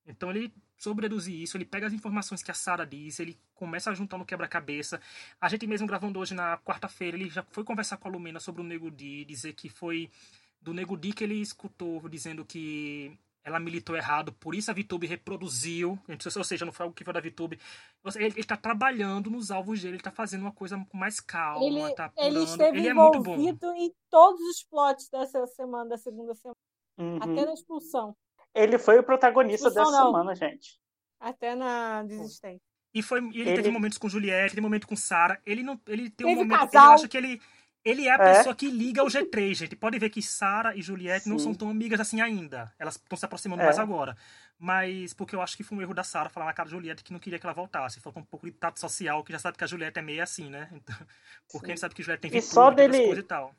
Então 0.06 0.30
ele 0.30 0.54
soube 0.78 1.02
reduzir 1.02 1.42
isso, 1.42 1.56
ele 1.56 1.64
pega 1.64 1.88
as 1.88 1.92
informações 1.92 2.44
que 2.44 2.50
a 2.52 2.54
Sara 2.54 2.86
diz, 2.86 3.18
ele 3.18 3.36
começa 3.52 3.90
a 3.90 3.94
juntar 3.94 4.18
no 4.18 4.24
quebra-cabeça. 4.24 5.00
A 5.40 5.48
gente 5.48 5.66
mesmo 5.66 5.84
gravando 5.84 6.20
hoje 6.20 6.32
na 6.32 6.56
quarta-feira, 6.58 7.16
ele 7.16 7.28
já 7.28 7.42
foi 7.50 7.64
conversar 7.64 7.96
com 7.96 8.06
a 8.06 8.10
Lumena 8.12 8.38
sobre 8.38 8.60
o 8.62 8.64
Nego 8.64 8.88
Di, 8.88 9.24
dizer 9.24 9.54
que 9.54 9.68
foi 9.68 10.08
do 10.62 10.72
Nego 10.72 10.96
Di 10.96 11.12
que 11.12 11.24
ele 11.24 11.40
escutou 11.40 12.08
dizendo 12.08 12.44
que 12.44 13.18
ela 13.42 13.58
militou 13.58 13.96
errado, 13.96 14.32
por 14.32 14.54
isso 14.54 14.70
a 14.70 14.74
VTube 14.74 15.06
reproduziu, 15.06 15.98
ou 16.36 16.44
seja, 16.44 16.64
não 16.64 16.72
foi 16.72 16.84
algo 16.84 16.94
que 16.94 17.04
foi 17.04 17.12
da 17.12 17.20
VTube. 17.20 17.58
Ele 18.16 18.40
está 18.40 18.56
trabalhando 18.56 19.30
nos 19.30 19.50
alvos 19.50 19.80
dele, 19.80 19.92
ele 19.92 20.00
está 20.00 20.10
fazendo 20.10 20.42
uma 20.42 20.52
coisa 20.52 20.76
com 20.88 20.96
mais 20.96 21.20
calma, 21.20 21.64
ele, 21.64 21.94
tá 21.94 22.12
ele 22.18 22.42
esteve 22.42 22.78
ele 22.78 22.88
é 22.88 22.90
envolvido 22.90 23.72
em 23.74 23.92
todos 24.10 24.40
os 24.40 24.62
plots 24.64 25.08
dessa 25.08 25.46
semana, 25.46 25.90
da 25.90 25.96
segunda 25.96 26.34
semana, 26.34 26.56
uhum. 26.98 27.16
até 27.16 27.46
na 27.46 27.52
expulsão. 27.54 28.14
Ele 28.54 28.78
foi 28.78 28.98
o 28.98 29.02
protagonista 29.02 29.70
dessa 29.70 29.90
não. 29.90 30.06
semana, 30.06 30.34
gente. 30.34 30.78
Até 31.18 31.54
na 31.54 32.02
desistência. 32.02 32.60
E 32.92 33.02
foi, 33.02 33.20
ele, 33.20 33.40
ele, 33.42 33.54
teve 33.54 33.70
momentos 33.70 33.98
com 33.98 34.08
Juliette, 34.08 34.50
teve 34.50 34.60
momento 34.60 34.86
com 34.86 34.96
Sarah. 34.96 35.40
Ele 35.46 35.62
não, 35.62 35.80
ele 35.86 36.10
tem 36.10 36.26
um 36.26 36.30
teve 36.30 36.42
momento, 36.42 36.70
casal. 36.70 36.86
eu 36.86 36.92
acho 36.94 37.08
que 37.08 37.16
ele 37.16 37.40
ele 37.84 38.06
é 38.06 38.10
a 38.10 38.14
é. 38.14 38.36
pessoa 38.36 38.54
que 38.54 38.70
liga 38.70 39.02
o 39.02 39.06
G3, 39.06 39.54
gente. 39.54 39.76
Pode 39.76 39.98
ver 39.98 40.10
que 40.10 40.20
Sarah 40.20 40.76
e 40.76 40.82
Juliette 40.82 41.24
Sim. 41.24 41.30
não 41.30 41.38
são 41.38 41.54
tão 41.54 41.70
amigas 41.70 41.98
assim 42.00 42.20
ainda. 42.20 42.72
Elas 42.78 42.96
estão 42.96 43.16
se 43.16 43.24
aproximando 43.24 43.62
é. 43.62 43.64
mais 43.64 43.78
agora. 43.78 44.16
Mas 44.58 45.14
porque 45.14 45.34
eu 45.34 45.40
acho 45.40 45.56
que 45.56 45.62
foi 45.62 45.78
um 45.78 45.82
erro 45.82 45.94
da 45.94 46.04
Sarah 46.04 46.28
falar 46.28 46.46
na 46.46 46.52
cara 46.52 46.68
de 46.68 46.74
Juliette 46.74 47.02
que 47.02 47.12
não 47.12 47.18
queria 47.18 47.38
que 47.38 47.46
ela 47.46 47.54
voltasse. 47.54 48.00
Faltou 48.00 48.22
um 48.22 48.26
pouco 48.26 48.46
de 48.46 48.52
tato 48.52 48.78
social, 48.78 49.24
que 49.24 49.32
já 49.32 49.38
sabe 49.38 49.56
que 49.56 49.64
a 49.64 49.66
Juliette 49.66 49.98
é 49.98 50.02
meio 50.02 50.22
assim, 50.22 50.50
né? 50.50 50.68
Então, 50.72 50.94
porque 51.50 51.66
Sim. 51.66 51.72
a 51.72 51.74
gente 51.74 51.80
sabe 51.80 51.94
que 51.94 52.02
Juliette 52.02 52.22
tem 52.22 52.30
virtude, 52.30 52.50
e 52.50 52.54
só 52.54 52.70
dele... 52.70 53.18
e 53.18 53.22
tal. 53.22 53.54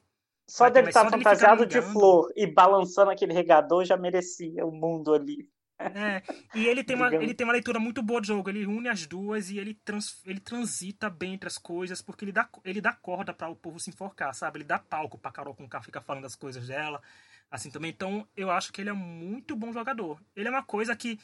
Só 0.48 0.70
dele 0.70 0.90
estar 0.90 1.06
tá 1.06 1.10
fantasiado 1.10 1.66
de 1.66 1.82
flor 1.82 2.32
e 2.36 2.46
balançando 2.46 3.10
aquele 3.10 3.34
regador 3.34 3.86
já 3.86 3.96
merecia 3.96 4.66
o 4.66 4.72
mundo 4.72 5.14
ali. 5.14 5.50
É, 5.96 6.22
e 6.56 6.66
ele 6.66 6.84
tem, 6.84 6.96
uma, 6.96 7.14
ele 7.14 7.34
tem 7.34 7.46
uma 7.46 7.54
leitura 7.54 7.80
muito 7.80 8.02
boa 8.02 8.22
de 8.22 8.28
jogo, 8.28 8.50
ele 8.50 8.66
une 8.66 8.88
as 8.88 9.06
duas 9.06 9.50
e 9.50 9.58
ele, 9.58 9.74
trans, 9.74 10.22
ele 10.26 10.40
transita 10.40 11.10
bem 11.10 11.34
entre 11.34 11.48
as 11.48 11.58
coisas, 11.58 12.02
porque 12.02 12.26
ele 12.26 12.32
dá, 12.32 12.48
ele 12.64 12.80
dá 12.80 12.94
corda 12.94 13.34
para 13.34 13.50
o 13.50 13.56
povo 13.56 13.80
se 13.80 13.90
enforcar, 13.90 14.34
sabe? 14.34 14.58
Ele 14.58 14.66
dá 14.66 14.78
palco 14.80 15.18
pra 15.18 15.32
Carol 15.32 15.56
com 15.56 15.68
K 15.68 15.82
ficar 15.82 16.02
falando 16.02 16.26
as 16.26 16.36
coisas 16.36 16.68
dela, 16.68 17.02
assim 17.50 17.72
também. 17.72 17.92
Então, 17.92 18.28
eu 18.36 18.52
acho 18.52 18.72
que 18.72 18.82
ele 18.82 18.90
é 18.90 18.94
muito 18.94 19.56
bom 19.56 19.74
jogador. 19.74 20.22
Ele 20.36 20.48
é 20.48 20.52
uma 20.52 20.64
coisa 20.64 20.96
que, 20.96 21.20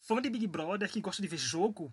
fã 0.00 0.20
de 0.20 0.30
Big 0.30 0.46
Brother, 0.46 0.90
que 0.90 1.00
gosta 1.00 1.22
de 1.22 1.28
ver 1.28 1.38
jogo, 1.38 1.92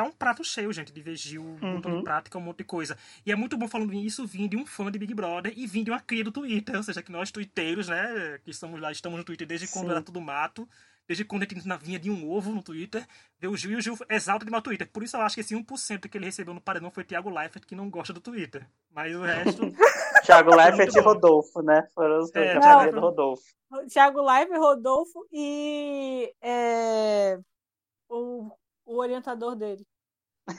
tá 0.00 0.04
um 0.04 0.12
prato 0.12 0.42
cheio, 0.42 0.72
gente, 0.72 0.92
de 0.92 1.02
ver 1.02 1.14
Gil 1.14 1.42
uhum. 1.42 1.74
botando 1.74 1.98
em 1.98 2.04
prática 2.04 2.38
um 2.38 2.40
monte 2.40 2.58
de 2.58 2.64
coisa. 2.64 2.96
E 3.24 3.30
é 3.30 3.36
muito 3.36 3.56
bom 3.58 3.68
falando 3.68 3.92
isso 3.92 4.26
vir 4.26 4.48
de 4.48 4.56
um 4.56 4.64
fã 4.64 4.90
de 4.90 4.98
Big 4.98 5.12
Brother 5.12 5.52
e 5.54 5.66
vir 5.66 5.84
de 5.84 5.90
uma 5.90 6.00
cria 6.00 6.24
do 6.24 6.32
Twitter, 6.32 6.74
ou 6.76 6.82
seja, 6.82 7.02
que 7.02 7.12
nós 7.12 7.30
twitteiros, 7.30 7.88
né, 7.88 8.38
que 8.42 8.50
estamos 8.50 8.80
lá, 8.80 8.90
estamos 8.90 9.18
no 9.18 9.24
Twitter 9.24 9.46
desde 9.46 9.66
Sim. 9.66 9.74
quando 9.74 9.90
era 9.90 10.00
tudo 10.00 10.20
mato, 10.20 10.66
desde 11.10 11.24
quando 11.24 11.42
a 11.42 11.44
gente 11.44 11.84
vinha 11.84 11.98
de 11.98 12.08
um 12.08 12.30
ovo 12.30 12.54
no 12.54 12.62
Twitter, 12.62 13.04
ver 13.36 13.48
o 13.48 13.56
Gil 13.56 13.72
e 13.72 13.76
o 13.76 13.80
Gil 13.80 13.96
exalta 14.08 14.44
de 14.44 14.50
meu 14.52 14.62
Twitter. 14.62 14.88
Por 14.88 15.02
isso 15.02 15.16
eu 15.16 15.22
acho 15.22 15.34
que 15.34 15.40
esse 15.40 15.56
1% 15.56 16.08
que 16.08 16.16
ele 16.16 16.26
recebeu 16.26 16.54
no 16.54 16.60
paredão 16.60 16.88
foi 16.88 17.02
Thiago 17.02 17.28
Leifert, 17.28 17.66
que 17.66 17.74
não 17.74 17.90
gosta 17.90 18.12
do 18.12 18.20
Twitter. 18.20 18.64
Mas 18.92 19.12
o 19.16 19.22
resto... 19.22 19.62
Thiago 20.24 20.54
Leifert 20.54 20.94
e 20.94 21.00
Rodolfo, 21.00 21.62
né? 21.62 21.88
Foram 21.96 22.20
os 22.20 22.30
dois 22.30 22.46
é, 22.46 22.60
Thiago... 22.60 22.92
do 22.92 23.00
Rodolfo. 23.00 23.42
Thiago 23.92 24.22
Leifert, 24.22 24.60
Rodolfo 24.60 25.26
e 25.32 26.32
é... 26.40 27.40
o, 28.08 28.48
o 28.86 28.98
orientador 28.98 29.56
dele. 29.56 29.84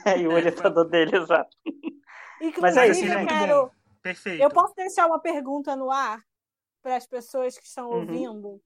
É, 0.04 0.18
e 0.20 0.28
o 0.28 0.32
orientador 0.32 0.84
dele, 0.84 1.16
exato. 1.16 1.56
Mas 2.60 2.76
é 2.76 2.88
isso, 2.88 3.06
né? 3.06 3.24
Quero... 3.24 3.70
Perfeito. 4.02 4.42
Eu 4.42 4.50
posso 4.50 4.74
deixar 4.74 5.06
uma 5.06 5.18
pergunta 5.18 5.74
no 5.74 5.90
ar 5.90 6.20
para 6.82 6.96
as 6.96 7.06
pessoas 7.06 7.56
que 7.56 7.64
estão 7.64 7.88
uhum. 7.88 8.00
ouvindo 8.00 8.60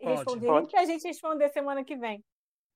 responderem 0.00 0.66
que 0.66 0.76
a 0.76 0.84
gente 0.84 1.06
responder 1.06 1.48
semana 1.48 1.84
que 1.84 1.96
vem. 1.96 2.24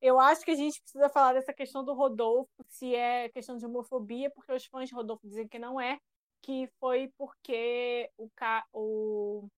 Eu 0.00 0.18
acho 0.20 0.44
que 0.44 0.50
a 0.50 0.54
gente 0.54 0.80
precisa 0.82 1.08
falar 1.08 1.32
dessa 1.32 1.52
questão 1.52 1.84
do 1.84 1.94
Rodolfo, 1.94 2.50
se 2.68 2.94
é 2.94 3.28
questão 3.30 3.56
de 3.56 3.64
homofobia, 3.64 4.30
porque 4.30 4.52
os 4.52 4.66
fãs 4.66 4.88
de 4.88 4.94
Rodolfo 4.94 5.26
dizem 5.26 5.48
que 5.48 5.58
não 5.58 5.80
é, 5.80 5.98
que 6.42 6.68
foi 6.78 7.10
porque 7.16 8.10
o, 8.18 8.28
Ca... 8.36 8.66
o 8.72 9.48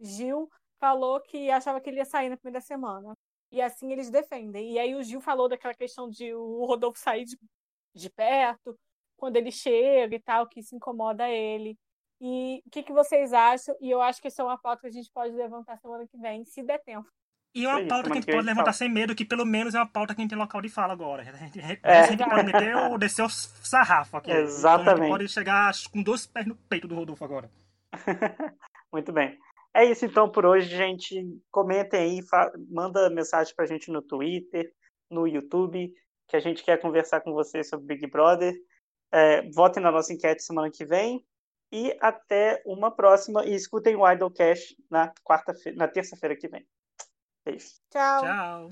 Gil 0.00 0.50
falou 0.80 1.20
que 1.20 1.50
achava 1.50 1.80
que 1.80 1.88
ele 1.88 1.98
ia 1.98 2.04
sair 2.04 2.28
na 2.28 2.36
primeira 2.36 2.60
semana. 2.60 3.16
E 3.52 3.62
assim 3.62 3.92
eles 3.92 4.10
defendem. 4.10 4.72
E 4.72 4.78
aí 4.80 4.94
o 4.96 5.02
Gil 5.02 5.20
falou 5.20 5.48
daquela 5.48 5.74
questão 5.74 6.10
de 6.10 6.34
o 6.34 6.64
Rodolfo 6.64 6.98
sair 6.98 7.24
de, 7.24 7.38
de 7.94 8.10
perto, 8.10 8.76
quando 9.16 9.36
ele 9.36 9.52
chega 9.52 10.16
e 10.16 10.20
tal, 10.20 10.48
que 10.48 10.62
se 10.62 10.74
incomoda 10.74 11.28
ele. 11.28 11.78
E 12.26 12.62
o 12.66 12.70
que, 12.70 12.82
que 12.82 12.92
vocês 12.92 13.34
acham? 13.34 13.76
E 13.82 13.90
eu 13.90 14.00
acho 14.00 14.18
que 14.22 14.28
essa 14.28 14.40
é 14.40 14.44
uma 14.46 14.56
pauta 14.56 14.80
que 14.80 14.86
a 14.86 14.90
gente 14.90 15.10
pode 15.12 15.34
levantar 15.34 15.76
semana 15.76 16.06
que 16.06 16.16
vem, 16.16 16.42
se 16.46 16.62
der 16.62 16.78
tempo. 16.78 17.06
E 17.54 17.66
é 17.66 17.68
uma 17.68 17.86
pauta 17.86 18.08
que 18.08 18.12
a 18.12 18.20
gente 18.22 18.32
pode 18.32 18.46
levantar 18.46 18.72
sem 18.72 18.88
medo, 18.88 19.14
que 19.14 19.26
pelo 19.26 19.44
menos 19.44 19.74
é 19.74 19.78
uma 19.78 19.86
pauta 19.86 20.14
que 20.14 20.22
a 20.22 20.22
gente 20.22 20.30
tem 20.30 20.38
local 20.38 20.62
de 20.62 20.70
fala 20.70 20.94
agora. 20.94 21.20
A 21.20 21.36
gente, 21.36 21.60
é. 21.60 21.98
a 22.00 22.06
gente 22.06 22.24
pode 22.24 22.46
meter 22.46 22.74
ou 22.76 22.96
descer 22.98 23.22
o 23.22 23.28
sarrafo 23.28 24.16
aqui. 24.16 24.30
Exatamente. 24.30 24.82
Então 24.82 24.94
a 24.94 24.96
gente 24.96 25.10
pode 25.10 25.28
chegar 25.28 25.72
com 25.92 26.02
dois 26.02 26.26
pés 26.26 26.46
no 26.46 26.56
peito 26.56 26.88
do 26.88 26.94
Rodolfo 26.94 27.22
agora. 27.22 27.50
Muito 28.90 29.12
bem. 29.12 29.38
É 29.74 29.84
isso 29.84 30.06
então 30.06 30.26
por 30.30 30.46
hoje, 30.46 30.74
gente. 30.74 31.22
Comentem 31.50 32.00
aí, 32.00 32.20
manda 32.70 33.10
mensagem 33.10 33.54
pra 33.54 33.66
gente 33.66 33.90
no 33.90 34.00
Twitter, 34.00 34.72
no 35.10 35.28
YouTube, 35.28 35.92
que 36.26 36.36
a 36.36 36.40
gente 36.40 36.64
quer 36.64 36.80
conversar 36.80 37.20
com 37.20 37.34
vocês 37.34 37.68
sobre 37.68 37.94
Big 37.94 38.06
Brother. 38.06 38.54
É, 39.12 39.42
votem 39.50 39.82
na 39.82 39.92
nossa 39.92 40.10
enquete 40.10 40.42
semana 40.42 40.70
que 40.70 40.86
vem. 40.86 41.22
E 41.74 41.98
até 42.00 42.62
uma 42.64 42.88
próxima. 42.94 43.44
E 43.44 43.52
escutem 43.52 43.96
o 43.96 44.08
Idolcast 44.08 44.76
na 44.88 45.12
quarta 45.24 45.52
na 45.74 45.88
terça-feira 45.88 46.36
que 46.36 46.46
vem. 46.46 46.64
Beijo. 47.44 47.66
Tchau. 47.90 48.22
Tchau. 48.22 48.70